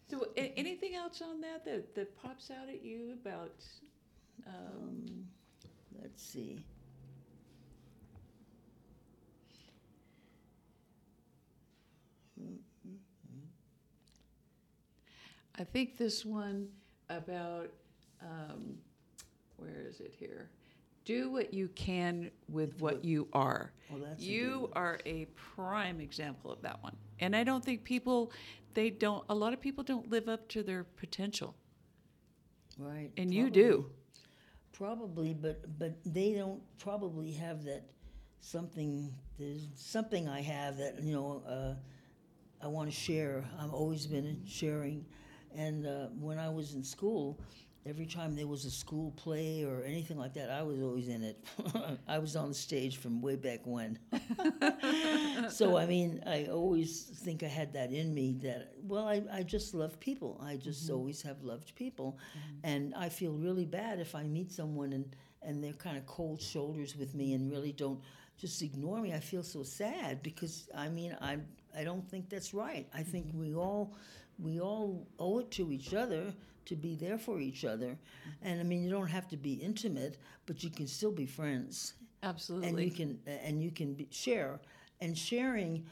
so, 0.09 0.29
anything 0.37 0.95
else 0.95 1.21
on 1.23 1.41
that, 1.41 1.65
that 1.65 1.95
that 1.95 2.17
pops 2.23 2.51
out 2.51 2.69
at 2.69 2.85
you 2.85 3.13
about? 3.21 3.55
Um, 4.47 4.55
Um, 4.83 5.27
let's 6.01 6.23
see. 6.23 6.65
I 15.59 15.65
think 15.65 15.97
this 15.99 16.25
one 16.25 16.69
about 17.09 17.71
um, 18.23 18.77
where 19.57 19.85
is 19.89 20.01
it 20.01 20.15
here? 20.19 20.49
Do 21.05 21.31
what 21.31 21.53
you 21.53 21.69
can 21.69 22.31
with 22.49 22.81
what 22.81 23.05
you 23.05 23.27
are. 23.33 23.73
Oh, 23.93 23.99
that's 23.99 24.23
a 24.23 24.25
you 24.27 24.61
one. 24.61 24.71
are 24.75 24.99
a 25.07 25.27
prime 25.35 26.01
example 26.01 26.51
of 26.53 26.63
that 26.63 26.83
one. 26.83 26.97
And 27.21 27.35
I 27.35 27.43
don't 27.45 27.65
think 27.65 27.85
people, 27.85 28.33
they 28.75 28.91
don't. 28.91 29.25
A 29.29 29.35
lot 29.35 29.53
of 29.53 29.61
people 29.61 29.83
don't 29.83 30.09
live 30.11 30.29
up 30.29 30.49
to 30.51 30.63
their 30.63 30.85
potential, 30.85 31.55
Right. 32.79 33.11
and 33.17 33.33
you 33.35 33.51
do. 33.51 33.91
Probably, 34.73 35.35
but 35.35 35.79
but 35.79 35.99
they 36.07 36.33
don't 36.33 36.63
probably 36.79 37.33
have 37.33 37.65
that 37.65 37.83
something. 38.41 39.13
There's 39.39 39.67
something 39.75 40.29
I 40.29 40.41
have 40.41 40.77
that 40.79 41.03
you 41.03 41.13
know 41.13 41.43
uh, 41.47 41.75
I 42.63 42.67
want 42.69 42.91
to 42.91 42.95
share. 42.97 43.45
I've 43.59 43.73
always 43.73 44.07
been 44.07 44.43
sharing, 44.47 45.05
and 45.55 45.87
uh, 45.87 46.07
when 46.19 46.39
I 46.39 46.49
was 46.49 46.75
in 46.75 46.85
school, 46.85 47.39
every 47.87 48.07
time 48.07 48.37
there 48.37 48.47
was 48.47 48.65
a 48.67 48.71
school 48.71 49.13
play 49.13 49.65
or 49.65 49.83
anything 49.83 50.19
like 50.19 50.35
that, 50.35 50.51
I 50.51 50.63
was 50.63 50.81
always 50.83 51.09
in 51.09 51.23
it. 51.23 51.43
I 52.09 52.19
was 52.19 52.37
on 52.37 52.49
the 52.49 52.55
stage 52.55 52.99
from 52.99 53.23
way 53.23 53.37
back 53.37 53.61
when. 53.65 53.99
so 55.49 55.77
I 55.77 55.87
mean, 55.87 56.23
I 56.27 56.47
always 56.47 57.03
think 57.25 57.43
I 57.43 57.47
had 57.49 57.73
that 57.73 57.93
in 57.93 58.15
me. 58.15 58.39
That 58.43 58.73
well, 58.83 59.09
I, 59.09 59.23
I 59.33 59.43
just 59.43 59.75
love 59.75 59.99
people. 59.99 60.41
I 60.45 60.57
just 60.57 60.91
always 60.91 61.23
have 61.23 61.43
loved 61.43 61.75
people, 61.75 62.19
and 62.63 62.95
I 62.95 63.09
feel 63.09 63.33
really 63.33 63.65
bad 63.65 64.01
if 64.01 64.15
I 64.15 64.25
meet 64.25 64.53
someone 64.53 64.93
and 64.93 65.17
and 65.43 65.65
they're 65.65 65.73
kind 65.73 65.97
of 65.97 66.05
cold 66.05 66.43
shoulders 66.43 66.97
with 66.97 67.15
me 67.15 67.33
and 67.33 67.51
really 67.51 67.73
don't 67.73 68.01
just 68.37 68.61
ignore 68.63 69.01
me. 69.01 69.15
I 69.15 69.21
feel 69.21 69.43
so 69.43 69.63
sad 69.63 70.23
because 70.23 70.69
I 70.75 70.89
mean 70.89 71.17
I 71.21 71.39
I 71.77 71.85
don't 71.85 72.09
think 72.09 72.29
that's 72.29 72.53
right. 72.55 72.87
I 72.95 73.03
think 73.03 73.29
mm-hmm. 73.29 73.41
we 73.41 73.55
all 73.55 73.95
we 74.39 74.61
all 74.61 75.07
owe 75.19 75.41
it 75.41 75.51
to 75.53 75.73
each 75.73 75.95
other 75.95 76.33
to 76.67 76.77
be 76.77 76.95
there 76.95 77.19
for 77.19 77.41
each 77.41 77.65
other, 77.65 77.87
mm-hmm. 77.87 78.47
and 78.47 78.61
I 78.61 78.63
mean 78.63 78.83
you 78.83 78.91
don't 78.91 79.09
have 79.09 79.29
to 79.29 79.37
be 79.37 79.55
intimate, 79.55 80.19
but 80.47 80.63
you 80.63 80.71
can 80.71 80.87
still 80.87 81.13
be 81.13 81.27
friends 81.27 81.95
Absolutely. 82.23 82.69
and 82.69 82.81
you 82.81 82.91
can 82.91 83.19
and 83.27 83.63
you 83.63 83.71
can 83.71 83.95
be, 83.95 84.09
share 84.11 84.61
and 85.01 85.17
sharing 85.17 85.85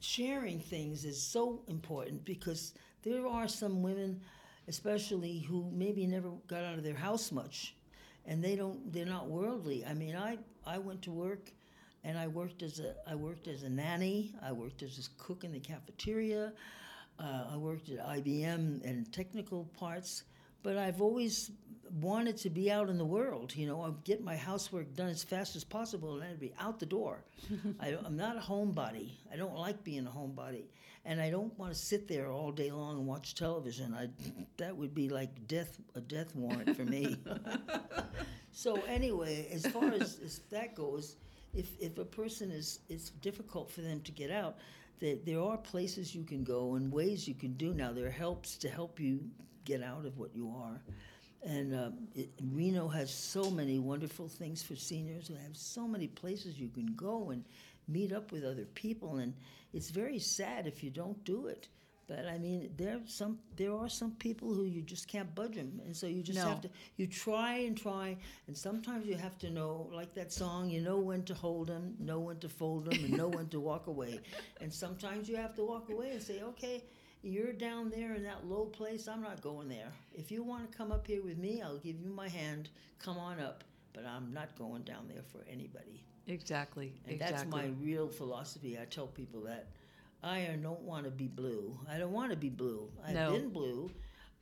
sharing 0.00 0.60
things 0.60 1.04
is 1.04 1.20
so 1.20 1.62
important 1.68 2.24
because 2.24 2.74
there 3.02 3.26
are 3.26 3.48
some 3.48 3.82
women, 3.82 4.20
especially 4.68 5.40
who 5.40 5.70
maybe 5.72 6.06
never 6.06 6.30
got 6.46 6.64
out 6.64 6.78
of 6.78 6.84
their 6.84 6.94
house 6.94 7.30
much, 7.32 7.76
and 8.24 8.42
they 8.42 8.56
don't 8.56 8.92
they're 8.92 9.06
not 9.06 9.28
worldly. 9.28 9.84
I 9.84 9.94
mean, 9.94 10.16
I 10.16 10.38
I 10.66 10.78
went 10.78 11.02
to 11.02 11.12
work, 11.12 11.52
and 12.06 12.16
I 12.16 12.28
worked 12.28 12.62
as 12.62 12.78
a 12.78 12.94
I 13.10 13.16
worked 13.16 13.48
as 13.48 13.64
a 13.64 13.68
nanny. 13.68 14.32
I 14.40 14.52
worked 14.52 14.82
as 14.82 14.96
a 14.98 15.22
cook 15.22 15.42
in 15.42 15.52
the 15.52 15.58
cafeteria. 15.58 16.52
Uh, 17.18 17.44
I 17.52 17.56
worked 17.56 17.90
at 17.90 17.98
IBM 17.98 18.84
and 18.84 19.12
technical 19.12 19.64
parts, 19.76 20.22
but 20.62 20.78
I've 20.78 21.00
always 21.00 21.50
wanted 22.00 22.36
to 22.38 22.50
be 22.50 22.70
out 22.70 22.88
in 22.88 22.98
the 22.98 23.04
world. 23.04 23.56
You 23.56 23.66
know, 23.66 23.82
I'd 23.82 24.04
get 24.04 24.22
my 24.22 24.36
housework 24.36 24.94
done 24.94 25.08
as 25.08 25.24
fast 25.24 25.56
as 25.56 25.64
possible, 25.64 26.14
and 26.14 26.24
I'd 26.24 26.38
be 26.38 26.52
out 26.60 26.78
the 26.78 26.86
door. 26.86 27.24
I, 27.80 27.96
am 28.04 28.16
not 28.16 28.36
a 28.36 28.40
homebody. 28.40 29.12
I 29.32 29.36
don't 29.36 29.56
like 29.56 29.82
being 29.82 30.06
a 30.06 30.10
homebody, 30.10 30.66
and 31.04 31.20
I 31.20 31.30
don't 31.30 31.58
want 31.58 31.72
to 31.72 31.78
sit 31.78 32.06
there 32.06 32.30
all 32.30 32.52
day 32.52 32.70
long 32.70 32.98
and 32.98 33.06
watch 33.06 33.34
television. 33.34 33.94
I 33.94 34.10
that 34.58 34.76
would 34.76 34.94
be 34.94 35.08
like 35.08 35.48
death 35.48 35.76
a 35.96 36.00
death 36.00 36.36
warrant 36.36 36.76
for 36.76 36.84
me. 36.84 37.16
so 38.52 38.76
anyway, 38.86 39.48
as 39.50 39.66
far 39.66 39.90
as, 39.90 40.20
as 40.24 40.40
that 40.50 40.76
goes, 40.76 41.16
if 41.56 41.68
if 41.80 41.98
a 41.98 42.04
person 42.04 42.50
is 42.50 42.80
it's 42.88 43.10
difficult 43.10 43.70
for 43.70 43.82
them 43.82 44.00
to 44.02 44.12
get 44.12 44.30
out. 44.30 44.56
that 45.00 45.26
there 45.26 45.40
are 45.40 45.58
places 45.58 46.14
you 46.14 46.24
can 46.24 46.42
go 46.42 46.74
and 46.76 46.90
ways 46.92 47.28
you 47.28 47.34
can 47.34 47.52
do 47.54 47.74
now. 47.74 47.92
There 47.92 48.06
are 48.06 48.10
helps 48.10 48.56
to 48.58 48.68
help 48.68 48.98
you 48.98 49.20
get 49.64 49.82
out 49.82 50.06
of 50.06 50.16
what 50.18 50.34
you 50.34 50.54
are. 50.56 50.80
And 51.42 51.74
uh, 51.74 51.90
it, 52.14 52.30
Reno 52.52 52.88
has 52.88 53.12
so 53.12 53.50
many 53.50 53.78
wonderful 53.78 54.28
things 54.28 54.62
for 54.62 54.74
seniors. 54.74 55.30
We 55.30 55.36
have 55.36 55.56
so 55.56 55.86
many 55.86 56.08
places 56.08 56.58
you 56.58 56.68
can 56.68 56.94
go 56.96 57.30
and 57.30 57.44
meet 57.88 58.12
up 58.12 58.32
with 58.32 58.44
other 58.44 58.64
people, 58.64 59.16
and 59.16 59.34
it's 59.72 59.90
very 59.90 60.18
sad 60.18 60.66
if 60.66 60.82
you 60.82 60.90
don't 60.90 61.22
do 61.24 61.46
it. 61.46 61.68
But 62.08 62.26
I 62.26 62.38
mean, 62.38 62.70
there 62.76 63.00
some 63.06 63.38
there 63.56 63.72
are 63.74 63.88
some 63.88 64.12
people 64.12 64.54
who 64.54 64.64
you 64.64 64.82
just 64.82 65.08
can't 65.08 65.34
budge 65.34 65.56
them, 65.56 65.80
and 65.84 65.96
so 65.96 66.06
you 66.06 66.22
just 66.22 66.38
No. 66.38 66.48
have 66.48 66.60
to 66.60 66.70
you 66.96 67.06
try 67.08 67.56
and 67.66 67.76
try, 67.76 68.16
and 68.46 68.56
sometimes 68.56 69.06
you 69.06 69.16
have 69.16 69.36
to 69.38 69.50
know, 69.50 69.90
like 69.92 70.14
that 70.14 70.32
song, 70.32 70.70
you 70.70 70.80
know 70.82 70.98
when 70.98 71.24
to 71.24 71.34
hold 71.34 71.66
them, 71.68 71.96
know 71.98 72.20
when 72.20 72.38
to 72.38 72.48
fold 72.48 72.84
them, 72.84 73.04
and 73.04 73.16
know 73.16 73.28
when 73.28 73.48
to 73.48 73.58
walk 73.60 73.86
away. 73.94 74.20
And 74.60 74.72
sometimes 74.72 75.28
you 75.28 75.36
have 75.36 75.54
to 75.56 75.64
walk 75.64 75.90
away 75.90 76.10
and 76.12 76.22
say, 76.22 76.42
okay, 76.42 76.84
you're 77.22 77.52
down 77.52 77.90
there 77.90 78.14
in 78.14 78.22
that 78.22 78.46
low 78.46 78.66
place. 78.66 79.08
I'm 79.08 79.22
not 79.22 79.40
going 79.40 79.68
there. 79.68 79.92
If 80.14 80.30
you 80.30 80.44
want 80.44 80.70
to 80.70 80.78
come 80.78 80.92
up 80.92 81.06
here 81.08 81.22
with 81.24 81.38
me, 81.38 81.60
I'll 81.60 81.78
give 81.78 82.00
you 82.00 82.10
my 82.10 82.28
hand. 82.28 82.68
Come 83.00 83.18
on 83.18 83.40
up. 83.40 83.64
But 83.92 84.04
I'm 84.06 84.32
not 84.32 84.56
going 84.56 84.82
down 84.82 85.08
there 85.08 85.22
for 85.32 85.40
anybody. 85.50 86.04
Exactly. 86.28 86.92
And 87.04 87.14
exactly. 87.14 87.36
that's 87.36 87.50
my 87.50 87.66
real 87.82 88.08
philosophy. 88.08 88.78
I 88.80 88.84
tell 88.84 89.06
people 89.06 89.40
that 89.42 89.68
I 90.22 90.58
don't 90.62 90.82
want 90.82 91.04
to 91.04 91.10
be 91.10 91.28
blue. 91.28 91.78
I 91.88 91.98
don't 91.98 92.12
want 92.12 92.30
to 92.30 92.36
be 92.36 92.48
blue. 92.48 92.90
I've 93.04 93.14
No. 93.14 93.32
been 93.32 93.50
blue. 93.50 93.90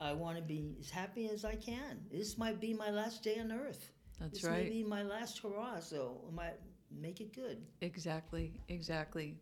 I 0.01 0.13
want 0.13 0.37
to 0.37 0.43
be 0.43 0.77
as 0.81 0.91
happy 0.91 1.29
as 1.29 1.45
I 1.45 1.55
can. 1.57 2.05
This 2.11 2.37
might 2.37 2.61
be 2.61 2.75
my 2.75 2.91
last 2.91 3.23
day 3.23 3.39
on 3.39 3.53
earth. 3.53 3.91
That's 4.21 4.45
right. 4.45 4.57
this 4.57 4.65
may 4.65 4.71
be 4.71 4.85
my 4.85 5.03
last 5.03 5.39
hurrah, 5.39 5.81
so 5.81 6.21
I 6.29 6.35
might 6.35 6.61
make 6.91 7.21
it 7.21 7.33
good. 7.35 7.65
Exactly, 7.81 8.61
exactly. 8.69 9.37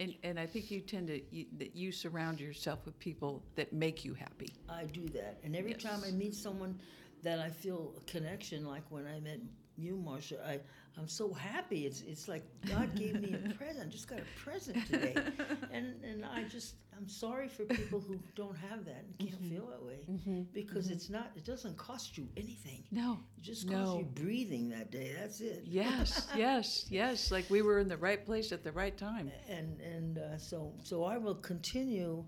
And, 0.00 0.14
and 0.22 0.38
I 0.38 0.46
think 0.46 0.70
you 0.70 0.80
tend 0.80 1.08
to, 1.08 1.20
you, 1.34 1.46
that 1.58 1.74
you 1.74 1.90
surround 1.90 2.40
yourself 2.40 2.84
with 2.84 2.98
people 2.98 3.42
that 3.56 3.72
make 3.72 4.04
you 4.04 4.14
happy. 4.14 4.48
I 4.68 4.84
do 4.84 5.06
that. 5.08 5.38
And 5.42 5.56
every 5.56 5.74
time 5.74 6.02
I 6.06 6.12
meet 6.12 6.34
someone 6.34 6.78
that 7.22 7.40
I 7.40 7.50
feel 7.50 7.94
a 7.96 8.00
connection, 8.10 8.64
like 8.64 8.84
when 8.90 9.06
I 9.06 9.18
met 9.20 9.40
you, 9.76 9.96
Marsha, 9.96 10.44
I, 10.46 10.60
I'm 10.98 11.08
so 11.08 11.32
happy. 11.32 11.86
It's, 11.86 12.02
it's 12.02 12.26
like 12.28 12.42
God 12.68 12.94
gave 12.96 13.20
me 13.20 13.34
a 13.34 13.54
present. 13.54 13.90
Just 13.90 14.08
got 14.08 14.18
a 14.18 14.40
present 14.44 14.84
today. 14.86 15.14
And, 15.70 16.02
and 16.02 16.24
I 16.24 16.44
just, 16.44 16.74
I'm 16.96 17.08
sorry 17.08 17.46
for 17.46 17.64
people 17.64 18.00
who 18.00 18.18
don't 18.34 18.56
have 18.56 18.84
that 18.86 19.04
and 19.06 19.18
can't 19.18 19.40
Mm-hmm. 19.42 19.54
feel 19.54 19.66
that 19.66 19.82
way. 19.84 20.46
Because 20.52 20.90
it's 20.90 21.08
not, 21.10 21.30
it 21.36 21.44
doesn't 21.44 21.76
cost 21.76 22.16
you 22.18 22.26
anything. 22.36 22.82
No. 22.90 23.18
It 23.36 23.42
just 23.42 23.68
costs 23.68 23.92
No. 23.94 23.98
you 23.98 24.04
breathing 24.06 24.70
that 24.70 24.90
day. 24.90 25.14
That's 25.20 25.40
it. 25.40 25.62
Yes, 25.66 26.26
yes, 26.36 26.86
yes. 26.90 27.30
Like 27.30 27.48
we 27.50 27.62
were 27.62 27.78
in 27.78 27.88
the 27.88 27.96
right 27.98 28.24
place 28.24 28.50
at 28.50 28.64
the 28.64 28.72
right 28.72 28.96
time. 28.96 29.30
and 29.48 29.78
and 29.80 30.18
uh, 30.18 30.38
so 30.38 30.72
so 30.82 31.04
I 31.04 31.18
will 31.18 31.34
continue 31.36 32.24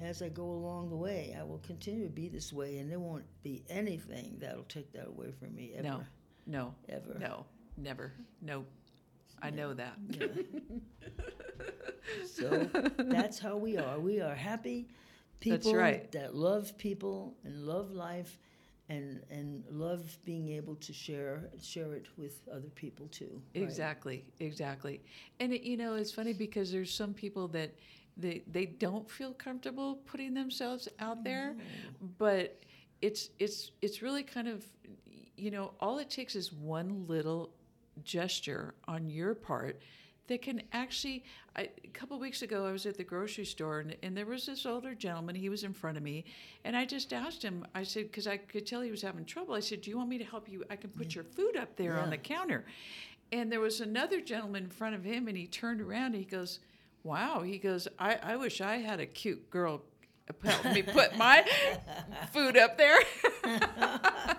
as 0.00 0.22
I 0.22 0.28
go 0.30 0.44
along 0.44 0.88
the 0.90 0.96
way. 0.96 1.36
I 1.38 1.44
will 1.44 1.58
continue 1.58 2.04
to 2.04 2.12
be 2.12 2.28
this 2.28 2.52
way, 2.52 2.78
and 2.78 2.90
there 2.90 3.00
won't 3.00 3.24
be 3.42 3.62
anything 3.68 4.36
that'll 4.40 4.64
take 4.64 4.92
that 4.94 5.08
away 5.08 5.30
from 5.38 5.54
me 5.54 5.72
ever. 5.76 5.82
No, 5.88 6.00
no, 6.46 6.74
ever. 6.88 7.16
no, 7.20 7.44
never. 7.78 8.12
No. 8.42 8.64
I 9.40 9.50
know 9.50 9.72
that. 9.74 9.94
Yeah. 10.08 10.26
so 12.26 12.68
that's 12.98 13.38
how 13.38 13.56
we 13.56 13.76
are. 13.76 13.98
We 14.00 14.20
are 14.20 14.34
happy 14.34 14.88
people 15.40 15.74
right. 15.74 16.10
that 16.12 16.34
love 16.34 16.76
people 16.78 17.36
and 17.44 17.66
love 17.66 17.92
life. 17.92 18.38
And, 18.90 19.20
and 19.30 19.64
love 19.70 20.16
being 20.24 20.48
able 20.48 20.74
to 20.76 20.94
share 20.94 21.50
share 21.60 21.92
it 21.92 22.06
with 22.16 22.40
other 22.50 22.70
people 22.70 23.06
too. 23.08 23.42
right? 23.54 23.62
Exactly, 23.62 24.24
exactly. 24.40 25.02
And 25.40 25.52
it, 25.52 25.60
you 25.60 25.76
know, 25.76 25.96
it's 25.96 26.10
funny 26.10 26.32
because 26.32 26.72
there's 26.72 26.90
some 26.90 27.12
people 27.12 27.48
that 27.48 27.74
they 28.16 28.44
they 28.50 28.64
don't 28.64 29.06
feel 29.10 29.34
comfortable 29.34 29.96
putting 30.06 30.32
themselves 30.32 30.88
out 31.00 31.22
there, 31.22 31.54
but 32.16 32.62
it's 33.02 33.28
it's 33.38 33.72
it's 33.82 34.00
really 34.00 34.22
kind 34.22 34.48
of 34.48 34.64
you 35.38 35.50
know, 35.50 35.72
all 35.80 35.98
it 35.98 36.10
takes 36.10 36.34
is 36.34 36.52
one 36.52 37.06
little 37.06 37.50
gesture 38.04 38.74
on 38.86 39.08
your 39.08 39.34
part 39.34 39.80
that 40.28 40.42
can 40.42 40.62
actually 40.72 41.24
I, 41.56 41.70
a 41.84 41.88
couple 41.92 42.18
weeks 42.18 42.42
ago 42.42 42.66
i 42.66 42.72
was 42.72 42.86
at 42.86 42.96
the 42.96 43.04
grocery 43.04 43.44
store 43.44 43.80
and, 43.80 43.96
and 44.02 44.16
there 44.16 44.26
was 44.26 44.46
this 44.46 44.66
older 44.66 44.94
gentleman 44.94 45.34
he 45.34 45.48
was 45.48 45.64
in 45.64 45.72
front 45.72 45.96
of 45.96 46.02
me 46.02 46.24
and 46.64 46.76
i 46.76 46.84
just 46.84 47.12
asked 47.12 47.42
him 47.42 47.66
i 47.74 47.82
said 47.82 48.04
because 48.04 48.26
i 48.26 48.36
could 48.36 48.66
tell 48.66 48.80
he 48.80 48.90
was 48.90 49.02
having 49.02 49.24
trouble 49.24 49.54
i 49.54 49.60
said 49.60 49.80
do 49.80 49.90
you 49.90 49.96
want 49.96 50.08
me 50.08 50.18
to 50.18 50.24
help 50.24 50.48
you? 50.48 50.64
I 50.70 50.76
can 50.76 50.90
put 50.90 51.14
your 51.14 51.24
food 51.24 51.56
up 51.56 51.76
there 51.76 51.98
on 51.98 52.10
the 52.10 52.18
counter 52.18 52.64
and 53.32 53.50
there 53.50 53.60
was 53.60 53.80
another 53.80 54.20
gentleman 54.20 54.64
in 54.64 54.70
front 54.70 54.94
of 54.94 55.04
him 55.04 55.28
and 55.28 55.36
he 55.36 55.46
turned 55.46 55.80
around 55.80 56.14
and 56.14 56.16
he 56.16 56.24
goes 56.24 56.60
wow 57.02 57.42
he 57.42 57.58
goes 57.58 57.88
i, 57.98 58.16
I 58.22 58.36
wish 58.36 58.60
i 58.60 58.76
had 58.76 59.00
a 59.00 59.06
cute 59.06 59.50
girl 59.50 59.82
help 60.44 60.64
me 60.74 60.82
put 60.82 61.16
my 61.16 61.42
food 62.32 62.58
up 62.58 62.76
there. 62.76 62.98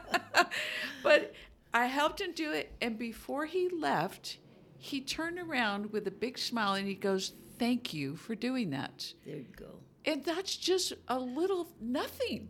But 1.04 1.34
I 1.74 1.86
helped 1.88 2.20
him 2.22 2.32
do 2.34 2.52
it, 2.52 2.74
and 2.82 2.98
before 2.98 3.46
he 3.46 3.70
left, 3.70 4.38
he 4.78 5.02
turned 5.02 5.38
around 5.40 5.92
with 5.92 6.08
a 6.08 6.12
big 6.12 6.38
smile 6.38 6.74
and 6.74 6.88
he 6.88 6.96
goes, 6.96 7.34
"Thank 7.58 7.94
you 7.94 8.16
for 8.16 8.34
doing 8.36 8.70
that." 8.72 9.14
There 9.26 9.38
you 9.38 9.48
go. 9.56 9.80
And 10.06 10.24
that's 10.24 10.56
just 10.56 10.94
a 11.08 11.20
little 11.20 11.68
nothing, 11.80 12.50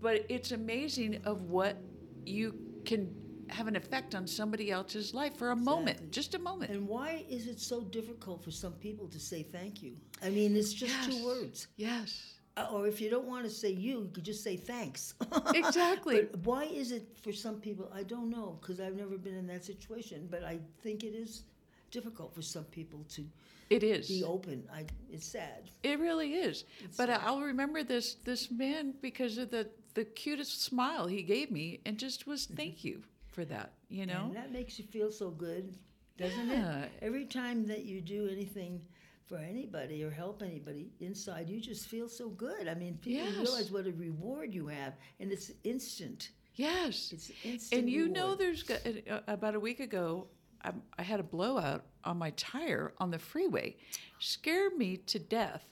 but 0.00 0.24
it's 0.28 0.50
amazing 0.52 1.22
of 1.24 1.42
what 1.50 1.76
you 2.24 2.54
can 2.84 3.14
have 3.48 3.66
an 3.68 3.76
effect 3.76 4.14
on 4.14 4.26
somebody 4.26 4.70
else's 4.70 5.12
life 5.12 5.36
for 5.36 5.50
a 5.50 5.56
moment, 5.56 6.10
just 6.10 6.34
a 6.34 6.38
moment. 6.38 6.70
And 6.70 6.88
why 6.88 7.24
is 7.28 7.46
it 7.46 7.60
so 7.60 7.82
difficult 7.82 8.42
for 8.42 8.50
some 8.50 8.72
people 8.72 9.06
to 9.08 9.20
say 9.20 9.42
thank 9.42 9.82
you? 9.82 9.96
I 10.22 10.30
mean, 10.30 10.56
it's 10.56 10.72
just 10.72 10.94
Yes. 10.94 11.06
two 11.06 11.24
words. 11.24 11.66
Yes, 11.76 12.40
Or 12.70 12.86
if 12.86 13.00
you 13.00 13.08
don't 13.08 13.26
want 13.26 13.44
to 13.44 13.50
say 13.50 13.70
you, 13.70 14.02
you 14.02 14.10
could 14.12 14.24
just 14.24 14.44
say 14.44 14.56
thanks. 14.56 15.14
exactly. 15.54 16.28
But 16.30 16.40
why 16.44 16.64
is 16.64 16.92
it 16.92 17.06
for 17.22 17.32
some 17.32 17.56
people? 17.60 17.90
I 17.94 18.02
don't 18.02 18.28
know 18.28 18.58
because 18.60 18.78
I've 18.78 18.96
never 18.96 19.16
been 19.16 19.36
in 19.36 19.46
that 19.46 19.64
situation. 19.64 20.28
But 20.30 20.44
I 20.44 20.58
think 20.82 21.02
it 21.02 21.14
is 21.14 21.44
difficult 21.90 22.34
for 22.34 22.42
some 22.42 22.64
people 22.64 23.04
to 23.10 23.24
It 23.70 23.82
is. 23.82 24.08
be 24.08 24.22
open. 24.22 24.68
I, 24.72 24.84
it's 25.10 25.26
sad. 25.26 25.70
It 25.82 25.98
really 25.98 26.34
is. 26.34 26.64
but 26.98 27.08
I'll 27.08 27.40
remember 27.40 27.82
this 27.82 28.16
this 28.24 28.50
man 28.50 28.94
because 29.00 29.38
of 29.38 29.50
the 29.50 29.68
the 29.94 30.04
cutest 30.04 30.62
smile 30.62 31.06
he 31.06 31.22
gave 31.22 31.50
me, 31.50 31.80
and 31.86 31.98
just 31.98 32.26
was 32.26 32.46
mm-hmm. 32.46 32.56
thank 32.56 32.84
you 32.84 33.02
for 33.28 33.44
that. 33.46 33.72
You 33.88 34.06
know. 34.06 34.24
And 34.26 34.36
that 34.36 34.52
makes 34.52 34.78
you 34.78 34.84
feel 34.84 35.10
so 35.10 35.30
good, 35.30 35.74
doesn't 36.18 36.48
Yeah. 36.48 36.82
it? 36.84 36.92
Every 37.00 37.24
time 37.26 37.66
that 37.66 37.84
you 37.84 38.00
do 38.00 38.28
anything 38.28 38.80
for 39.26 39.38
anybody 39.38 40.02
or 40.02 40.10
help 40.10 40.42
anybody 40.42 40.90
inside, 41.00 41.48
you 41.48 41.60
just 41.60 41.88
feel 41.88 42.08
so 42.08 42.28
good. 42.28 42.68
I 42.68 42.74
mean, 42.74 42.98
people 42.98 43.24
Yes. 43.24 43.38
realize 43.38 43.70
what 43.70 43.86
a 43.86 43.92
reward 43.92 44.52
you 44.54 44.66
have, 44.66 44.94
and 45.20 45.32
it's 45.32 45.52
instant. 45.64 46.30
Yes. 46.56 47.10
It's 47.12 47.30
instant. 47.44 47.80
And 47.80 47.90
you 47.90 48.08
know, 48.08 48.34
there's 48.34 48.68
uh, 48.70 49.20
about 49.26 49.54
a 49.54 49.60
week 49.60 49.80
ago, 49.80 50.26
I, 50.64 50.72
I 50.98 51.02
had 51.02 51.20
a 51.20 51.24
blowout 51.24 51.86
on 52.04 52.18
my 52.18 52.30
tire 52.30 52.92
on 52.98 53.10
the 53.10 53.18
freeway, 53.18 53.76
scared 54.18 54.76
me 54.76 54.98
to 54.98 55.18
death, 55.18 55.64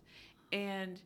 and 0.53 1.01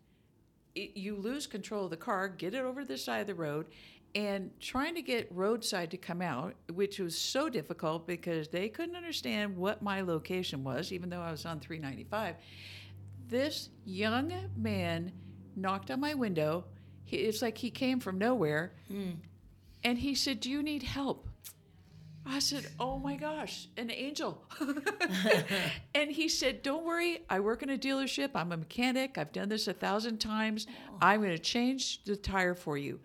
it, 0.75 0.97
you 0.97 1.17
lose 1.17 1.47
control 1.47 1.85
of 1.85 1.91
the 1.91 1.97
car, 1.97 2.29
get 2.29 2.55
it 2.55 2.63
over 2.65 2.85
the 2.85 2.99
side 2.99 3.21
of 3.21 3.27
the 3.27 3.35
road, 3.35 3.67
and 4.15 4.51
trying 4.61 4.95
to 4.95 5.03
get 5.03 5.29
roadside 5.33 5.91
to 5.91 5.97
come 5.97 6.23
out, 6.23 6.55
which 6.73 6.99
was 7.01 7.17
so 7.19 7.49
difficult 7.49 8.07
because 8.07 8.49
they 8.49 8.69
couldn't 8.69 8.97
understand 8.97 9.57
what 9.57 9.83
my 9.83 10.03
location 10.03 10.63
was, 10.63 10.93
even 10.93 11.09
though 11.09 11.21
I 11.21 11.31
was 11.31 11.45
on 11.45 11.59
395. 11.59 12.37
This 13.27 13.71
young 13.85 14.33
man 14.57 15.13
knocked 15.57 15.91
on 15.91 16.01
my 16.01 16.15
window. 16.15 16.65
He, 17.05 17.17
it's 17.17 17.43
like 17.43 17.59
he 17.59 17.71
came 17.71 17.99
from 18.01 18.19
nowhere, 18.19 18.75
hmm. 18.89 19.13
and 19.83 19.99
he 19.99 20.15
said, 20.15 20.41
"Do 20.41 20.51
you 20.51 20.63
need 20.63 20.83
help?" 20.83 21.29
I 22.27 22.39
said, 22.39 22.67
Oh 22.81 22.99
my 22.99 23.17
gosh, 23.17 23.69
an 23.77 23.91
angel. 23.91 24.43
and 25.95 26.11
he 26.11 26.29
said, 26.29 26.63
Don't 26.63 26.85
worry, 26.85 27.21
I 27.29 27.41
work 27.41 27.63
in 27.63 27.71
a 27.71 27.77
dealership. 27.77 28.31
I'm 28.35 28.51
a 28.53 28.57
mechanic. 28.57 29.19
I've 29.19 29.33
done 29.33 29.51
this 29.51 29.69
a 29.69 29.75
thousand 29.75 30.19
times. 30.19 30.67
I'm 31.03 31.21
going 31.21 31.33
to 31.33 31.39
change 31.39 32.03
the 32.05 32.17
tire 32.17 32.55
for 32.55 32.79
you. 32.79 33.01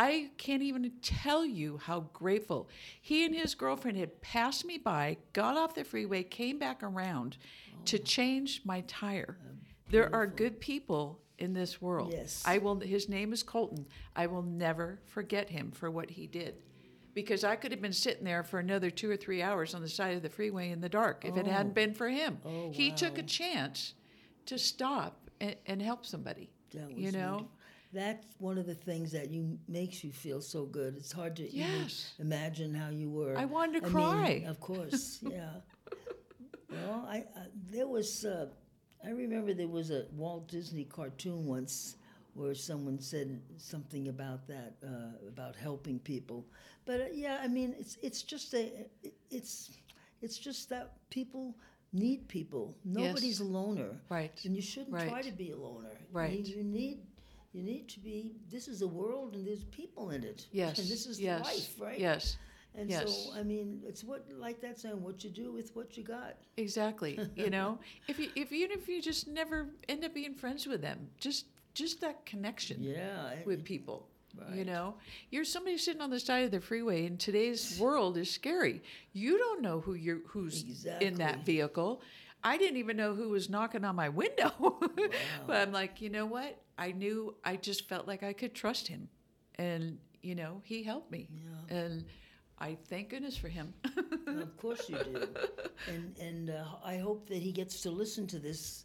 I 0.00 0.30
can't 0.38 0.62
even 0.62 0.92
tell 1.02 1.44
you 1.44 1.76
how 1.76 2.08
grateful. 2.14 2.70
He 3.02 3.26
and 3.26 3.34
his 3.34 3.54
girlfriend 3.54 3.98
had 3.98 4.22
passed 4.22 4.64
me 4.64 4.78
by, 4.78 5.18
got 5.34 5.58
off 5.58 5.74
the 5.74 5.84
freeway, 5.84 6.22
came 6.22 6.58
back 6.58 6.82
around 6.82 7.36
to 7.84 7.98
oh. 7.98 8.02
change 8.02 8.62
my 8.64 8.80
tire. 8.86 9.36
There 9.90 10.14
are 10.14 10.26
good 10.26 10.58
people 10.58 11.20
in 11.38 11.52
this 11.52 11.82
world. 11.82 12.14
Yes. 12.16 12.42
I 12.46 12.56
will 12.56 12.80
his 12.80 13.10
name 13.10 13.34
is 13.34 13.42
Colton. 13.42 13.84
I 14.16 14.26
will 14.26 14.42
never 14.42 15.00
forget 15.04 15.50
him 15.50 15.70
for 15.70 15.90
what 15.90 16.08
he 16.08 16.26
did. 16.26 16.62
Because 17.12 17.44
I 17.44 17.56
could 17.56 17.70
have 17.70 17.82
been 17.82 17.92
sitting 17.92 18.24
there 18.24 18.42
for 18.42 18.58
another 18.58 18.88
two 18.88 19.10
or 19.10 19.18
three 19.18 19.42
hours 19.42 19.74
on 19.74 19.82
the 19.82 19.88
side 19.88 20.16
of 20.16 20.22
the 20.22 20.30
freeway 20.30 20.70
in 20.70 20.80
the 20.80 20.88
dark 20.88 21.26
if 21.26 21.36
it 21.36 21.46
hadn't 21.46 21.72
oh. 21.72 21.74
been 21.74 21.92
for 21.92 22.08
him. 22.08 22.38
Oh, 22.46 22.70
he 22.72 22.90
took 22.90 23.18
a 23.18 23.22
chance 23.22 23.92
to 24.46 24.58
stop 24.58 25.28
and, 25.42 25.56
and 25.66 25.82
help 25.82 26.06
somebody. 26.06 26.52
That 26.72 26.86
was 26.88 26.96
you 26.96 27.12
know? 27.12 27.32
wonderful. 27.32 27.50
That's 27.92 28.24
one 28.38 28.56
of 28.56 28.66
the 28.66 28.74
things 28.74 29.10
that 29.12 29.30
you 29.30 29.58
makes 29.66 30.04
you 30.04 30.12
feel 30.12 30.40
so 30.40 30.64
good. 30.64 30.96
It's 30.96 31.10
hard 31.12 31.34
to 31.36 31.42
Yes. 31.54 32.12
even 32.18 32.26
imagine 32.32 32.72
how 32.74 32.90
you 32.90 33.10
were. 33.10 33.36
I 33.36 33.46
wanted 33.46 33.82
to 33.82 33.90
mean, 33.90 33.92
cry. 33.92 34.44
of 34.46 34.60
course, 34.60 35.18
yeah. 35.22 35.54
well, 36.70 37.04
I, 37.08 37.16
I 37.36 37.46
there 37.70 37.88
was 37.88 38.24
uh, 38.24 38.46
I 39.04 39.10
remember 39.10 39.54
there 39.54 39.68
was 39.68 39.90
a 39.90 40.06
Walt 40.12 40.48
Disney 40.48 40.84
cartoon 40.84 41.46
once 41.46 41.96
where 42.34 42.54
someone 42.54 43.00
said 43.00 43.40
something 43.56 44.08
about 44.08 44.46
that 44.46 44.74
uh, 44.84 45.26
about 45.28 45.56
helping 45.56 45.98
people. 45.98 46.46
But 46.86 47.00
uh, 47.00 47.04
yeah, 47.12 47.38
I 47.42 47.48
mean, 47.48 47.74
it's 47.78 47.98
it's 48.02 48.22
just 48.22 48.54
a 48.54 48.86
it- 49.02 49.14
it's 49.30 49.70
it's 50.22 50.38
just 50.38 50.68
that 50.68 50.92
people 51.10 51.56
need 51.92 52.28
people. 52.28 52.76
Nobody's 52.84 53.40
a 53.40 53.44
loner. 53.44 54.00
Right. 54.08 54.30
And 54.44 54.54
you 54.54 54.62
shouldn't 54.62 54.96
try 55.08 55.22
to 55.22 55.32
be 55.32 55.50
a 55.50 55.56
loner. 55.56 55.98
Right. 56.12 56.38
You, 56.46 56.58
you 56.58 56.62
need 56.64 56.98
you 57.52 57.62
need 57.62 57.88
to 57.88 58.00
be. 58.00 58.36
This 58.50 58.68
is 58.68 58.82
a 58.82 58.88
world, 58.88 59.34
and 59.34 59.46
there's 59.46 59.64
people 59.64 60.10
in 60.10 60.24
it. 60.24 60.46
Yes. 60.52 60.78
And 60.78 60.88
this 60.88 61.06
is 61.06 61.20
yes. 61.20 61.44
life, 61.44 61.80
right? 61.80 61.98
Yes. 61.98 62.36
And 62.76 62.88
yes. 62.88 63.26
so, 63.32 63.38
I 63.38 63.42
mean, 63.42 63.82
it's 63.84 64.04
what 64.04 64.24
like 64.38 64.60
that 64.60 64.78
saying, 64.78 65.02
what 65.02 65.24
you 65.24 65.30
do 65.30 65.52
with 65.52 65.74
what 65.74 65.96
you 65.96 66.04
got. 66.04 66.36
Exactly. 66.56 67.18
You 67.34 67.50
know, 67.56 67.78
if 68.06 68.18
you 68.18 68.28
if 68.36 68.52
even 68.52 68.70
if 68.78 68.88
you 68.88 69.02
just 69.02 69.26
never 69.26 69.66
end 69.88 70.04
up 70.04 70.14
being 70.14 70.34
friends 70.34 70.66
with 70.66 70.80
them, 70.80 71.08
just 71.18 71.46
just 71.74 72.00
that 72.00 72.24
connection 72.26 72.82
Yeah. 72.82 73.34
with 73.44 73.64
people. 73.64 74.06
You 74.54 74.64
know, 74.64 74.94
you're 75.30 75.44
somebody 75.44 75.76
sitting 75.76 76.00
on 76.00 76.10
the 76.10 76.20
side 76.20 76.44
of 76.44 76.52
the 76.52 76.60
freeway, 76.60 77.06
and 77.06 77.18
today's 77.18 77.78
world 77.80 78.16
is 78.16 78.30
scary. 78.30 78.80
You 79.12 79.38
don't 79.38 79.60
know 79.60 79.80
who 79.80 79.94
you're 79.94 80.20
who's 80.28 80.86
in 81.00 81.14
that 81.14 81.44
vehicle. 81.44 82.00
I 82.42 82.56
didn't 82.56 82.78
even 82.78 82.96
know 82.96 83.14
who 83.14 83.28
was 83.30 83.48
knocking 83.50 83.84
on 83.84 83.96
my 83.96 84.08
window, 84.08 84.52
but 85.46 85.56
I'm 85.56 85.72
like, 85.72 86.00
you 86.00 86.08
know 86.10 86.26
what? 86.26 86.58
I 86.78 86.92
knew. 86.92 87.34
I 87.44 87.56
just 87.56 87.88
felt 87.88 88.06
like 88.06 88.22
I 88.22 88.32
could 88.32 88.54
trust 88.54 88.88
him, 88.88 89.08
and 89.56 89.98
you 90.22 90.34
know, 90.34 90.62
he 90.64 90.82
helped 90.82 91.10
me, 91.10 91.28
and 91.68 92.04
I 92.58 92.76
thank 92.88 93.10
goodness 93.10 93.36
for 93.36 93.48
him. 93.48 93.74
Of 94.26 94.56
course 94.56 94.88
you 94.88 94.96
do. 94.98 95.28
And 95.88 96.14
and 96.20 96.50
uh, 96.50 96.64
I 96.84 96.98
hope 96.98 97.26
that 97.28 97.38
he 97.38 97.52
gets 97.52 97.80
to 97.82 97.90
listen 97.90 98.26
to 98.28 98.38
this. 98.38 98.84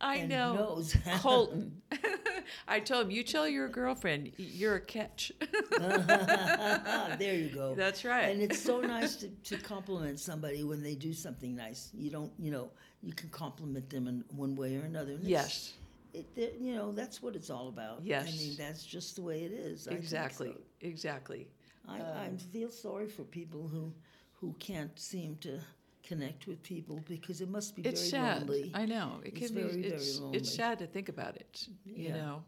I 0.00 0.16
and 0.16 0.28
know. 0.28 0.54
knows. 0.54 0.96
Colton. 1.16 1.82
I 2.68 2.80
told 2.80 3.06
him, 3.06 3.10
you 3.10 3.22
tell 3.22 3.48
your 3.48 3.68
girlfriend 3.68 4.32
you're 4.36 4.76
a 4.76 4.80
catch. 4.80 5.32
there 5.78 7.34
you 7.34 7.50
go. 7.52 7.74
That's 7.74 8.04
right. 8.04 8.30
And 8.30 8.42
it's 8.42 8.60
so 8.60 8.80
nice 8.80 9.16
to, 9.16 9.28
to 9.28 9.56
compliment 9.58 10.20
somebody 10.20 10.62
when 10.64 10.82
they 10.82 10.94
do 10.94 11.12
something 11.12 11.54
nice. 11.54 11.90
You 11.94 12.10
don't, 12.10 12.32
you 12.38 12.50
know, 12.50 12.70
you 13.02 13.12
can 13.12 13.28
compliment 13.30 13.90
them 13.90 14.06
in 14.08 14.24
one 14.30 14.54
way 14.54 14.76
or 14.76 14.82
another. 14.82 15.12
And 15.12 15.24
yes, 15.24 15.74
It, 16.12 16.56
you 16.60 16.74
know, 16.74 16.92
that's 16.92 17.22
what 17.22 17.34
it's 17.34 17.50
all 17.50 17.68
about. 17.68 18.00
Yes. 18.02 18.28
I 18.28 18.36
mean, 18.36 18.54
that's 18.56 18.84
just 18.84 19.16
the 19.16 19.22
way 19.22 19.42
it 19.42 19.52
is. 19.52 19.88
I 19.88 19.92
exactly. 19.92 20.48
so. 20.48 20.60
Exactly. 20.80 21.48
I, 21.88 22.00
I 22.00 22.26
um, 22.26 22.38
feel 22.38 22.70
sorry 22.70 23.08
for 23.08 23.22
people 23.22 23.68
who 23.68 23.92
who 24.40 24.54
can't 24.58 24.98
seem 24.98 25.36
to 25.36 25.60
connect 26.06 26.46
with 26.46 26.62
people 26.62 27.02
because 27.08 27.40
it 27.40 27.48
must 27.50 27.76
be 27.76 27.82
It's 27.82 28.00
very 28.00 28.10
sad. 28.10 28.40
lonely. 28.48 28.70
I 28.74 28.86
know. 28.86 29.20
It 29.24 29.32
It's 29.34 29.46
can 29.46 29.54
be 29.56 29.62
very, 29.62 29.82
very 29.82 29.92
it's, 29.94 30.18
lonely. 30.20 30.38
it's 30.38 30.50
sad 30.54 30.78
to 30.78 30.86
think 30.86 31.08
about 31.08 31.36
it. 31.36 31.68
You 31.84 32.08
Yeah. 32.08 32.16
know. 32.16 32.44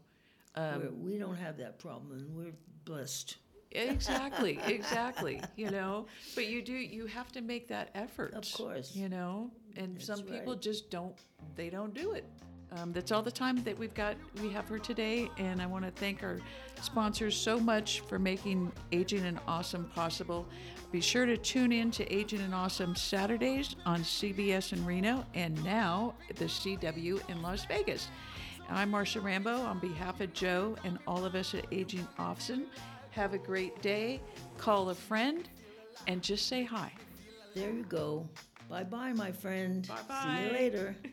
Where 0.55 0.73
um, 0.75 1.03
we 1.03 1.17
don't 1.17 1.35
have 1.37 1.57
that 1.57 1.77
problem, 1.79 2.11
and 2.11 2.35
we're 2.35 2.53
blessed. 2.85 3.37
Exactly, 3.71 4.59
exactly. 4.65 5.41
You 5.55 5.69
know, 5.69 6.07
but 6.35 6.47
you 6.47 6.61
do. 6.61 6.73
You 6.73 7.05
have 7.05 7.31
to 7.33 7.41
make 7.41 7.67
that 7.67 7.89
effort. 7.93 8.33
Of 8.33 8.51
course. 8.53 8.95
You 8.95 9.09
know, 9.09 9.51
and 9.77 9.95
That's 9.95 10.05
some 10.07 10.21
people 10.23 10.53
right. 10.53 10.61
just 10.61 10.89
don't. 10.89 11.15
They 11.55 11.69
don't 11.69 11.93
do 11.93 12.13
it. 12.13 12.25
Um, 12.71 12.93
that's 12.93 13.11
all 13.11 13.23
the 13.23 13.31
time 13.31 13.63
that 13.63 13.77
we've 13.77 13.93
got. 13.93 14.15
We 14.41 14.49
have 14.49 14.65
for 14.65 14.77
today, 14.77 15.29
and 15.37 15.61
I 15.61 15.65
want 15.65 15.85
to 15.85 15.91
thank 15.91 16.23
our 16.23 16.39
sponsors 16.81 17.35
so 17.35 17.59
much 17.59 18.01
for 18.01 18.19
making 18.19 18.71
Aging 18.91 19.25
and 19.25 19.39
Awesome 19.47 19.85
possible. 19.95 20.47
Be 20.91 21.01
sure 21.01 21.25
to 21.25 21.35
tune 21.35 21.71
in 21.71 21.89
to 21.91 22.11
Aging 22.13 22.41
and 22.41 22.53
Awesome 22.53 22.95
Saturdays 22.95 23.75
on 23.85 24.01
CBS 24.01 24.71
in 24.73 24.85
Reno, 24.85 25.25
and 25.33 25.61
now 25.63 26.13
the 26.35 26.45
CW 26.45 27.27
in 27.29 27.41
Las 27.41 27.65
Vegas. 27.65 28.09
I'm 28.69 28.91
Marsha 28.91 29.23
Rambo 29.23 29.61
on 29.61 29.79
behalf 29.79 30.21
of 30.21 30.31
Joe 30.33 30.75
and 30.83 30.99
all 31.07 31.25
of 31.25 31.33
us 31.33 31.55
at 31.55 31.65
Aging 31.71 32.07
Awesome. 32.19 32.67
Have 33.11 33.33
a 33.33 33.39
great 33.39 33.81
day. 33.81 34.21
Call 34.57 34.89
a 34.91 34.95
friend, 34.95 35.49
and 36.05 36.21
just 36.21 36.45
say 36.47 36.63
hi. 36.63 36.91
There 37.55 37.71
you 37.71 37.83
go. 37.89 38.29
Bye 38.69 38.83
bye, 38.83 39.13
my 39.13 39.31
friend. 39.31 39.83
See 39.87 39.91
Bye-bye. 39.91 40.43
you 40.45 40.53
later. 40.53 40.95